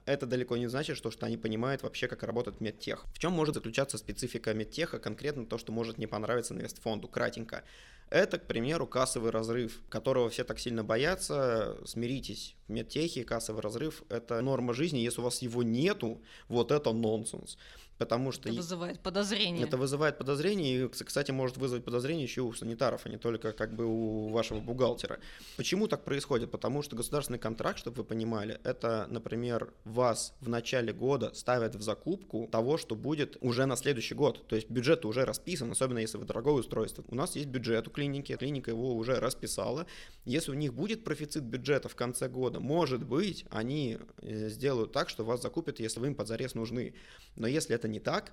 это 0.05 0.25
далеко 0.25 0.57
не 0.57 0.67
значит, 0.67 0.97
что, 0.97 1.11
что 1.11 1.25
они 1.25 1.37
понимают 1.37 1.83
вообще, 1.83 2.07
как 2.07 2.23
работает 2.23 2.61
медтех. 2.61 3.05
В 3.13 3.19
чем 3.19 3.33
может 3.33 3.55
заключаться 3.55 3.97
специфика 3.97 4.53
медтеха, 4.53 4.99
конкретно 4.99 5.45
то, 5.45 5.57
что 5.57 5.71
может 5.71 5.97
не 5.97 6.07
понравиться 6.07 6.53
инвестфонду, 6.53 7.07
кратенько. 7.07 7.63
Это, 8.09 8.39
к 8.39 8.47
примеру, 8.47 8.87
кассовый 8.87 9.29
разрыв, 9.31 9.81
которого 9.89 10.29
все 10.29 10.43
так 10.43 10.59
сильно 10.59 10.83
боятся. 10.83 11.77
Смиритесь, 11.85 12.55
в 12.67 12.71
медтехе 12.71 13.23
кассовый 13.23 13.61
разрыв– 13.61 14.03
это 14.09 14.41
норма 14.41 14.73
жизни. 14.73 14.99
Если 14.99 15.21
у 15.21 15.23
вас 15.23 15.43
его 15.43 15.61
нету, 15.61 16.21
вот 16.47 16.71
это 16.71 16.91
нонсенс 16.91 17.57
потому 17.99 18.31
что... 18.31 18.49
Это 18.49 18.57
вызывает 18.57 18.99
подозрение. 19.01 19.67
Это 19.67 19.77
вызывает 19.77 20.17
подозрение, 20.17 20.85
и, 20.85 20.87
кстати, 20.87 21.31
может 21.31 21.57
вызвать 21.57 21.83
подозрение 21.83 22.23
еще 22.23 22.41
у 22.41 22.53
санитаров, 22.53 23.05
а 23.05 23.09
не 23.09 23.17
только 23.17 23.51
как 23.51 23.75
бы 23.75 23.85
у 23.85 24.29
вашего 24.29 24.61
бухгалтера. 24.61 25.19
Почему 25.57 25.87
так 25.87 26.05
происходит? 26.05 26.49
Потому 26.49 26.81
что 26.81 26.95
государственный 26.95 27.39
контракт, 27.39 27.77
чтобы 27.77 27.97
вы 27.97 28.03
понимали, 28.05 28.59
это, 28.63 29.05
например, 29.09 29.73
вас 29.83 30.33
в 30.39 30.47
начале 30.47 30.93
года 30.93 31.33
ставят 31.33 31.75
в 31.75 31.81
закупку 31.81 32.47
того, 32.49 32.77
что 32.77 32.95
будет 32.95 33.37
уже 33.41 33.65
на 33.65 33.75
следующий 33.75 34.15
год. 34.15 34.47
То 34.47 34.55
есть 34.55 34.69
бюджет 34.69 35.03
уже 35.03 35.25
расписан, 35.25 35.69
особенно 35.69 35.99
если 35.99 36.17
вы 36.17 36.25
дорогое 36.25 36.53
устройство. 36.53 37.03
У 37.09 37.15
нас 37.15 37.35
есть 37.35 37.49
бюджет 37.49 37.87
у 37.89 37.91
клиники, 37.91 38.35
клиника 38.37 38.71
его 38.71 38.95
уже 38.95 39.19
расписала. 39.19 39.85
Если 40.23 40.51
у 40.51 40.55
них 40.55 40.73
будет 40.73 41.03
профицит 41.03 41.43
бюджета 41.43 41.89
в 41.89 41.95
конце 41.95 42.29
года, 42.29 42.61
может 42.61 43.05
быть, 43.05 43.45
они 43.49 43.97
э, 44.21 44.47
сделают 44.47 44.93
так, 44.93 45.09
что 45.09 45.25
вас 45.25 45.41
закупят, 45.41 45.81
если 45.81 45.99
вы 45.99 46.07
им 46.07 46.15
подзарез 46.15 46.55
нужны. 46.55 46.93
Но 47.35 47.45
если 47.45 47.75
это 47.75 47.88
не 47.91 47.99
так, 47.99 48.31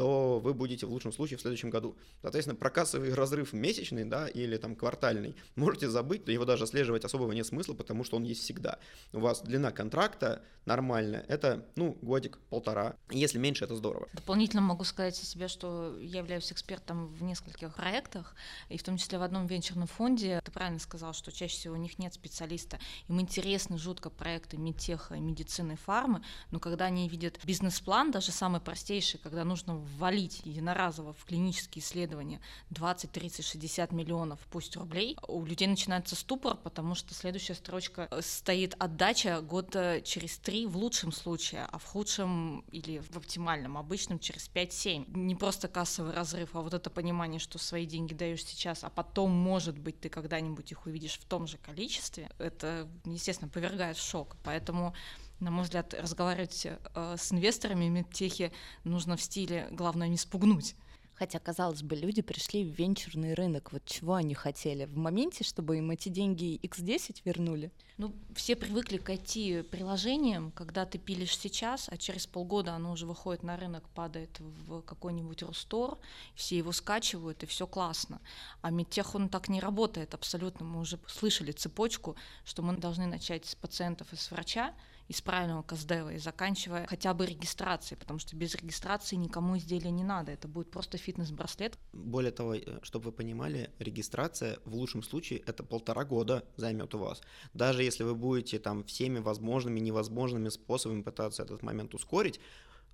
то 0.00 0.40
вы 0.40 0.54
будете 0.54 0.86
в 0.86 0.90
лучшем 0.90 1.12
случае 1.12 1.36
в 1.36 1.42
следующем 1.42 1.68
году. 1.68 1.94
Соответственно, 2.22 2.56
про 2.56 2.70
кассовый 2.70 3.12
разрыв 3.12 3.52
месячный, 3.52 4.06
да, 4.06 4.28
или 4.28 4.56
там 4.56 4.74
квартальный, 4.74 5.36
можете 5.56 5.90
забыть, 5.90 6.26
его 6.26 6.46
даже 6.46 6.64
отслеживать 6.64 7.04
особого 7.04 7.32
нет 7.32 7.44
смысла, 7.44 7.74
потому 7.74 8.02
что 8.02 8.16
он 8.16 8.22
есть 8.22 8.40
всегда. 8.40 8.78
У 9.12 9.20
вас 9.20 9.42
длина 9.42 9.72
контракта 9.72 10.42
нормальная, 10.64 11.24
это, 11.28 11.66
ну, 11.76 11.98
годик, 12.00 12.38
полтора. 12.48 12.96
Если 13.10 13.38
меньше, 13.38 13.64
это 13.64 13.74
здорово. 13.74 14.08
Дополнительно 14.14 14.62
могу 14.62 14.84
сказать 14.84 15.20
о 15.20 15.24
себе, 15.24 15.48
что 15.48 15.98
я 16.00 16.20
являюсь 16.20 16.50
экспертом 16.50 17.08
в 17.08 17.22
нескольких 17.22 17.74
проектах, 17.74 18.34
и 18.68 18.78
в 18.78 18.82
том 18.82 18.96
числе 18.96 19.18
в 19.18 19.22
одном 19.22 19.46
венчурном 19.46 19.86
фонде. 19.86 20.40
Ты 20.44 20.50
правильно 20.50 20.78
сказал, 20.78 21.12
что 21.12 21.32
чаще 21.32 21.56
всего 21.56 21.74
у 21.74 21.78
них 21.78 21.98
нет 21.98 22.14
специалиста. 22.14 22.78
Им 23.08 23.20
интересны 23.20 23.78
жутко 23.78 24.08
проекты 24.08 24.56
медтеха, 24.56 25.14
медицины, 25.16 25.76
фармы, 25.76 26.22
но 26.50 26.58
когда 26.58 26.86
они 26.86 27.08
видят 27.08 27.38
бизнес-план, 27.44 28.10
даже 28.10 28.32
самый 28.32 28.60
простейший, 28.60 29.20
когда 29.20 29.44
нужно 29.44 29.74
ввалить 29.96 30.40
единоразово 30.44 31.12
в 31.12 31.24
клинические 31.24 31.82
исследования 31.82 32.40
20, 32.70 33.10
30, 33.10 33.44
60 33.44 33.92
миллионов, 33.92 34.40
пусть 34.50 34.76
рублей, 34.76 35.16
у 35.26 35.44
людей 35.44 35.68
начинается 35.68 36.16
ступор, 36.16 36.56
потому 36.56 36.94
что 36.94 37.14
следующая 37.14 37.54
строчка 37.54 38.08
э, 38.10 38.20
стоит 38.22 38.74
отдача 38.78 39.40
года 39.40 40.00
через 40.02 40.38
три 40.38 40.66
в 40.66 40.76
лучшем 40.76 41.12
случае, 41.12 41.66
а 41.70 41.78
в 41.78 41.84
худшем 41.84 42.60
или 42.70 42.98
в 42.98 43.16
оптимальном, 43.16 43.76
обычном 43.78 44.18
через 44.18 44.50
5-7. 44.52 45.16
Не 45.16 45.34
просто 45.34 45.68
кассовый 45.68 46.12
разрыв, 46.12 46.54
а 46.54 46.60
вот 46.60 46.74
это 46.74 46.90
понимание, 46.90 47.40
что 47.40 47.58
свои 47.58 47.86
деньги 47.86 48.14
даешь 48.14 48.44
сейчас, 48.44 48.84
а 48.84 48.90
потом, 48.90 49.30
может 49.30 49.78
быть, 49.78 50.00
ты 50.00 50.08
когда-нибудь 50.08 50.70
их 50.72 50.86
увидишь 50.86 51.18
в 51.18 51.24
том 51.24 51.46
же 51.46 51.58
количестве, 51.58 52.30
это, 52.38 52.88
естественно, 53.04 53.48
повергает 53.50 53.96
в 53.96 54.02
шок. 54.02 54.36
Поэтому 54.44 54.94
на 55.40 55.50
мой 55.50 55.64
взгляд, 55.64 55.94
разговаривать 55.94 56.66
э, 56.66 57.16
с 57.18 57.32
инвесторами 57.32 57.88
медтехи 57.88 58.52
нужно 58.84 59.16
в 59.16 59.22
стиле 59.22 59.68
«главное 59.70 60.08
не 60.08 60.16
спугнуть». 60.16 60.76
Хотя, 61.20 61.38
казалось 61.38 61.82
бы, 61.82 61.96
люди 61.96 62.22
пришли 62.22 62.64
в 62.64 62.78
венчурный 62.78 63.34
рынок. 63.34 63.72
Вот 63.72 63.84
чего 63.84 64.14
они 64.14 64.32
хотели? 64.32 64.86
В 64.86 64.96
моменте, 64.96 65.44
чтобы 65.44 65.76
им 65.76 65.90
эти 65.90 66.08
деньги 66.08 66.58
X10 66.62 67.20
вернули? 67.26 67.70
Ну, 67.98 68.14
все 68.34 68.56
привыкли 68.56 68.96
к 68.96 69.10
IT-приложениям, 69.10 70.50
когда 70.52 70.86
ты 70.86 70.96
пилишь 70.96 71.36
сейчас, 71.36 71.90
а 71.90 71.98
через 71.98 72.26
полгода 72.26 72.72
оно 72.72 72.92
уже 72.92 73.04
выходит 73.04 73.42
на 73.42 73.58
рынок, 73.58 73.86
падает 73.90 74.40
в 74.40 74.80
какой-нибудь 74.80 75.42
Рустор, 75.42 75.98
все 76.34 76.56
его 76.56 76.72
скачивают, 76.72 77.42
и 77.42 77.46
все 77.46 77.66
классно. 77.66 78.22
А 78.62 78.70
медтех, 78.70 79.14
он 79.14 79.28
так 79.28 79.50
не 79.50 79.60
работает 79.60 80.14
абсолютно. 80.14 80.64
Мы 80.64 80.80
уже 80.80 80.98
слышали 81.06 81.52
цепочку, 81.52 82.16
что 82.46 82.62
мы 82.62 82.74
должны 82.78 83.04
начать 83.04 83.44
с 83.44 83.54
пациентов 83.54 84.10
и 84.14 84.16
с 84.16 84.30
врача, 84.30 84.72
из 85.10 85.20
правильного 85.20 85.62
КСДВ 85.62 86.14
и 86.14 86.18
заканчивая 86.18 86.86
хотя 86.86 87.12
бы 87.14 87.26
регистрацией, 87.26 87.98
потому 87.98 88.20
что 88.20 88.36
без 88.36 88.54
регистрации 88.54 89.16
никому 89.16 89.58
изделия 89.58 89.90
не 89.90 90.04
надо, 90.04 90.30
это 90.30 90.46
будет 90.46 90.70
просто 90.70 90.98
фитнес-браслет. 90.98 91.76
Более 91.92 92.30
того, 92.30 92.54
э, 92.54 92.78
чтобы 92.82 93.06
вы 93.06 93.12
понимали, 93.12 93.70
регистрация 93.80 94.58
в 94.64 94.72
лучшем 94.76 95.02
случае 95.02 95.40
это 95.40 95.64
полтора 95.64 96.04
года 96.04 96.44
займет 96.56 96.94
у 96.94 96.98
вас. 96.98 97.22
Даже 97.54 97.82
если 97.82 98.04
вы 98.04 98.14
будете 98.14 98.60
там 98.60 98.84
всеми 98.84 99.18
возможными, 99.18 99.80
невозможными 99.80 100.48
способами 100.48 101.02
пытаться 101.02 101.42
этот 101.42 101.62
момент 101.62 101.92
ускорить, 101.92 102.38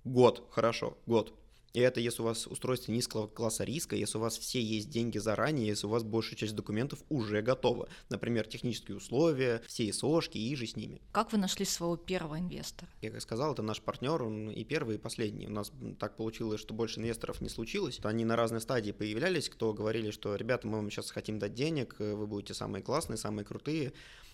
год, 0.03 0.47
хорошо, 0.49 0.97
год, 1.05 1.35
и 1.73 1.79
это 1.79 1.99
если 1.99 2.21
у 2.21 2.25
вас 2.25 2.47
устройство 2.47 2.91
низкого 2.91 3.27
класса 3.27 3.63
риска, 3.63 3.95
если 3.95 4.17
у 4.17 4.21
вас 4.21 4.37
все 4.37 4.61
есть 4.61 4.89
деньги 4.89 5.17
заранее, 5.17 5.67
если 5.67 5.87
у 5.87 5.89
вас 5.89 6.03
большая 6.03 6.37
часть 6.37 6.55
документов 6.55 6.99
уже 7.09 7.41
готова. 7.41 7.87
Например, 8.09 8.47
технические 8.47 8.97
условия, 8.97 9.61
все 9.67 9.89
ИСОшки 9.89 10.37
и 10.37 10.55
же 10.55 10.65
с 10.65 10.75
ними. 10.75 11.01
Как 11.11 11.31
вы 11.31 11.37
нашли 11.37 11.65
своего 11.65 11.97
первого 11.97 12.39
инвестора? 12.39 12.89
Я 13.01 13.11
как 13.11 13.21
сказал, 13.21 13.53
это 13.53 13.61
наш 13.61 13.81
партнер, 13.81 14.23
он 14.23 14.49
и 14.49 14.63
первый, 14.63 14.95
и 14.95 14.99
последний. 14.99 15.47
У 15.47 15.51
нас 15.51 15.71
так 15.99 16.17
получилось, 16.17 16.61
что 16.61 16.73
больше 16.73 16.99
инвесторов 16.99 17.41
не 17.41 17.49
случилось. 17.49 17.99
Они 18.03 18.25
на 18.25 18.35
разной 18.35 18.61
стадии 18.61 18.91
появлялись, 18.91 19.49
кто 19.49 19.73
говорили, 19.73 20.11
что 20.11 20.35
ребята, 20.35 20.67
мы 20.67 20.77
вам 20.77 20.89
сейчас 20.89 21.11
хотим 21.11 21.39
дать 21.39 21.53
денег, 21.53 21.95
вы 21.99 22.27
будете 22.27 22.53
самые 22.53 22.81
классные, 22.83 23.17
самые 23.17 23.45
крутые 23.45 23.93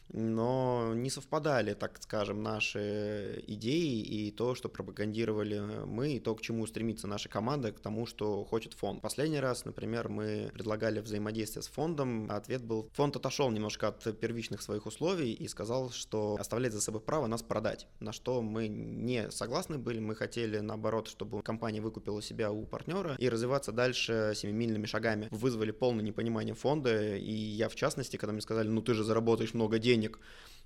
но 0.09 0.93
не 0.95 1.09
совпадали, 1.09 1.73
так 1.73 1.99
скажем, 2.01 2.43
наши 2.43 3.43
идеи 3.47 4.01
и 4.01 4.31
то, 4.31 4.55
что 4.55 4.69
пропагандировали 4.69 5.59
мы, 5.85 6.13
и 6.13 6.19
то, 6.19 6.35
к 6.35 6.41
чему 6.41 6.65
стремится 6.67 7.07
наша 7.07 7.29
команда, 7.29 7.71
к 7.71 7.79
тому, 7.79 8.05
что 8.05 8.43
хочет 8.43 8.73
фонд. 8.73 9.01
Последний 9.01 9.39
раз, 9.39 9.65
например, 9.65 10.09
мы 10.09 10.49
предлагали 10.53 10.99
взаимодействие 10.99 11.63
с 11.63 11.67
фондом, 11.67 12.27
а 12.29 12.37
ответ 12.37 12.63
был, 12.63 12.89
фонд 12.93 13.15
отошел 13.15 13.49
немножко 13.49 13.87
от 13.87 14.19
первичных 14.19 14.61
своих 14.61 14.85
условий 14.85 15.33
и 15.33 15.47
сказал, 15.47 15.91
что 15.91 16.37
оставляет 16.39 16.73
за 16.73 16.81
собой 16.81 17.01
право 17.01 17.27
нас 17.27 17.41
продать, 17.41 17.87
на 17.99 18.11
что 18.11 18.41
мы 18.41 18.67
не 18.67 19.31
согласны 19.31 19.77
были, 19.77 19.99
мы 19.99 20.15
хотели, 20.15 20.59
наоборот, 20.59 21.07
чтобы 21.07 21.41
компания 21.41 21.81
выкупила 21.81 22.21
себя 22.21 22.51
у 22.51 22.65
партнера 22.65 23.15
и 23.17 23.29
развиваться 23.29 23.71
дальше 23.71 24.33
семимильными 24.35 24.85
шагами. 24.85 25.27
Вызвали 25.31 25.71
полное 25.71 26.03
непонимание 26.03 26.53
фонда, 26.53 27.15
и 27.15 27.31
я, 27.31 27.69
в 27.69 27.75
частности, 27.75 28.17
когда 28.17 28.33
мне 28.33 28.41
сказали, 28.41 28.67
ну 28.67 28.81
ты 28.81 28.93
же 28.93 29.03
заработаешь 29.03 29.53
много 29.53 29.79
денег, 29.79 29.92
денег. 29.93 30.19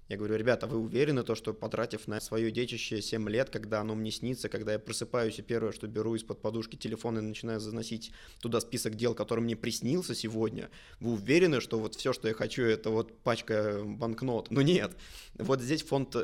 Я 0.09 0.15
говорю, 0.15 0.37
ребята, 0.37 0.67
вы 0.67 0.77
уверены, 0.77 1.23
то, 1.23 1.35
что 1.35 1.53
потратив 1.53 2.07
на 2.07 2.21
свое 2.21 2.49
детище 2.49 3.01
7 3.01 3.29
лет, 3.29 3.49
когда 3.49 3.81
оно 3.81 3.93
мне 3.93 4.09
снится, 4.09 4.47
когда 4.47 4.73
я 4.73 4.79
просыпаюсь 4.79 5.37
и 5.39 5.41
первое, 5.41 5.73
что 5.73 5.87
беру 5.87 6.15
из-под 6.15 6.41
подушки 6.41 6.77
телефон 6.77 7.17
и 7.19 7.21
начинаю 7.21 7.59
заносить 7.59 8.13
туда 8.39 8.61
список 8.61 8.95
дел, 8.95 9.13
который 9.13 9.41
мне 9.41 9.57
приснился 9.57 10.15
сегодня, 10.15 10.69
вы 11.01 11.11
уверены, 11.11 11.59
что 11.59 11.77
вот 11.77 11.95
все, 11.95 12.13
что 12.13 12.29
я 12.29 12.33
хочу, 12.33 12.63
это 12.63 12.89
вот 12.89 13.17
пачка 13.21 13.81
банкнот? 13.83 14.49
Ну 14.49 14.61
нет. 14.61 14.93
Вот 15.37 15.61
здесь 15.61 15.83
фонд 15.83 16.15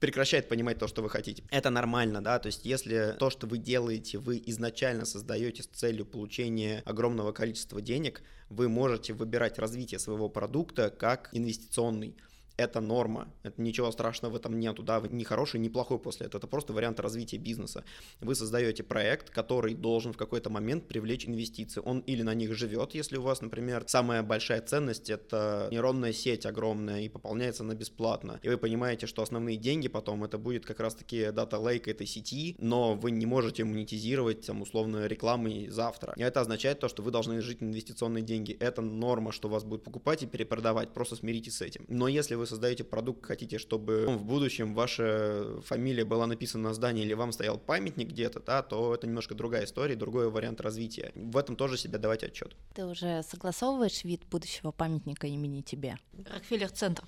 прекращает 0.00 0.48
понимать 0.48 0.78
то, 0.78 0.88
что 0.88 1.02
вы 1.02 1.10
хотите. 1.10 1.44
Это 1.50 1.68
нормально, 1.68 2.22
да, 2.22 2.38
то 2.38 2.46
есть 2.46 2.64
если 2.64 3.16
то, 3.18 3.28
что 3.28 3.46
вы 3.46 3.58
делаете, 3.58 4.16
вы 4.16 4.42
изначально 4.46 5.04
создаете 5.04 5.62
с 5.62 5.66
целью 5.66 6.06
получения 6.06 6.82
огромного 6.86 7.32
количества 7.32 7.82
денег, 7.82 8.22
вы 8.48 8.68
можете 8.68 9.12
выбирать 9.12 9.58
развитие 9.58 9.98
своего 9.98 10.30
продукта 10.30 10.88
как 10.90 11.28
инвестиционный 11.32 12.16
это 12.56 12.80
норма, 12.80 13.28
это 13.42 13.60
ничего 13.60 13.90
страшного 13.90 14.32
в 14.32 14.36
этом 14.36 14.58
нету, 14.58 14.82
да, 14.82 15.00
вы 15.00 15.08
не 15.08 15.24
хороший, 15.24 15.60
не 15.60 15.68
плохой 15.68 15.98
после 15.98 16.26
этого, 16.26 16.40
это 16.40 16.46
просто 16.46 16.72
вариант 16.72 17.00
развития 17.00 17.38
бизнеса. 17.38 17.84
Вы 18.20 18.34
создаете 18.34 18.82
проект, 18.82 19.30
который 19.30 19.74
должен 19.74 20.12
в 20.12 20.16
какой-то 20.16 20.50
момент 20.50 20.88
привлечь 20.88 21.26
инвестиции, 21.26 21.80
он 21.84 22.00
или 22.00 22.22
на 22.22 22.34
них 22.34 22.54
живет, 22.54 22.94
если 22.94 23.16
у 23.16 23.22
вас, 23.22 23.40
например, 23.40 23.84
самая 23.86 24.22
большая 24.22 24.60
ценность 24.60 25.10
это 25.10 25.68
нейронная 25.70 26.12
сеть 26.12 26.46
огромная 26.46 27.02
и 27.02 27.08
пополняется 27.08 27.62
она 27.62 27.74
бесплатно, 27.74 28.40
и 28.42 28.48
вы 28.48 28.58
понимаете, 28.58 29.06
что 29.06 29.22
основные 29.22 29.56
деньги 29.56 29.88
потом 29.88 30.24
это 30.24 30.38
будет 30.38 30.64
как 30.64 30.80
раз-таки 30.80 31.30
дата 31.30 31.58
лейк 31.58 31.88
этой 31.88 32.06
сети, 32.06 32.56
но 32.58 32.94
вы 32.94 33.10
не 33.10 33.26
можете 33.26 33.64
монетизировать 33.64 34.46
там 34.46 34.62
условно 34.62 35.06
рекламой 35.06 35.68
завтра. 35.68 36.14
И 36.16 36.22
это 36.22 36.40
означает 36.40 36.80
то, 36.80 36.88
что 36.88 37.02
вы 37.02 37.10
должны 37.10 37.40
жить 37.40 37.62
инвестиционные 37.62 38.22
деньги. 38.22 38.56
Это 38.58 38.82
норма, 38.82 39.32
что 39.32 39.48
вас 39.48 39.64
будет 39.64 39.82
покупать 39.84 40.22
и 40.22 40.26
перепродавать, 40.26 40.92
просто 40.92 41.16
смиритесь 41.16 41.56
с 41.56 41.62
этим. 41.62 41.84
Но 41.88 42.08
если 42.08 42.34
вы 42.34 42.45
вы 42.46 42.50
создаете 42.50 42.84
продукт, 42.84 43.26
хотите, 43.26 43.58
чтобы 43.58 44.06
в 44.06 44.24
будущем 44.24 44.74
ваша 44.74 45.60
фамилия 45.62 46.04
была 46.04 46.26
написана 46.26 46.68
на 46.68 46.74
здании 46.74 47.04
или 47.04 47.14
вам 47.14 47.32
стоял 47.32 47.58
памятник 47.58 48.08
где-то, 48.08 48.40
да, 48.40 48.62
то 48.62 48.94
это 48.94 49.06
немножко 49.06 49.34
другая 49.34 49.64
история, 49.64 49.96
другой 49.96 50.30
вариант 50.30 50.60
развития. 50.60 51.12
В 51.14 51.36
этом 51.36 51.56
тоже 51.56 51.76
себе 51.76 51.98
давать 51.98 52.22
отчет. 52.22 52.56
Ты 52.74 52.86
уже 52.86 53.22
согласовываешь 53.22 54.04
вид 54.04 54.24
будущего 54.30 54.70
памятника 54.70 55.26
имени 55.26 55.62
тебе? 55.62 55.96
Рокфеллер-центр. 56.12 57.04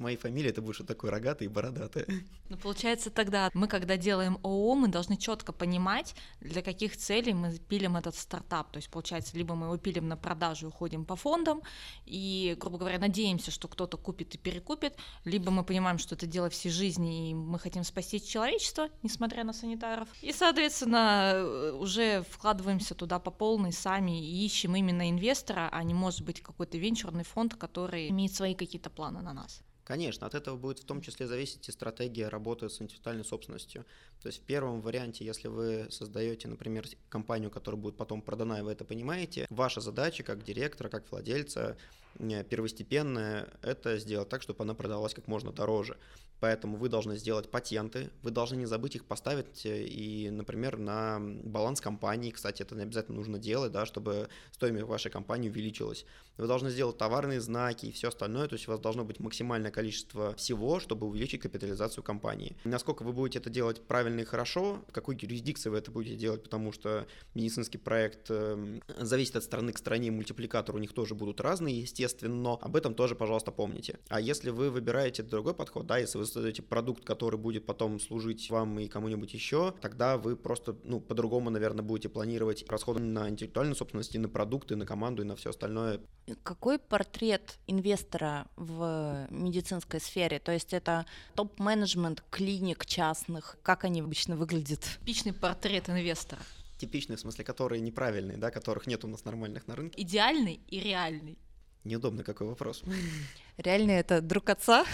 Моей 0.00 0.16
фамилией 0.16 0.50
это 0.50 0.62
будешь 0.62 0.78
вот 0.78 0.88
такой 0.88 1.10
рогатый 1.10 1.44
и 1.44 1.48
бородатый. 1.48 2.06
Ну, 2.50 2.56
получается, 2.56 3.10
тогда 3.10 3.48
мы, 3.54 3.68
когда 3.68 3.96
делаем 3.96 4.40
ООО, 4.42 4.74
мы 4.74 4.88
должны 4.88 5.16
четко 5.16 5.52
понимать, 5.52 6.16
для 6.40 6.62
каких 6.62 6.96
целей 6.96 7.32
мы 7.32 7.56
пилим 7.56 7.96
этот 7.96 8.16
стартап. 8.16 8.72
То 8.72 8.78
есть, 8.78 8.90
получается, 8.90 9.36
либо 9.38 9.54
мы 9.54 9.66
его 9.66 9.76
пилим 9.76 10.08
на 10.08 10.16
продажу 10.16 10.66
и 10.66 10.68
уходим 10.68 11.04
по 11.04 11.14
фондам, 11.14 11.62
и, 12.06 12.56
грубо 12.58 12.78
говоря, 12.78 12.98
надеемся, 12.98 13.52
что 13.52 13.68
кто-то 13.68 13.96
купит 13.98 14.34
и 14.34 14.38
перекупит, 14.38 14.96
либо 15.24 15.52
мы 15.52 15.62
понимаем, 15.62 15.98
что 15.98 16.16
это 16.16 16.26
дело 16.26 16.50
всей 16.50 16.70
жизни, 16.70 17.30
и 17.30 17.34
мы 17.34 17.60
хотим 17.60 17.84
спасти 17.84 18.20
человечество, 18.20 18.88
несмотря 19.04 19.44
на 19.44 19.52
санитаров. 19.52 20.08
И, 20.20 20.32
соответственно, 20.32 21.76
уже 21.78 22.24
вкладываемся 22.30 22.96
туда 22.96 23.20
по 23.20 23.30
полной 23.30 23.72
сами 23.72 24.26
и 24.26 24.44
ищем 24.44 24.74
именно 24.74 25.08
инвестора, 25.08 25.68
а 25.70 25.84
не 25.84 25.94
может 25.94 26.22
быть 26.22 26.42
какой-то 26.42 26.78
венчурный 26.78 27.22
фонд, 27.22 27.54
который 27.54 28.08
имеет 28.08 28.34
свои 28.34 28.56
какие-то 28.56 28.90
планы 28.90 29.22
на 29.22 29.32
нас. 29.32 29.62
Конечно, 29.84 30.26
от 30.26 30.34
этого 30.34 30.56
будет 30.56 30.78
в 30.78 30.84
том 30.84 31.00
числе 31.00 31.26
зависеть 31.26 31.68
и 31.68 31.72
стратегия 31.72 32.28
работы 32.28 32.68
с 32.68 32.80
интеллектуальной 32.80 33.24
собственностью. 33.24 33.84
То 34.22 34.26
есть 34.26 34.40
в 34.40 34.42
первом 34.42 34.82
варианте, 34.82 35.24
если 35.24 35.48
вы 35.48 35.86
создаете, 35.90 36.48
например, 36.48 36.86
компанию, 37.08 37.50
которая 37.50 37.80
будет 37.80 37.96
потом 37.96 38.20
продана, 38.20 38.58
и 38.58 38.62
вы 38.62 38.72
это 38.72 38.84
понимаете, 38.84 39.46
ваша 39.50 39.80
задача 39.80 40.22
как 40.22 40.44
директора, 40.44 40.88
как 40.88 41.10
владельца 41.10 41.76
э, 42.18 42.44
первостепенная– 42.44 43.48
это 43.62 43.98
сделать 43.98 44.28
так, 44.28 44.42
чтобы 44.42 44.64
она 44.64 44.74
продавалась 44.74 45.14
как 45.14 45.26
можно 45.26 45.52
дороже. 45.52 45.96
Поэтому 46.40 46.78
вы 46.78 46.88
должны 46.88 47.18
сделать 47.18 47.50
патенты, 47.50 48.10
вы 48.22 48.30
должны 48.30 48.56
не 48.56 48.66
забыть 48.66 48.96
их 48.96 49.04
поставить 49.04 49.64
э, 49.66 49.84
и, 49.84 50.30
например, 50.30 50.78
на 50.78 51.18
баланс 51.20 51.80
компании. 51.80 52.30
Кстати, 52.30 52.62
это 52.62 52.74
не 52.74 52.82
обязательно 52.82 53.18
нужно 53.18 53.38
делать, 53.38 53.72
да, 53.72 53.84
чтобы 53.84 54.28
стоимость 54.50 54.84
вашей 54.84 55.10
компании 55.10 55.50
увеличилась. 55.50 56.06
Вы 56.38 56.46
должны 56.46 56.70
сделать 56.70 56.96
товарные 56.96 57.40
знаки 57.40 57.86
и 57.86 57.92
все 57.92 58.08
остальное, 58.08 58.48
то 58.48 58.54
есть 58.54 58.66
у 58.66 58.70
вас 58.70 58.80
должно 58.80 59.04
быть 59.04 59.20
максимальное 59.20 59.70
количество 59.70 60.34
всего, 60.36 60.80
чтобы 60.80 61.06
увеличить 61.06 61.42
капитализацию 61.42 62.02
компании. 62.02 62.56
Насколько 62.64 63.02
вы 63.02 63.12
будете 63.12 63.38
это 63.38 63.50
делать 63.50 63.86
правильно 63.86 64.09
и 64.18 64.24
хорошо, 64.24 64.82
в 64.88 64.92
какой 64.92 65.16
юрисдикции 65.20 65.70
вы 65.70 65.78
это 65.78 65.90
будете 65.90 66.16
делать, 66.16 66.42
потому 66.42 66.72
что 66.72 67.06
медицинский 67.34 67.78
проект 67.78 68.30
эм, 68.30 68.82
зависит 68.98 69.36
от 69.36 69.44
страны 69.44 69.72
к 69.72 69.78
стране, 69.78 70.10
мультипликаторы 70.10 70.78
у 70.78 70.80
них 70.80 70.92
тоже 70.92 71.14
будут 71.14 71.40
разные, 71.40 71.80
естественно, 71.80 72.34
но 72.34 72.58
об 72.60 72.76
этом 72.76 72.94
тоже, 72.94 73.14
пожалуйста, 73.14 73.52
помните. 73.52 73.98
А 74.08 74.20
если 74.20 74.50
вы 74.50 74.70
выбираете 74.70 75.22
другой 75.22 75.54
подход, 75.54 75.86
да, 75.86 75.98
если 75.98 76.18
вы 76.18 76.26
создаете 76.26 76.62
продукт, 76.62 77.04
который 77.04 77.38
будет 77.38 77.66
потом 77.66 78.00
служить 78.00 78.50
вам 78.50 78.78
и 78.80 78.88
кому-нибудь 78.88 79.32
еще, 79.34 79.74
тогда 79.80 80.16
вы 80.16 80.36
просто, 80.36 80.76
ну, 80.84 81.00
по-другому, 81.00 81.50
наверное, 81.50 81.82
будете 81.82 82.08
планировать 82.08 82.64
расходы 82.68 83.00
на 83.00 83.28
интеллектуальную 83.28 83.76
собственность, 83.76 84.14
и 84.14 84.18
на 84.18 84.28
продукты, 84.28 84.74
и 84.74 84.76
на 84.76 84.86
команду, 84.86 85.22
и 85.22 85.26
на 85.26 85.36
все 85.36 85.50
остальное. 85.50 86.00
Какой 86.42 86.78
портрет 86.78 87.58
инвестора 87.66 88.46
в 88.56 89.26
медицинской 89.30 90.00
сфере? 90.00 90.38
То 90.38 90.52
есть 90.52 90.72
это 90.72 91.06
топ-менеджмент 91.34 92.22
клиник 92.30 92.86
частных, 92.86 93.56
как 93.62 93.84
они 93.84 93.99
обычно 94.04 94.36
выглядят? 94.36 94.80
Типичный 95.00 95.32
портрет 95.32 95.88
инвестора. 95.88 96.40
Типичный, 96.78 97.16
в 97.16 97.20
смысле, 97.20 97.44
которые 97.44 97.80
неправильные, 97.80 98.38
да, 98.38 98.50
которых 98.50 98.86
нет 98.86 99.04
у 99.04 99.08
нас 99.08 99.24
нормальных 99.24 99.66
на 99.66 99.76
рынке. 99.76 100.00
Идеальный 100.00 100.60
и 100.68 100.80
реальный. 100.80 101.38
Неудобный 101.84 102.24
какой 102.24 102.46
вопрос. 102.46 102.82
Реальный 103.56 103.94
это 103.94 104.20
друг 104.20 104.48
отца? 104.50 104.84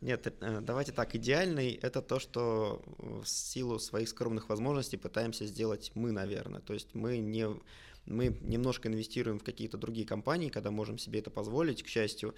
Нет, 0.00 0.26
э, 0.26 0.60
давайте 0.62 0.92
так, 0.92 1.14
идеальный— 1.14 1.72
это 1.82 2.00
то, 2.00 2.18
что 2.18 2.82
в 2.98 3.26
силу 3.26 3.78
своих 3.78 4.08
скромных 4.08 4.48
возможностей 4.48 4.96
пытаемся 4.96 5.46
сделать 5.46 5.92
мы, 5.94 6.10
наверное. 6.10 6.60
То 6.60 6.74
есть 6.74 6.94
мы 6.94 7.18
не 7.18 7.48
мы 8.06 8.36
немножко 8.40 8.88
инвестируем 8.88 9.38
в 9.38 9.44
какие-то 9.44 9.76
другие 9.76 10.06
компании, 10.06 10.48
когда 10.48 10.70
можем 10.70 10.98
себе 10.98 11.20
это 11.20 11.30
позволить, 11.30 11.82
к 11.82 11.86
счастью, 11.86 12.34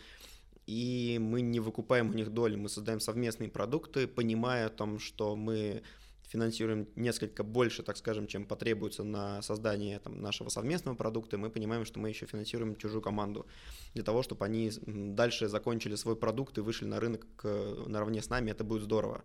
и 0.66 1.18
мы 1.20 1.40
не 1.40 1.60
выкупаем 1.60 2.10
у 2.10 2.14
них 2.14 2.30
доли, 2.30 2.56
мы 2.56 2.68
создаем 2.68 3.00
совместные 3.00 3.48
продукты, 3.48 4.06
понимая 4.06 4.66
о 4.66 4.70
том, 4.70 4.98
что 4.98 5.36
мы 5.36 5.82
финансируем 6.22 6.88
несколько 6.96 7.44
больше, 7.44 7.82
так 7.82 7.96
скажем, 7.96 8.26
чем 8.26 8.46
потребуется 8.46 9.04
на 9.04 9.42
создание 9.42 9.98
там, 9.98 10.20
нашего 10.22 10.48
совместного 10.48 10.96
продукта, 10.96 11.36
мы 11.36 11.50
понимаем, 11.50 11.84
что 11.84 12.00
мы 12.00 12.08
еще 12.08 12.26
финансируем 12.26 12.76
чужую 12.76 13.02
команду 13.02 13.46
для 13.92 14.02
того, 14.02 14.22
чтобы 14.22 14.46
они 14.46 14.70
дальше 14.86 15.48
закончили 15.48 15.94
свой 15.94 16.16
продукт 16.16 16.56
и 16.56 16.62
вышли 16.62 16.86
на 16.86 17.00
рынок 17.00 17.26
наравне 17.86 18.22
с 18.22 18.30
нами, 18.30 18.50
это 18.50 18.64
будет 18.64 18.82
здорово. 18.82 19.22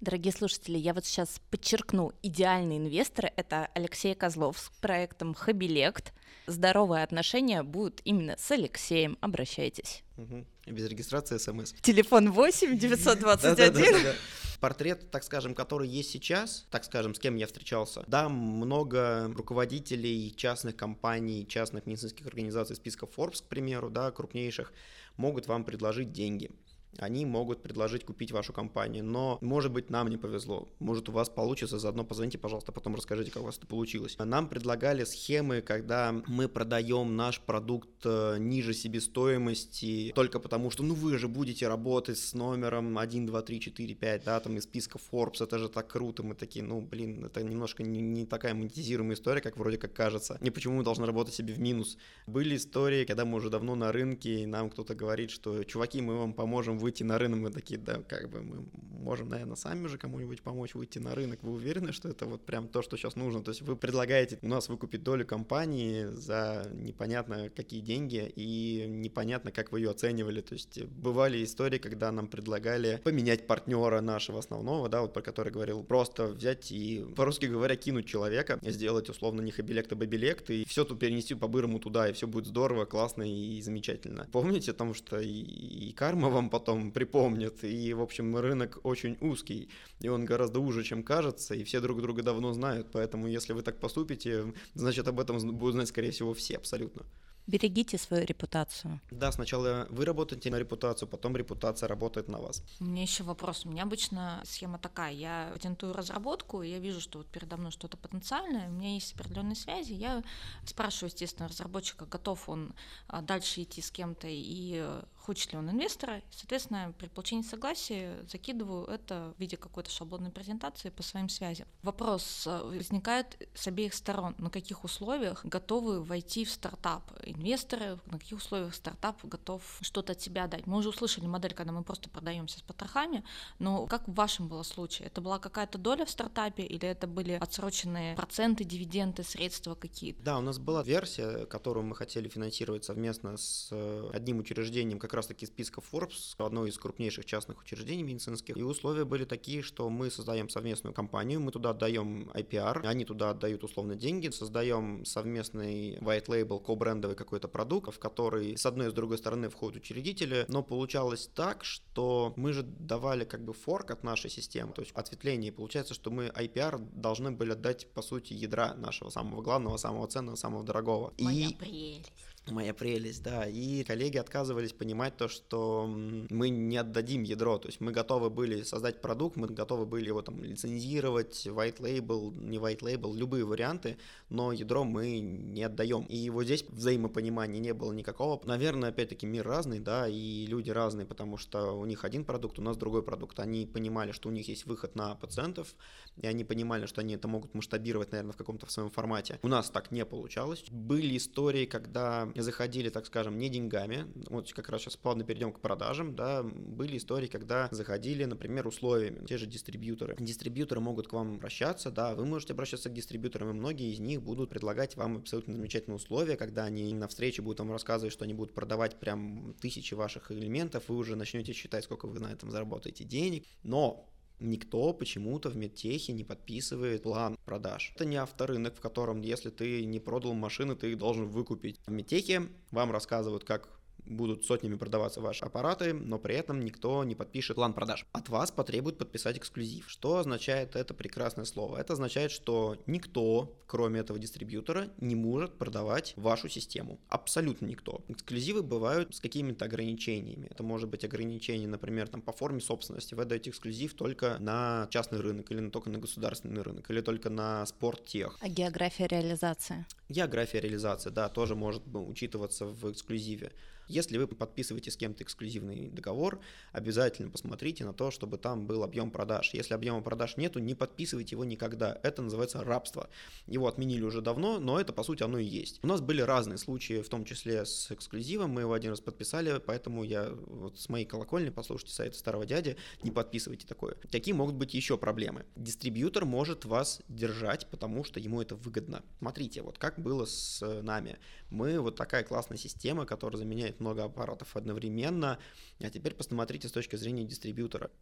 Дорогие 0.00 0.32
слушатели, 0.32 0.76
я 0.76 0.92
вот 0.92 1.06
сейчас 1.06 1.40
подчеркну, 1.50 2.12
идеальные 2.22 2.78
инвесторы— 2.78 3.32
это 3.36 3.70
Алексей 3.74 4.14
Козлов 4.14 4.58
с 4.58 4.70
проектом 4.80 5.34
Хабилект. 5.34 6.12
Здоровые 6.46 7.04
отношения 7.04 7.62
будут 7.62 8.00
именно 8.04 8.36
с 8.38 8.50
Алексеем. 8.50 9.16
Обращайтесь. 9.20 10.02
Угу. 10.16 10.44
Без 10.66 10.88
регистрации 10.88 11.38
смс. 11.38 11.72
Телефон 11.80 12.30
8 12.30 12.78
921. 12.78 14.14
Портрет, 14.60 15.10
так 15.10 15.24
скажем, 15.24 15.54
который 15.54 15.88
есть 15.88 16.10
сейчас, 16.10 16.66
так 16.70 16.84
скажем, 16.84 17.14
с 17.14 17.18
кем 17.18 17.36
я 17.36 17.46
встречался. 17.46 18.04
Да, 18.06 18.28
много 18.28 19.30
руководителей 19.34 20.32
частных 20.34 20.76
компаний, 20.76 21.46
частных 21.46 21.86
медицинских 21.86 22.26
организаций 22.26 22.76
списка 22.76 23.06
Forbes, 23.06 23.42
к 23.42 23.48
примеру, 23.48 23.90
да, 23.90 24.10
крупнейших, 24.10 24.72
могут 25.16 25.48
вам 25.48 25.64
предложить 25.64 26.12
деньги 26.12 26.50
они 26.98 27.26
могут 27.26 27.62
предложить 27.62 28.04
купить 28.04 28.32
вашу 28.32 28.52
компанию. 28.52 29.04
Но, 29.04 29.38
может 29.40 29.72
быть, 29.72 29.90
нам 29.90 30.08
не 30.08 30.16
повезло. 30.16 30.68
Может, 30.78 31.08
у 31.08 31.12
вас 31.12 31.28
получится. 31.28 31.78
Заодно 31.78 32.04
позвоните, 32.04 32.38
пожалуйста, 32.38 32.72
потом 32.72 32.94
расскажите, 32.94 33.30
как 33.30 33.42
у 33.42 33.46
вас 33.46 33.58
это 33.58 33.66
получилось. 33.66 34.16
Нам 34.18 34.48
предлагали 34.48 35.04
схемы, 35.04 35.60
когда 35.60 36.12
мы 36.26 36.48
продаем 36.48 37.16
наш 37.16 37.40
продукт 37.40 37.88
э, 38.04 38.36
ниже 38.38 38.74
себестоимости, 38.74 40.12
только 40.14 40.40
потому 40.40 40.70
что, 40.70 40.82
ну, 40.82 40.94
вы 40.94 41.18
же 41.18 41.28
будете 41.28 41.68
работать 41.68 42.18
с 42.18 42.34
номером 42.34 42.98
1, 42.98 43.26
2, 43.26 43.42
3, 43.42 43.60
4, 43.60 43.94
5, 43.94 44.24
да, 44.24 44.40
там 44.40 44.56
из 44.56 44.64
списка 44.64 44.98
Forbes, 44.98 45.42
это 45.42 45.58
же 45.58 45.68
так 45.68 45.88
круто. 45.88 46.22
Мы 46.22 46.34
такие, 46.34 46.64
ну, 46.64 46.80
блин, 46.80 47.24
это 47.24 47.42
немножко 47.42 47.82
не, 47.82 48.00
не 48.00 48.26
такая 48.26 48.54
монетизируемая 48.54 49.16
история, 49.16 49.40
как 49.40 49.56
вроде 49.56 49.78
как 49.78 49.92
кажется. 49.92 50.38
И 50.42 50.50
почему 50.50 50.76
мы 50.76 50.84
должны 50.84 51.06
работать 51.06 51.34
себе 51.34 51.54
в 51.54 51.60
минус. 51.60 51.98
Были 52.26 52.56
истории, 52.56 53.04
когда 53.04 53.24
мы 53.24 53.36
уже 53.36 53.50
давно 53.50 53.74
на 53.74 53.92
рынке, 53.92 54.42
и 54.42 54.46
нам 54.46 54.70
кто-то 54.70 54.94
говорит, 54.94 55.30
что, 55.30 55.64
чуваки, 55.64 56.00
мы 56.00 56.18
вам 56.18 56.32
поможем 56.32 56.78
выйти 56.84 57.02
на 57.02 57.18
рынок, 57.18 57.40
мы 57.40 57.50
такие, 57.50 57.80
да, 57.80 58.02
как 58.02 58.28
бы 58.28 58.42
мы 58.42 58.64
можем, 59.04 59.28
наверное, 59.28 59.56
сами 59.56 59.86
же 59.88 59.98
кому-нибудь 59.98 60.42
помочь 60.42 60.74
выйти 60.74 60.98
на 60.98 61.14
рынок. 61.14 61.38
Вы 61.42 61.52
уверены, 61.52 61.92
что 61.92 62.08
это 62.08 62.26
вот 62.26 62.44
прям 62.44 62.68
то, 62.68 62.82
что 62.82 62.96
сейчас 62.96 63.16
нужно? 63.16 63.42
То 63.42 63.50
есть 63.50 63.62
вы 63.62 63.76
предлагаете 63.76 64.38
у 64.42 64.48
нас 64.48 64.68
выкупить 64.68 65.02
долю 65.02 65.26
компании 65.26 66.06
за 66.06 66.70
непонятно 66.72 67.50
какие 67.54 67.80
деньги 67.80 68.32
и 68.36 68.84
непонятно, 68.88 69.50
как 69.52 69.72
вы 69.72 69.80
ее 69.80 69.90
оценивали. 69.90 70.40
То 70.40 70.54
есть 70.54 70.82
бывали 70.84 71.42
истории, 71.44 71.78
когда 71.78 72.10
нам 72.12 72.26
предлагали 72.26 73.00
поменять 73.04 73.46
партнера 73.46 74.00
нашего 74.00 74.38
основного, 74.38 74.88
да, 74.88 75.02
вот 75.02 75.12
про 75.12 75.22
который 75.22 75.52
говорил, 75.52 75.82
просто 75.84 76.26
взять 76.26 76.72
и, 76.72 77.04
по-русски 77.16 77.46
говоря, 77.46 77.76
кинуть 77.76 78.06
человека, 78.06 78.58
сделать 78.62 79.08
условно 79.08 79.40
не 79.42 79.52
хабилект, 79.52 79.92
а 79.92 79.96
бабилект, 79.96 80.50
и 80.50 80.64
все 80.66 80.84
тут 80.84 80.98
перенести 80.98 81.34
по-бырому 81.34 81.78
туда, 81.78 82.08
и 82.08 82.12
все 82.12 82.26
будет 82.26 82.46
здорово, 82.46 82.84
классно 82.84 83.22
и 83.22 83.60
замечательно. 83.60 84.26
Помните, 84.32 84.72
потому 84.72 84.94
что 84.94 85.18
и, 85.20 85.28
и 85.28 85.92
карма 85.92 86.28
вам 86.30 86.50
потом 86.50 86.73
потом 86.74 86.90
припомнят. 86.90 87.64
И, 87.64 87.94
в 87.94 88.02
общем, 88.02 88.36
рынок 88.36 88.78
очень 88.82 89.16
узкий, 89.20 89.68
и 90.00 90.08
он 90.08 90.24
гораздо 90.24 90.60
уже, 90.60 90.82
чем 90.82 91.02
кажется, 91.02 91.54
и 91.54 91.64
все 91.64 91.80
друг 91.80 92.02
друга 92.02 92.22
давно 92.22 92.52
знают. 92.52 92.88
Поэтому, 92.92 93.28
если 93.28 93.52
вы 93.52 93.62
так 93.62 93.78
поступите, 93.78 94.52
значит, 94.74 95.08
об 95.08 95.20
этом 95.20 95.38
будут 95.56 95.74
знать, 95.74 95.88
скорее 95.88 96.10
всего, 96.10 96.34
все 96.34 96.56
абсолютно. 96.56 97.02
Берегите 97.46 97.98
свою 97.98 98.24
репутацию. 98.24 99.00
Да, 99.10 99.30
сначала 99.30 99.86
вы 99.90 100.06
работаете 100.06 100.50
на 100.50 100.58
репутацию, 100.58 101.06
потом 101.06 101.36
репутация 101.36 101.88
работает 101.88 102.28
на 102.28 102.38
вас. 102.38 102.62
У 102.80 102.84
меня 102.84 103.02
еще 103.02 103.22
вопрос. 103.22 103.66
У 103.66 103.68
меня 103.68 103.82
обычно 103.82 104.40
схема 104.44 104.78
такая. 104.78 105.12
Я 105.12 105.50
патентую 105.52 105.92
разработку, 105.92 106.62
я 106.62 106.78
вижу, 106.78 107.00
что 107.00 107.18
вот 107.18 107.26
передо 107.26 107.58
мной 107.58 107.70
что-то 107.70 107.98
потенциальное, 107.98 108.68
у 108.68 108.72
меня 108.72 108.94
есть 108.94 109.12
определенные 109.12 109.56
связи. 109.56 109.92
Я 109.92 110.22
спрашиваю, 110.64 111.10
естественно, 111.10 111.48
разработчика, 111.48 112.06
готов 112.06 112.48
он 112.48 112.72
а, 113.08 113.20
дальше 113.20 113.62
идти 113.62 113.82
с 113.82 113.90
кем-то 113.90 114.26
и 114.26 114.82
хочет 115.24 115.52
ли 115.52 115.58
он 115.58 115.70
инвестора. 115.70 116.22
Соответственно, 116.30 116.92
при 116.98 117.08
получении 117.08 117.42
согласия 117.42 118.24
закидываю 118.28 118.86
это 118.86 119.32
в 119.36 119.40
виде 119.40 119.56
какой-то 119.56 119.90
шаблонной 119.90 120.30
презентации 120.30 120.90
по 120.90 121.02
своим 121.02 121.28
связям. 121.28 121.66
Вопрос 121.82 122.46
э, 122.46 122.60
возникает 122.62 123.48
с 123.54 123.66
обеих 123.66 123.94
сторон. 123.94 124.34
На 124.38 124.50
каких 124.50 124.84
условиях 124.84 125.44
готовы 125.44 126.02
войти 126.02 126.44
в 126.44 126.50
стартап 126.50 127.10
инвесторы, 127.22 127.98
на 128.06 128.18
каких 128.18 128.38
условиях 128.38 128.74
стартап 128.74 129.24
готов 129.24 129.62
что-то 129.80 130.12
от 130.12 130.20
себя 130.20 130.46
дать. 130.46 130.66
Мы 130.66 130.76
уже 130.76 130.90
услышали 130.90 131.26
модель, 131.26 131.54
когда 131.54 131.72
мы 131.72 131.82
просто 131.82 132.10
продаемся 132.10 132.58
с 132.58 132.62
потрохами, 132.62 133.24
но 133.58 133.86
как 133.86 134.06
в 134.06 134.14
вашем 134.14 134.48
было 134.48 134.62
случае? 134.62 135.08
Это 135.08 135.22
была 135.22 135.38
какая-то 135.38 135.78
доля 135.78 136.04
в 136.04 136.10
стартапе 136.10 136.64
или 136.64 136.86
это 136.86 137.06
были 137.06 137.32
отсроченные 137.32 138.14
проценты, 138.14 138.64
дивиденды, 138.64 139.22
средства 139.22 139.74
какие-то? 139.74 140.22
Да, 140.22 140.38
у 140.38 140.42
нас 140.42 140.58
была 140.58 140.82
версия, 140.82 141.46
которую 141.46 141.86
мы 141.86 141.96
хотели 141.96 142.28
финансировать 142.28 142.84
совместно 142.84 143.38
с 143.38 143.68
э, 143.70 144.10
одним 144.12 144.40
учреждением, 144.40 144.98
как 144.98 145.13
раз-таки 145.14 145.46
списка 145.46 145.80
Forbes, 145.80 146.34
одной 146.38 146.70
из 146.70 146.78
крупнейших 146.78 147.24
частных 147.24 147.60
учреждений 147.60 148.02
медицинских. 148.02 148.56
И 148.56 148.62
условия 148.62 149.04
были 149.04 149.24
такие, 149.24 149.62
что 149.62 149.88
мы 149.90 150.10
создаем 150.10 150.48
совместную 150.48 150.94
компанию, 150.94 151.40
мы 151.40 151.52
туда 151.52 151.70
отдаем 151.70 152.30
IPR, 152.34 152.86
они 152.86 153.04
туда 153.04 153.30
отдают 153.30 153.64
условно 153.64 153.96
деньги, 153.96 154.28
создаем 154.28 155.04
совместный 155.04 155.96
white 155.98 156.26
label, 156.26 156.62
ко-брендовый 156.62 157.16
какой-то 157.16 157.48
продукт, 157.48 157.94
в 157.94 157.98
который 157.98 158.56
с 158.56 158.66
одной 158.66 158.88
и 158.88 158.90
с 158.90 158.92
другой 158.92 159.18
стороны 159.18 159.48
входят 159.48 159.82
учредители, 159.82 160.44
но 160.48 160.62
получалось 160.62 161.30
так, 161.34 161.64
что 161.64 162.32
мы 162.36 162.52
же 162.52 162.62
давали 162.62 163.24
как 163.24 163.44
бы 163.44 163.52
форк 163.52 163.90
от 163.90 164.04
нашей 164.04 164.30
системы, 164.30 164.72
то 164.72 164.82
есть 164.82 164.92
ответвление, 164.92 165.48
и 165.48 165.54
получается, 165.54 165.94
что 165.94 166.10
мы 166.10 166.26
IPR 166.26 166.78
должны 166.92 167.30
были 167.30 167.52
отдать, 167.52 167.90
по 167.92 168.02
сути, 168.02 168.32
ядра 168.32 168.74
нашего 168.74 169.10
самого 169.10 169.42
главного, 169.42 169.76
самого 169.76 170.06
ценного, 170.06 170.36
самого 170.36 170.64
дорогого. 170.64 171.12
Моя 171.18 171.48
и... 171.48 171.54
прелесть. 171.54 172.12
Моя 172.50 172.74
прелесть, 172.74 173.22
да. 173.22 173.46
И 173.46 173.84
коллеги 173.84 174.18
отказывались 174.18 174.72
понимать 174.72 175.16
то, 175.16 175.28
что 175.28 175.86
мы 175.88 176.50
не 176.50 176.76
отдадим 176.76 177.22
ядро. 177.22 177.58
То 177.58 177.68
есть 177.68 177.80
мы 177.80 177.90
готовы 177.90 178.28
были 178.28 178.62
создать 178.62 179.00
продукт, 179.00 179.36
мы 179.36 179.48
готовы 179.48 179.86
были 179.86 180.08
его 180.08 180.20
там 180.20 180.42
лицензировать, 180.42 181.46
white 181.46 181.78
label, 181.78 182.34
не 182.38 182.58
white 182.58 182.80
label, 182.80 183.16
любые 183.16 183.46
варианты, 183.46 183.96
но 184.28 184.52
ядро 184.52 184.84
мы 184.84 185.20
не 185.20 185.62
отдаем. 185.62 186.04
И 186.04 186.28
вот 186.28 186.44
здесь 186.44 186.64
взаимопонимания 186.68 187.60
не 187.60 187.72
было 187.72 187.92
никакого. 187.92 188.38
Наверное, 188.44 188.90
опять-таки 188.90 189.24
мир 189.26 189.46
разный, 189.46 189.80
да, 189.80 190.06
и 190.06 190.44
люди 190.46 190.70
разные, 190.70 191.06
потому 191.06 191.38
что 191.38 191.72
у 191.72 191.86
них 191.86 192.04
один 192.04 192.26
продукт, 192.26 192.58
у 192.58 192.62
нас 192.62 192.76
другой 192.76 193.02
продукт. 193.02 193.40
Они 193.40 193.64
понимали, 193.64 194.12
что 194.12 194.28
у 194.28 194.32
них 194.32 194.48
есть 194.48 194.66
выход 194.66 194.96
на 194.96 195.14
пациентов, 195.14 195.74
и 196.20 196.26
они 196.26 196.44
понимали, 196.44 196.84
что 196.84 197.00
они 197.00 197.14
это 197.14 197.26
могут 197.26 197.54
масштабировать, 197.54 198.12
наверное, 198.12 198.32
в 198.32 198.36
каком-то 198.36 198.66
в 198.66 198.70
своем 198.70 198.90
формате. 198.90 199.38
У 199.42 199.48
нас 199.48 199.70
так 199.70 199.90
не 199.90 200.04
получалось. 200.04 200.64
Были 200.70 201.16
истории, 201.16 201.64
когда 201.64 202.28
заходили, 202.42 202.88
так 202.88 203.06
скажем, 203.06 203.38
не 203.38 203.48
деньгами, 203.48 204.06
вот 204.28 204.52
как 204.52 204.68
раз 204.68 204.82
сейчас 204.82 204.96
плавно 204.96 205.24
перейдем 205.24 205.52
к 205.52 205.60
продажам, 205.60 206.14
да, 206.14 206.42
были 206.42 206.96
истории, 206.96 207.26
когда 207.26 207.68
заходили, 207.70 208.24
например, 208.24 208.66
условиями, 208.66 209.24
те 209.26 209.38
же 209.38 209.46
дистрибьюторы. 209.46 210.16
Дистрибьюторы 210.18 210.80
могут 210.80 211.08
к 211.08 211.12
вам 211.12 211.34
обращаться, 211.34 211.90
да, 211.90 212.14
вы 212.14 212.26
можете 212.26 212.52
обращаться 212.52 212.90
к 212.90 212.94
дистрибьюторам, 212.94 213.50
и 213.50 213.52
многие 213.52 213.92
из 213.92 214.00
них 214.00 214.22
будут 214.22 214.50
предлагать 214.50 214.96
вам 214.96 215.18
абсолютно 215.18 215.54
замечательные 215.54 215.96
условия, 215.96 216.36
когда 216.36 216.64
они 216.64 216.92
на 216.94 217.08
встрече 217.08 217.42
будут 217.42 217.60
вам 217.60 217.72
рассказывать, 217.72 218.12
что 218.12 218.24
они 218.24 218.34
будут 218.34 218.54
продавать 218.54 218.98
прям 218.98 219.54
тысячи 219.60 219.94
ваших 219.94 220.30
элементов, 220.30 220.84
вы 220.88 220.96
уже 220.96 221.16
начнете 221.16 221.52
считать, 221.52 221.84
сколько 221.84 222.06
вы 222.06 222.20
на 222.20 222.32
этом 222.32 222.50
заработаете 222.50 223.04
денег, 223.04 223.44
но 223.62 224.08
Никто 224.44 224.92
почему-то 224.92 225.48
в 225.48 225.56
медтехе 225.56 226.12
не 226.12 226.22
подписывает 226.22 227.04
план 227.04 227.38
продаж. 227.46 227.92
Это 227.94 228.04
не 228.04 228.16
авторынок, 228.16 228.76
в 228.76 228.80
котором, 228.80 229.22
если 229.22 229.48
ты 229.48 229.86
не 229.86 230.00
продал 230.00 230.34
машины, 230.34 230.76
ты 230.76 230.92
их 230.92 230.98
должен 230.98 231.28
выкупить. 231.28 231.80
В 231.86 231.90
медтехе 231.90 232.48
вам 232.70 232.92
рассказывают, 232.92 233.44
как 233.44 233.80
будут 234.06 234.44
сотнями 234.44 234.76
продаваться 234.76 235.20
ваши 235.20 235.44
аппараты, 235.44 235.92
но 235.94 236.18
при 236.18 236.34
этом 236.34 236.60
никто 236.60 237.04
не 237.04 237.14
подпишет 237.14 237.56
план 237.56 237.72
продаж. 237.72 238.06
От 238.12 238.28
вас 238.28 238.50
потребуют 238.50 238.98
подписать 238.98 239.38
эксклюзив. 239.38 239.88
Что 239.88 240.18
означает 240.18 240.76
это 240.76 240.94
прекрасное 240.94 241.44
слово? 241.44 241.78
Это 241.78 241.94
означает, 241.94 242.30
что 242.30 242.76
никто, 242.86 243.56
кроме 243.66 244.00
этого 244.00 244.18
дистрибьютора, 244.18 244.88
не 244.98 245.14
может 245.14 245.54
продавать 245.58 246.14
вашу 246.16 246.48
систему. 246.48 246.98
Абсолютно 247.08 247.66
никто. 247.66 248.04
Эксклюзивы 248.08 248.62
бывают 248.62 249.14
с 249.14 249.20
какими-то 249.20 249.64
ограничениями. 249.64 250.48
Это 250.50 250.62
может 250.62 250.88
быть 250.88 251.04
ограничение, 251.04 251.68
например, 251.68 252.08
там, 252.08 252.20
по 252.22 252.32
форме 252.32 252.60
собственности. 252.60 253.14
Вы 253.14 253.22
отдаете 253.22 253.50
эксклюзив 253.50 253.94
только 253.94 254.38
на 254.38 254.86
частный 254.90 255.20
рынок 255.20 255.50
или 255.50 255.68
только 255.70 255.90
на 255.90 255.98
государственный 255.98 256.62
рынок, 256.62 256.90
или 256.90 257.00
только 257.00 257.30
на 257.30 257.64
спорттех. 257.66 258.38
А 258.40 258.48
география 258.48 259.06
реализации? 259.06 259.86
География 260.08 260.60
реализации, 260.60 261.10
да, 261.10 261.28
тоже 261.28 261.54
может 261.54 261.82
учитываться 261.92 262.66
в 262.66 262.90
эксклюзиве. 262.90 263.52
Если 263.88 264.18
вы 264.18 264.26
подписываете 264.26 264.90
с 264.90 264.96
кем-то 264.96 265.24
эксклюзивный 265.24 265.88
договор, 265.90 266.40
обязательно 266.72 267.30
посмотрите 267.30 267.84
на 267.84 267.92
то, 267.92 268.10
чтобы 268.10 268.38
там 268.38 268.66
был 268.66 268.82
объем 268.82 269.10
продаж. 269.10 269.50
Если 269.52 269.74
объема 269.74 270.02
продаж 270.02 270.36
нету, 270.36 270.58
не 270.58 270.74
подписывайте 270.74 271.34
его 271.34 271.44
никогда. 271.44 271.98
Это 272.02 272.22
называется 272.22 272.62
рабство. 272.62 273.08
Его 273.46 273.68
отменили 273.68 274.02
уже 274.02 274.20
давно, 274.20 274.58
но 274.58 274.80
это 274.80 274.92
по 274.92 275.02
сути 275.02 275.22
оно 275.22 275.38
и 275.38 275.44
есть. 275.44 275.80
У 275.82 275.86
нас 275.86 276.00
были 276.00 276.20
разные 276.20 276.58
случаи, 276.58 277.02
в 277.02 277.08
том 277.08 277.24
числе 277.24 277.64
с 277.64 277.90
эксклюзивом. 277.90 278.50
Мы 278.50 278.62
его 278.62 278.72
один 278.72 278.90
раз 278.90 279.00
подписали, 279.00 279.60
поэтому 279.64 280.04
я 280.04 280.30
вот 280.30 280.78
с 280.78 280.88
моей 280.88 281.04
колокольни, 281.04 281.50
послушайте 281.50 281.94
сайт 281.94 282.14
старого 282.14 282.46
дяди, 282.46 282.76
не 283.02 283.10
подписывайте 283.10 283.66
такое. 283.66 283.96
Какие 284.10 284.34
могут 284.34 284.54
быть 284.54 284.74
еще 284.74 284.96
проблемы? 284.96 285.44
Дистрибьютор 285.56 286.24
может 286.24 286.64
вас 286.64 287.02
держать, 287.08 287.66
потому 287.68 288.04
что 288.04 288.20
ему 288.20 288.40
это 288.40 288.54
выгодно. 288.54 289.02
Смотрите, 289.18 289.62
вот 289.62 289.78
как 289.78 289.98
было 289.98 290.24
с 290.24 290.64
нами. 290.82 291.18
Мы 291.54 291.78
вот 291.78 291.94
такая 291.94 292.24
классная 292.24 292.58
система, 292.58 293.06
которая 293.06 293.38
заменяет 293.38 293.78
много 293.78 294.02
аппаратов 294.02 294.56
одновременно. 294.56 295.38
А 295.80 295.88
теперь 295.88 296.12
посмотрите 296.12 296.66
с 296.66 296.72
точки 296.72 296.96
зрения 296.96 297.24
дистрибьютора. 297.24 297.92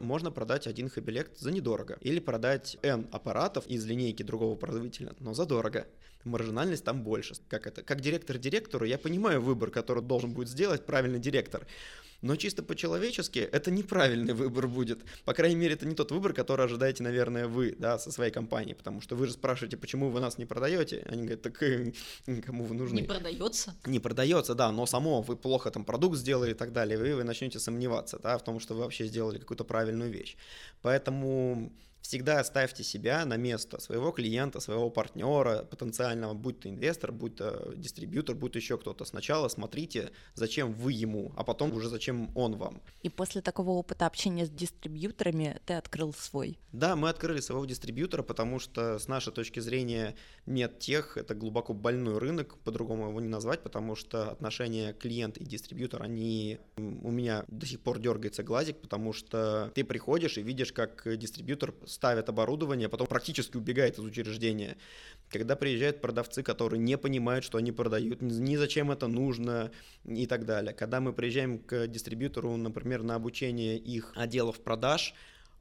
Можно 0.00 0.30
продать 0.30 0.66
один 0.66 0.88
хабилект 0.88 1.38
за 1.38 1.52
недорого 1.52 1.98
или 2.00 2.18
продать 2.18 2.78
N 2.82 3.06
аппаратов 3.12 3.66
из 3.66 3.84
линейки 3.84 4.22
другого 4.22 4.56
производителя, 4.56 5.14
но 5.20 5.34
за 5.34 5.44
дорого. 5.44 5.86
Маржинальность 6.24 6.82
там 6.84 7.04
больше. 7.04 7.34
Как 7.48 7.66
это? 7.66 7.82
Как 7.82 8.00
директор 8.00 8.38
директору 8.38 8.86
я 8.86 8.96
понимаю 8.96 9.42
выбор, 9.42 9.70
который 9.70 10.02
должен 10.02 10.32
будет 10.32 10.48
сделать 10.48 10.86
правильный 10.86 11.20
директор. 11.20 11.66
Но 12.24 12.36
чисто 12.36 12.62
по-человечески 12.62 13.38
это 13.38 13.70
неправильный 13.70 14.32
выбор 14.32 14.66
будет. 14.66 15.04
По 15.26 15.34
крайней 15.34 15.56
мере, 15.56 15.74
это 15.74 15.84
не 15.86 15.94
тот 15.94 16.10
выбор, 16.10 16.32
который 16.32 16.64
ожидаете, 16.64 17.02
наверное, 17.02 17.46
вы, 17.46 17.76
да, 17.78 17.98
со 17.98 18.10
своей 18.10 18.32
компанией, 18.32 18.74
потому 18.74 19.02
что 19.02 19.14
вы 19.14 19.26
же 19.26 19.34
спрашиваете, 19.34 19.76
почему 19.76 20.08
вы 20.08 20.20
нас 20.20 20.38
не 20.38 20.46
продаете. 20.46 21.04
Они 21.10 21.24
говорят, 21.24 21.42
так 21.42 21.62
э, 21.62 21.92
кому 22.46 22.64
вы 22.64 22.74
нужны? 22.74 23.00
Не 23.00 23.02
продается? 23.02 23.74
Не 23.84 24.00
продается, 24.00 24.54
да, 24.54 24.72
но 24.72 24.86
само 24.86 25.20
вы 25.20 25.36
плохо 25.36 25.70
там 25.70 25.84
продукт 25.84 26.16
сделали 26.16 26.52
и 26.52 26.54
так 26.54 26.72
далее, 26.72 26.96
вы, 26.96 27.14
вы 27.14 27.24
начнете 27.24 27.58
сомневаться, 27.58 28.18
да, 28.18 28.38
в 28.38 28.42
том, 28.42 28.58
что 28.58 28.72
вы 28.72 28.80
вообще 28.80 29.04
сделали 29.04 29.38
какую-то 29.38 29.64
правильную 29.64 30.10
вещь. 30.10 30.38
Поэтому 30.80 31.72
всегда 32.04 32.44
ставьте 32.44 32.84
себя 32.84 33.24
на 33.24 33.36
место 33.36 33.80
своего 33.80 34.10
клиента, 34.12 34.60
своего 34.60 34.90
партнера, 34.90 35.64
потенциального, 35.64 36.34
будь 36.34 36.60
то 36.60 36.68
инвестор, 36.68 37.12
будь 37.12 37.36
то 37.36 37.72
дистрибьютор, 37.74 38.36
будь 38.36 38.52
то 38.52 38.58
еще 38.58 38.76
кто-то. 38.76 39.06
Сначала 39.06 39.48
смотрите, 39.48 40.10
зачем 40.34 40.74
вы 40.74 40.92
ему, 40.92 41.32
а 41.34 41.44
потом 41.44 41.72
уже 41.72 41.88
зачем 41.88 42.30
он 42.36 42.56
вам. 42.56 42.82
И 43.02 43.08
после 43.08 43.40
такого 43.40 43.70
опыта 43.70 44.04
общения 44.04 44.44
с 44.44 44.50
дистрибьюторами 44.50 45.58
ты 45.64 45.74
открыл 45.74 46.12
свой? 46.12 46.58
Да, 46.72 46.94
мы 46.94 47.08
открыли 47.08 47.40
своего 47.40 47.64
дистрибьютора, 47.64 48.22
потому 48.22 48.58
что 48.58 48.98
с 48.98 49.08
нашей 49.08 49.32
точки 49.32 49.60
зрения 49.60 50.14
медтех— 50.44 51.16
это 51.16 51.34
глубоко 51.34 51.72
больной 51.72 52.18
рынок, 52.18 52.58
по-другому 52.58 53.08
его 53.08 53.20
не 53.20 53.28
назвать, 53.28 53.62
потому 53.62 53.96
что 53.96 54.30
отношения 54.30 54.92
клиент 54.92 55.38
и 55.38 55.44
дистрибьютор, 55.44 56.02
они 56.02 56.58
у 56.76 57.10
меня 57.10 57.44
до 57.48 57.64
сих 57.64 57.80
пор 57.80 57.98
дергается 57.98 58.42
глазик, 58.42 58.76
потому 58.82 59.14
что 59.14 59.72
ты 59.74 59.84
приходишь 59.84 60.36
и 60.36 60.42
видишь, 60.42 60.72
как 60.72 61.06
дистрибьютор 61.16 61.74
ставят 61.94 62.28
оборудование, 62.28 62.86
а 62.86 62.88
потом 62.90 63.06
практически 63.06 63.56
убегает 63.56 63.98
из 63.98 64.04
учреждения. 64.04 64.76
Когда 65.30 65.56
приезжают 65.56 66.00
продавцы, 66.00 66.42
которые 66.42 66.80
не 66.80 66.98
понимают, 66.98 67.44
что 67.44 67.58
они 67.58 67.72
продают, 67.72 68.20
ни 68.20 68.56
зачем 68.56 68.90
это 68.90 69.06
нужно 69.06 69.70
и 70.04 70.26
так 70.26 70.44
далее. 70.44 70.74
Когда 70.74 71.00
мы 71.00 71.12
приезжаем 71.12 71.58
к 71.58 71.86
дистрибьютору, 71.86 72.56
например, 72.56 73.02
на 73.02 73.14
обучение 73.14 73.78
их 73.78 74.12
отделов 74.16 74.60
продаж, 74.60 75.14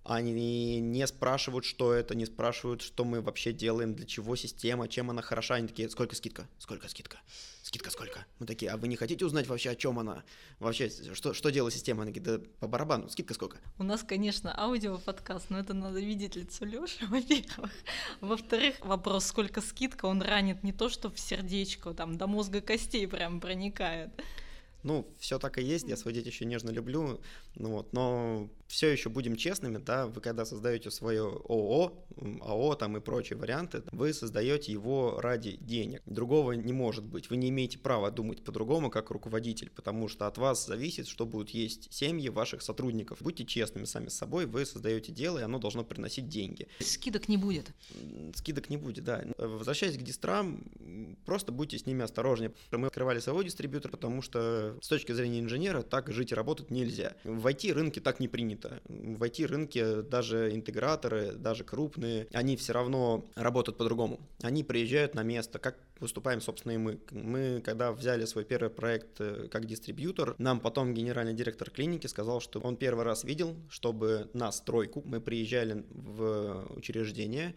они 0.03 0.81
не 0.81 1.07
спрашивают, 1.07 1.63
что 1.63 1.93
это, 1.93 2.13
не 2.13 2.25
спрашивают, 2.25 2.81
что 2.81 3.05
мы 3.05 3.21
вообще 3.21 3.53
делаем, 3.53 3.95
для 3.95 4.05
чего 4.05 4.35
система, 4.35 4.89
чем 4.89 5.09
она 5.09 5.21
хороша. 5.21 5.55
Они 5.55 5.67
такие, 5.67 5.89
сколько 5.89 6.15
скидка? 6.15 6.47
Сколько 6.59 6.89
скидка? 6.89 7.19
Скидка 7.61 7.89
сколько? 7.89 8.25
Мы 8.39 8.45
такие, 8.45 8.69
а 8.71 8.77
вы 8.77 8.89
не 8.89 8.97
хотите 8.97 9.25
узнать 9.25 9.47
вообще, 9.47 9.69
о 9.69 9.75
чем 9.75 9.97
она? 9.97 10.23
Вообще, 10.59 10.89
что, 11.13 11.33
что 11.33 11.49
делает 11.49 11.73
система? 11.73 12.03
Они 12.03 12.11
говорят, 12.11 12.41
да 12.41 12.49
по 12.59 12.67
барабану, 12.67 13.09
скидка 13.09 13.33
сколько? 13.33 13.57
У 13.79 13.83
нас, 13.83 14.03
конечно, 14.03 14.53
аудио-подкаст, 14.57 15.49
но 15.49 15.59
это 15.59 15.73
надо 15.73 16.01
видеть 16.01 16.35
лицо 16.35 16.65
Лёши, 16.65 17.05
во-первых. 17.07 17.71
Во-вторых, 18.19 18.75
вопрос, 18.81 19.25
сколько 19.25 19.61
скидка, 19.61 20.05
он 20.05 20.21
ранит 20.21 20.63
не 20.63 20.73
то, 20.73 20.89
что 20.89 21.09
в 21.09 21.17
сердечко, 21.17 21.93
там, 21.93 22.17
до 22.17 22.27
мозга 22.27 22.59
костей 22.59 23.07
прям 23.07 23.39
проникает. 23.39 24.11
Ну, 24.83 25.07
все 25.17 25.39
так 25.39 25.57
и 25.57 25.63
есть, 25.63 25.87
я 25.87 25.95
свое 25.95 26.15
детище 26.15 26.45
нежно 26.45 26.69
люблю, 26.69 27.21
ну 27.55 27.69
вот, 27.69 27.93
но 27.93 28.49
все 28.67 28.89
еще 28.89 29.09
будем 29.09 29.35
честными, 29.35 29.77
да, 29.77 30.07
вы 30.07 30.19
когда 30.19 30.45
создаете 30.45 30.91
свое 30.91 31.23
ООО, 31.23 31.93
АО 32.41 32.75
там 32.75 32.97
и 32.97 32.99
прочие 32.99 33.37
варианты, 33.37 33.83
вы 33.91 34.13
создаете 34.13 34.71
его 34.71 35.21
ради 35.21 35.57
денег. 35.57 36.01
Другого 36.05 36.53
не 36.53 36.73
может 36.73 37.05
быть. 37.05 37.29
Вы 37.29 37.37
не 37.37 37.49
имеете 37.49 37.77
права 37.77 38.11
думать 38.11 38.43
по-другому, 38.43 38.89
как 38.89 39.11
руководитель, 39.11 39.69
потому 39.69 40.07
что 40.07 40.27
от 40.27 40.37
вас 40.37 40.65
зависит, 40.65 41.07
что 41.07 41.25
будут 41.25 41.51
есть 41.51 41.93
семьи 41.93 42.29
ваших 42.29 42.61
сотрудников. 42.61 43.21
Будьте 43.21 43.45
честными 43.45 43.85
сами 43.85 44.09
с 44.09 44.15
собой, 44.15 44.45
вы 44.45 44.65
создаете 44.65 45.11
дело, 45.11 45.39
и 45.39 45.43
оно 45.43 45.59
должно 45.59 45.83
приносить 45.83 46.27
деньги. 46.27 46.67
Скидок 46.79 47.29
не 47.29 47.37
будет. 47.37 47.71
Скидок 48.35 48.69
не 48.69 48.77
будет, 48.77 49.03
да. 49.03 49.23
Возвращаясь 49.37 49.97
к 49.97 50.01
дистрам, 50.01 50.63
просто 51.25 51.51
будьте 51.51 51.77
с 51.77 51.85
ними 51.85 52.03
осторожнее. 52.03 52.51
Мы 52.71 52.87
открывали 52.87 53.19
своего 53.19 53.43
дистрибьютора, 53.43 53.91
потому 53.91 54.21
что 54.21 54.33
что 54.33 54.72
с 54.81 54.87
точки 54.87 55.11
зрения 55.11 55.39
инженера 55.39 55.81
так 55.81 56.11
жить 56.11 56.31
и 56.31 56.35
работать 56.35 56.71
нельзя. 56.71 57.15
В 57.23 57.47
IT-рынке 57.47 58.01
так 58.01 58.19
не 58.19 58.27
принято. 58.27 58.81
В 58.85 59.23
IT-рынке 59.23 60.01
даже 60.01 60.53
интеграторы, 60.53 61.33
даже 61.33 61.63
крупные, 61.63 62.27
они 62.33 62.55
все 62.57 62.73
равно 62.73 63.25
работают 63.35 63.77
по-другому. 63.77 64.19
Они 64.41 64.63
приезжают 64.63 65.15
на 65.15 65.23
место, 65.23 65.59
как 65.59 65.77
выступаем, 65.99 66.41
собственно, 66.41 66.73
и 66.73 66.77
мы. 66.77 66.99
Мы, 67.11 67.61
когда 67.63 67.91
взяли 67.91 68.25
свой 68.25 68.43
первый 68.43 68.69
проект 68.69 69.19
э, 69.19 69.47
как 69.49 69.65
дистрибьютор, 69.65 70.35
нам 70.37 70.59
потом 70.59 70.93
генеральный 70.93 71.33
директор 71.33 71.69
клиники 71.69 72.07
сказал, 72.07 72.41
что 72.41 72.59
он 72.59 72.75
первый 72.75 73.05
раз 73.05 73.23
видел, 73.23 73.55
чтобы 73.69 74.29
на 74.33 74.51
стройку 74.51 75.01
мы 75.05 75.21
приезжали 75.21 75.85
в 75.89 76.67
учреждение, 76.75 77.55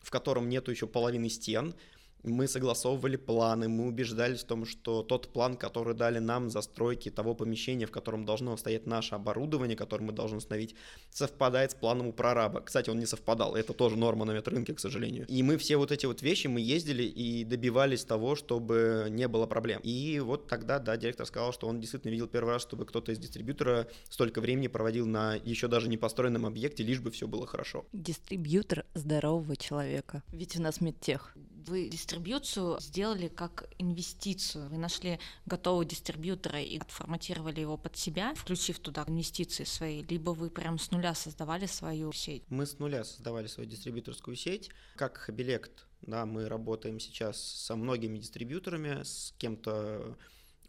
в 0.00 0.10
котором 0.10 0.48
нету 0.48 0.70
еще 0.70 0.86
половины 0.86 1.28
стен, 1.28 1.74
мы 2.22 2.48
согласовывали 2.48 3.16
планы, 3.16 3.68
мы 3.68 3.86
убеждались 3.86 4.40
в 4.40 4.46
том, 4.46 4.64
что 4.64 5.02
тот 5.02 5.28
план, 5.32 5.56
который 5.56 5.94
дали 5.94 6.18
нам 6.18 6.50
застройки 6.50 7.10
того 7.10 7.34
помещения, 7.34 7.86
в 7.86 7.90
котором 7.90 8.24
должно 8.24 8.56
стоять 8.56 8.86
наше 8.86 9.14
оборудование, 9.14 9.76
которое 9.76 10.04
мы 10.04 10.12
должны 10.12 10.38
установить, 10.38 10.74
совпадает 11.10 11.72
с 11.72 11.74
планом 11.74 12.08
у 12.08 12.12
прораба. 12.12 12.60
Кстати, 12.60 12.90
он 12.90 12.98
не 12.98 13.06
совпадал, 13.06 13.54
это 13.54 13.72
тоже 13.72 13.96
норма 13.96 14.24
на 14.24 14.32
ветрынке, 14.32 14.74
к 14.74 14.80
сожалению. 14.80 15.26
И 15.26 15.42
мы 15.42 15.56
все 15.56 15.76
вот 15.76 15.92
эти 15.92 16.06
вот 16.06 16.22
вещи, 16.22 16.46
мы 16.46 16.60
ездили 16.60 17.02
и 17.02 17.44
добивались 17.44 18.04
того, 18.04 18.34
чтобы 18.34 19.06
не 19.10 19.28
было 19.28 19.46
проблем. 19.46 19.80
И 19.82 20.20
вот 20.20 20.46
тогда, 20.48 20.78
да, 20.78 20.96
директор 20.96 21.26
сказал, 21.26 21.52
что 21.52 21.66
он 21.66 21.80
действительно 21.80 22.10
видел 22.10 22.26
первый 22.26 22.54
раз, 22.54 22.62
чтобы 22.62 22.84
кто-то 22.84 23.12
из 23.12 23.18
дистрибьютора 23.18 23.88
столько 24.08 24.40
времени 24.40 24.68
проводил 24.68 25.06
на 25.06 25.34
еще 25.34 25.68
даже 25.68 25.88
не 25.88 25.96
построенном 25.96 26.46
объекте, 26.46 26.82
лишь 26.82 27.00
бы 27.00 27.10
все 27.10 27.26
было 27.26 27.46
хорошо. 27.46 27.86
Дистрибьютор 27.92 28.84
здорового 28.94 29.56
человека. 29.56 30.22
Ведь 30.32 30.56
у 30.56 30.62
нас 30.62 30.80
медтех. 30.80 31.34
Вы 31.66 31.88
дистрибьюцию 31.88 32.78
сделали 32.80 33.28
как 33.28 33.68
инвестицию. 33.78 34.68
Вы 34.68 34.78
нашли 34.78 35.18
готового 35.44 35.84
дистрибьютора 35.84 36.60
и 36.60 36.78
отформатировали 36.78 37.60
его 37.60 37.76
под 37.76 37.96
себя, 37.96 38.32
включив 38.34 38.78
туда 38.78 39.04
инвестиции 39.08 39.64
свои, 39.64 40.02
либо 40.02 40.30
вы 40.30 40.50
прям 40.50 40.78
с 40.78 40.90
нуля 40.92 41.14
создавали 41.14 41.66
свою 41.66 42.12
сеть? 42.12 42.44
Мы 42.48 42.64
с 42.64 42.78
нуля 42.78 43.02
создавали 43.04 43.48
свою 43.48 43.68
дистрибьюторскую 43.68 44.36
сеть. 44.36 44.70
Как 44.94 45.16
Хабилект, 45.16 45.86
да, 46.02 46.26
мы 46.26 46.48
работаем 46.48 47.00
сейчас 47.00 47.42
со 47.42 47.74
многими 47.74 48.18
дистрибьюторами, 48.18 49.02
с 49.02 49.34
кем-то 49.38 50.16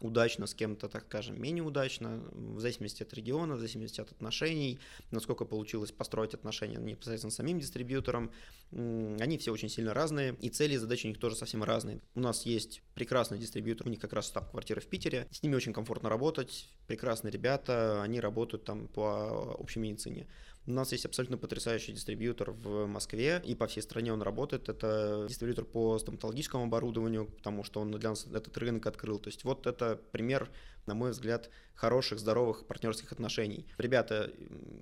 удачно, 0.00 0.46
с 0.46 0.54
кем-то, 0.54 0.88
так 0.88 1.04
скажем, 1.04 1.40
менее 1.40 1.62
удачно, 1.62 2.22
в 2.32 2.60
зависимости 2.60 3.02
от 3.02 3.12
региона, 3.14 3.54
в 3.54 3.58
зависимости 3.58 4.00
от 4.00 4.10
отношений, 4.10 4.78
насколько 5.10 5.44
получилось 5.44 5.92
построить 5.92 6.34
отношения 6.34 6.78
непосредственно 6.78 7.30
с 7.30 7.36
самим 7.36 7.60
дистрибьютором. 7.60 8.32
Они 8.72 9.38
все 9.38 9.52
очень 9.52 9.68
сильно 9.68 9.94
разные, 9.94 10.36
и 10.40 10.48
цели 10.48 10.74
и 10.74 10.76
задачи 10.76 11.06
у 11.06 11.08
них 11.08 11.18
тоже 11.18 11.36
совсем 11.36 11.62
разные. 11.64 12.00
У 12.14 12.20
нас 12.20 12.46
есть 12.46 12.82
прекрасный 12.94 13.38
дистрибьютор, 13.38 13.86
у 13.86 13.90
них 13.90 14.00
как 14.00 14.12
раз 14.12 14.26
штаб-квартира 14.26 14.80
в 14.80 14.86
Питере, 14.86 15.26
с 15.30 15.42
ними 15.42 15.54
очень 15.54 15.72
комфортно 15.72 16.08
работать, 16.08 16.68
прекрасные 16.86 17.30
ребята, 17.30 18.02
они 18.02 18.20
работают 18.20 18.64
там 18.64 18.88
по 18.88 19.54
общей 19.58 19.80
медицине. 19.80 20.26
У 20.70 20.72
нас 20.72 20.92
есть 20.92 21.04
абсолютно 21.04 21.36
потрясающий 21.36 21.92
дистрибьютор 21.92 22.52
в 22.52 22.86
Москве, 22.86 23.42
и 23.44 23.56
по 23.56 23.66
всей 23.66 23.80
стране 23.80 24.12
он 24.12 24.22
работает. 24.22 24.68
Это 24.68 25.26
дистрибьютор 25.28 25.64
по 25.64 25.98
стоматологическому 25.98 26.64
оборудованию, 26.64 27.26
потому 27.26 27.64
что 27.64 27.80
он 27.80 27.90
для 27.90 28.10
нас 28.10 28.24
этот 28.32 28.56
рынок 28.56 28.86
открыл. 28.86 29.18
То 29.18 29.28
есть 29.28 29.42
вот 29.42 29.66
это 29.66 30.00
пример, 30.12 30.48
на 30.86 30.94
мой 30.94 31.10
взгляд, 31.10 31.50
хороших, 31.74 32.20
здоровых 32.20 32.66
партнерских 32.66 33.10
отношений. 33.10 33.66
Ребята 33.78 34.30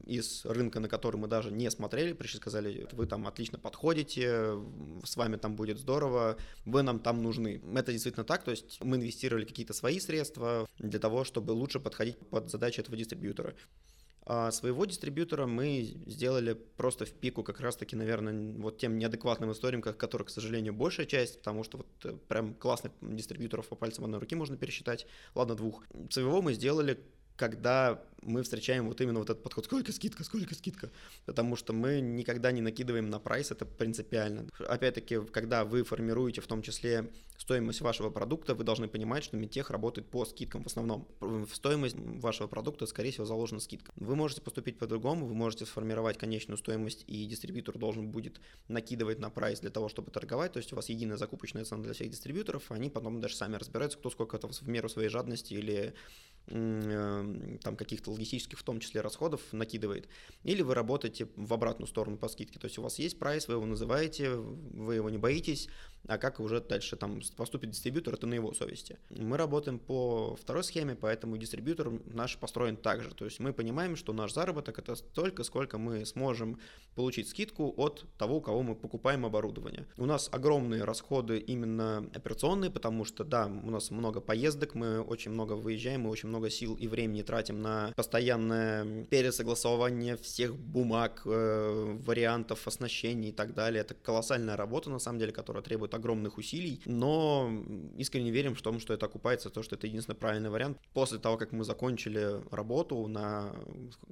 из 0.04 0.44
рынка, 0.44 0.78
на 0.78 0.88
который 0.88 1.16
мы 1.16 1.26
даже 1.26 1.50
не 1.50 1.70
смотрели, 1.70 2.12
пришли, 2.12 2.38
сказали, 2.38 2.86
вы 2.92 3.06
там 3.06 3.26
отлично 3.26 3.58
подходите, 3.58 4.56
с 5.04 5.16
вами 5.16 5.36
там 5.36 5.56
будет 5.56 5.78
здорово, 5.78 6.36
вы 6.66 6.82
нам 6.82 6.98
там 6.98 7.22
нужны. 7.22 7.62
Это 7.74 7.92
действительно 7.92 8.24
так, 8.24 8.44
то 8.44 8.50
есть 8.50 8.78
мы 8.82 8.96
инвестировали 8.96 9.46
какие-то 9.46 9.72
свои 9.72 10.00
средства 10.00 10.68
для 10.78 10.98
того, 10.98 11.24
чтобы 11.24 11.52
лучше 11.52 11.80
подходить 11.80 12.18
под 12.28 12.50
задачи 12.50 12.80
этого 12.80 12.94
дистрибьютора. 12.94 13.54
А 14.30 14.50
своего 14.50 14.84
дистрибьютора 14.84 15.46
мы 15.46 15.96
сделали 16.04 16.52
просто 16.52 17.06
в 17.06 17.12
пику 17.12 17.42
как 17.42 17.60
раз-таки, 17.60 17.96
наверное, 17.96 18.52
вот 18.58 18.76
тем 18.76 18.98
неадекватным 18.98 19.52
историям, 19.52 19.80
которых, 19.80 20.26
к 20.26 20.30
сожалению, 20.30 20.74
большая 20.74 21.06
часть, 21.06 21.38
потому 21.38 21.64
что 21.64 21.78
вот 21.78 21.86
э, 22.04 22.14
прям 22.28 22.52
классных 22.52 22.92
дистрибьюторов 23.00 23.68
по 23.68 23.74
пальцам 23.74 24.04
одной 24.04 24.20
руки 24.20 24.34
можно 24.34 24.58
пересчитать, 24.58 25.06
ладно, 25.34 25.54
двух. 25.54 25.82
Своего 26.10 26.42
мы 26.42 26.52
сделали 26.52 26.98
когда 27.36 28.02
мы 28.20 28.42
встречаем 28.42 28.88
вот 28.88 29.00
именно 29.00 29.20
вот 29.20 29.30
этот 29.30 29.44
подход, 29.44 29.64
сколько 29.64 29.92
скидка, 29.92 30.24
сколько 30.24 30.56
скидка, 30.56 30.90
потому 31.24 31.54
что 31.54 31.72
мы 31.72 32.00
никогда 32.00 32.50
не 32.50 32.60
накидываем 32.60 33.08
на 33.08 33.20
прайс, 33.20 33.52
это 33.52 33.64
принципиально. 33.64 34.48
Опять-таки, 34.58 35.20
когда 35.32 35.64
вы 35.64 35.84
формируете 35.84 36.40
в 36.40 36.48
том 36.48 36.62
числе 36.62 37.08
стоимость 37.38 37.80
вашего 37.80 38.10
продукта, 38.10 38.54
вы 38.54 38.64
должны 38.64 38.88
понимать, 38.88 39.24
что 39.24 39.36
Медтех 39.36 39.70
работает 39.70 40.10
по 40.10 40.24
скидкам 40.24 40.64
в 40.64 40.66
основном. 40.66 41.08
В 41.20 41.48
стоимость 41.54 41.96
вашего 41.96 42.48
продукта, 42.48 42.84
скорее 42.86 43.12
всего, 43.12 43.24
заложена 43.24 43.60
скидка. 43.60 43.92
Вы 43.96 44.16
можете 44.16 44.42
поступить 44.42 44.78
по-другому, 44.78 45.26
вы 45.26 45.34
можете 45.34 45.64
сформировать 45.64 46.18
конечную 46.18 46.58
стоимость, 46.58 47.04
и 47.06 47.24
дистрибьютор 47.26 47.78
должен 47.78 48.10
будет 48.10 48.40
накидывать 48.66 49.20
на 49.20 49.30
прайс 49.30 49.60
для 49.60 49.70
того, 49.70 49.88
чтобы 49.88 50.10
торговать, 50.10 50.52
то 50.52 50.58
есть 50.58 50.72
у 50.72 50.76
вас 50.76 50.88
единая 50.88 51.16
закупочная 51.16 51.64
цена 51.64 51.82
для 51.82 51.94
всех 51.94 52.10
дистрибьюторов, 52.10 52.70
они 52.70 52.90
потом 52.90 53.20
даже 53.20 53.36
сами 53.36 53.56
разбираются, 53.56 53.98
кто 53.98 54.10
сколько 54.10 54.36
это 54.36 54.48
в 54.48 54.68
меру 54.68 54.88
своей 54.88 55.08
жадности 55.08 55.54
или 55.54 55.94
Эм, 56.50 57.58
там 57.58 57.76
каких-то 57.76 58.10
логистических 58.10 58.58
в 58.58 58.62
том 58.62 58.80
числе 58.80 59.02
расходов 59.02 59.42
накидывает, 59.52 60.08
или 60.44 60.62
вы 60.62 60.74
работаете 60.74 61.28
в 61.36 61.52
обратную 61.52 61.86
сторону 61.86 62.16
по 62.16 62.28
скидке, 62.28 62.58
то 62.58 62.66
есть 62.66 62.78
у 62.78 62.82
вас 62.82 62.98
есть 62.98 63.18
прайс, 63.18 63.48
вы 63.48 63.54
его 63.54 63.66
называете, 63.66 64.34
вы 64.36 64.94
его 64.94 65.10
не 65.10 65.18
боитесь, 65.18 65.68
а 66.06 66.18
как 66.18 66.40
уже 66.40 66.60
дальше 66.60 66.96
там 66.96 67.20
поступит 67.36 67.70
дистрибьютор, 67.70 68.14
это 68.14 68.26
на 68.26 68.34
его 68.34 68.52
совести. 68.52 68.98
Мы 69.10 69.36
работаем 69.36 69.78
по 69.78 70.36
второй 70.36 70.64
схеме, 70.64 70.94
поэтому 70.94 71.36
дистрибьютор 71.36 71.90
наш 72.06 72.36
построен 72.38 72.76
так 72.76 73.02
же, 73.02 73.14
то 73.14 73.24
есть 73.24 73.40
мы 73.40 73.52
понимаем, 73.52 73.96
что 73.96 74.12
наш 74.12 74.32
заработок 74.32 74.78
это 74.78 74.94
столько, 74.94 75.44
сколько 75.44 75.78
мы 75.78 76.04
сможем 76.06 76.58
получить 76.94 77.28
скидку 77.28 77.72
от 77.76 78.04
того, 78.16 78.38
у 78.38 78.40
кого 78.40 78.62
мы 78.62 78.74
покупаем 78.74 79.24
оборудование. 79.24 79.86
У 79.96 80.06
нас 80.06 80.28
огромные 80.32 80.84
расходы 80.84 81.38
именно 81.38 82.10
операционные, 82.14 82.70
потому 82.70 83.04
что, 83.04 83.24
да, 83.24 83.46
у 83.46 83.70
нас 83.70 83.90
много 83.90 84.20
поездок, 84.20 84.74
мы 84.74 85.00
очень 85.00 85.30
много 85.30 85.52
выезжаем, 85.52 86.02
мы 86.02 86.10
очень 86.10 86.28
много 86.28 86.50
сил 86.50 86.74
и 86.74 86.88
времени 86.88 87.22
тратим 87.22 87.62
на 87.62 87.92
постоянное 87.94 89.04
пересогласование 89.04 90.16
всех 90.16 90.56
бумаг, 90.56 91.22
э, 91.24 91.98
вариантов 92.04 92.66
оснащения 92.66 93.28
и 93.28 93.32
так 93.32 93.54
далее. 93.54 93.82
Это 93.82 93.94
колоссальная 93.94 94.56
работа, 94.56 94.90
на 94.90 94.98
самом 94.98 95.18
деле, 95.18 95.32
которая 95.32 95.62
требует 95.62 95.94
огромных 95.98 96.38
усилий, 96.38 96.82
но 96.86 97.50
искренне 97.96 98.30
верим 98.30 98.54
в 98.54 98.62
том, 98.62 98.80
что 98.80 98.94
это 98.94 99.06
окупается, 99.06 99.50
то, 99.50 99.62
что 99.62 99.76
это 99.76 99.86
единственный 99.86 100.16
правильный 100.16 100.50
вариант. 100.50 100.78
После 100.94 101.18
того, 101.18 101.36
как 101.36 101.52
мы 101.52 101.64
закончили 101.64 102.40
работу 102.50 103.06
на, 103.06 103.54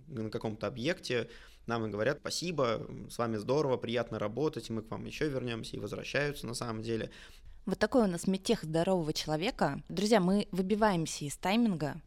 на 0.08 0.30
каком-то 0.30 0.66
объекте, 0.66 1.28
нам 1.66 1.86
и 1.86 1.90
говорят 1.90 2.18
спасибо, 2.20 2.86
с 3.10 3.18
вами 3.18 3.36
здорово, 3.36 3.76
приятно 3.76 4.18
работать, 4.18 4.70
мы 4.70 4.82
к 4.82 4.90
вам 4.90 5.04
еще 5.04 5.28
вернемся 5.28 5.76
и 5.76 5.80
возвращаются 5.80 6.46
на 6.46 6.54
самом 6.54 6.82
деле. 6.82 7.10
Вот 7.64 7.78
такой 7.78 8.04
у 8.04 8.06
нас 8.06 8.28
метех 8.28 8.62
здорового 8.62 9.12
человека. 9.12 9.82
Друзья, 9.88 10.20
мы 10.20 10.46
выбиваемся 10.52 11.24
из 11.24 11.36
тайминга, 11.36 12.00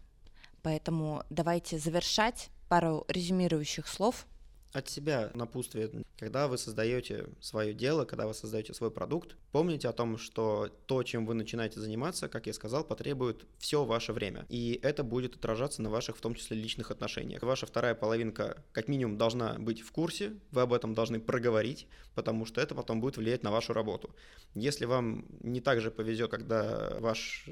поэтому 0.62 1.24
давайте 1.30 1.78
завершать 1.78 2.50
пару 2.70 3.04
резюмирующих 3.10 3.88
слов 3.88 4.26
от 4.72 4.90
себя 4.90 5.32
напутствие. 5.34 5.90
Когда 6.18 6.48
вы 6.48 6.58
создаете 6.58 7.28
свое 7.40 7.74
дело, 7.74 8.06
когда 8.06 8.28
вы 8.28 8.34
создаете 8.34 8.74
свой 8.74 8.92
продукт, 8.92 9.36
помните 9.52 9.88
о 9.88 9.94
том, 9.94 10.18
что 10.18 10.70
то, 10.86 11.02
чем 11.04 11.26
вы 11.26 11.34
начинаете 11.34 11.80
заниматься, 11.80 12.28
как 12.28 12.48
я 12.48 12.54
сказал, 12.54 12.84
потребует 12.84 13.46
все 13.58 13.86
ваше 13.86 14.14
время. 14.14 14.46
И 14.50 14.80
это 14.84 15.04
будет 15.04 15.36
отражаться 15.36 15.82
на 15.82 15.90
ваших, 15.90 16.18
в 16.18 16.22
том 16.22 16.36
числе, 16.36 16.58
личных 16.58 16.92
отношениях. 16.92 17.42
Ваша 17.42 17.66
вторая 17.66 17.96
половинка, 17.96 18.64
как 18.72 18.88
минимум, 18.88 19.18
должна 19.18 19.54
быть 19.54 19.82
в 19.82 19.92
курсе, 19.92 20.34
вы 20.52 20.62
об 20.62 20.74
этом 20.74 20.94
должны 20.94 21.20
проговорить, 21.20 21.88
потому 22.16 22.46
что 22.46 22.62
это 22.62 22.76
потом 22.76 23.00
будет 23.00 23.18
влиять 23.18 23.44
на 23.44 23.52
вашу 23.52 23.74
работу. 23.74 24.14
Если 24.54 24.86
вам 24.86 25.26
не 25.42 25.62
так 25.62 25.80
же 25.82 25.90
повезет, 25.90 26.30
когда 26.30 26.98
ваш 27.00 27.50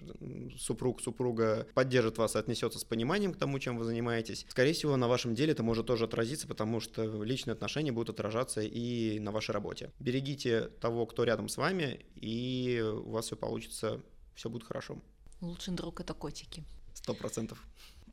супруг, 0.59 1.01
супруга 1.01 1.67
поддержит 1.73 2.17
вас 2.17 2.35
и 2.35 2.39
отнесется 2.39 2.79
с 2.79 2.83
пониманием 2.83 3.33
к 3.33 3.37
тому, 3.37 3.59
чем 3.59 3.77
вы 3.77 3.85
занимаетесь, 3.85 4.45
скорее 4.49 4.73
всего, 4.73 4.97
на 4.97 5.07
вашем 5.07 5.35
деле 5.35 5.53
это 5.53 5.63
может 5.63 5.85
тоже 5.85 6.05
отразиться, 6.05 6.47
потому 6.47 6.79
что 6.79 7.06
личные 7.23 7.53
отношения 7.53 7.91
будут 7.91 8.09
отражаться 8.17 8.61
и 8.61 9.19
на 9.19 9.31
вашей 9.31 9.51
работе. 9.51 9.91
Берегите 9.99 10.69
того, 10.81 11.05
кто 11.05 11.23
рядом 11.23 11.49
с 11.49 11.57
вами, 11.57 12.05
и 12.15 12.81
у 12.81 13.11
вас 13.11 13.25
все 13.25 13.35
получится, 13.35 14.01
все 14.35 14.49
будет 14.49 14.63
хорошо. 14.63 14.97
Лучший 15.41 15.73
друг 15.73 15.99
это 15.99 16.13
котики. 16.13 16.63
Сто 16.93 17.13
процентов. 17.13 17.63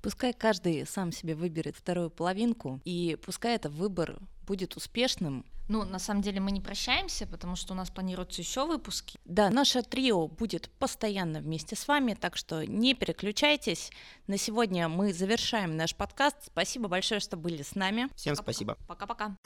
Пускай 0.02 0.34
каждый 0.34 0.86
сам 0.86 1.12
себе 1.12 1.34
выберет 1.34 1.76
вторую 1.76 2.10
половинку, 2.10 2.80
и 2.84 3.16
пускай 3.24 3.56
это 3.56 3.70
выбор 3.70 4.18
будет 4.46 4.76
успешным. 4.76 5.46
Ну, 5.68 5.84
на 5.84 5.98
самом 5.98 6.22
деле 6.22 6.40
мы 6.40 6.50
не 6.50 6.60
прощаемся, 6.60 7.26
потому 7.26 7.56
что 7.56 7.72
у 7.72 7.76
нас 7.76 7.90
планируются 7.90 8.42
еще 8.42 8.66
выпуски. 8.66 9.18
Да, 9.24 9.50
наше 9.50 9.82
трио 9.82 10.28
будет 10.28 10.70
постоянно 10.78 11.40
вместе 11.40 11.76
с 11.76 11.88
вами, 11.88 12.14
так 12.14 12.36
что 12.36 12.66
не 12.66 12.94
переключайтесь. 12.94 13.90
На 14.26 14.36
сегодня 14.36 14.88
мы 14.88 15.12
завершаем 15.12 15.76
наш 15.76 15.94
подкаст. 15.94 16.36
Спасибо 16.46 16.88
большое, 16.88 17.20
что 17.20 17.36
были 17.36 17.62
с 17.62 17.74
нами. 17.74 18.08
Всем 18.14 18.36
спасибо. 18.36 18.76
Пока-пока. 18.86 19.36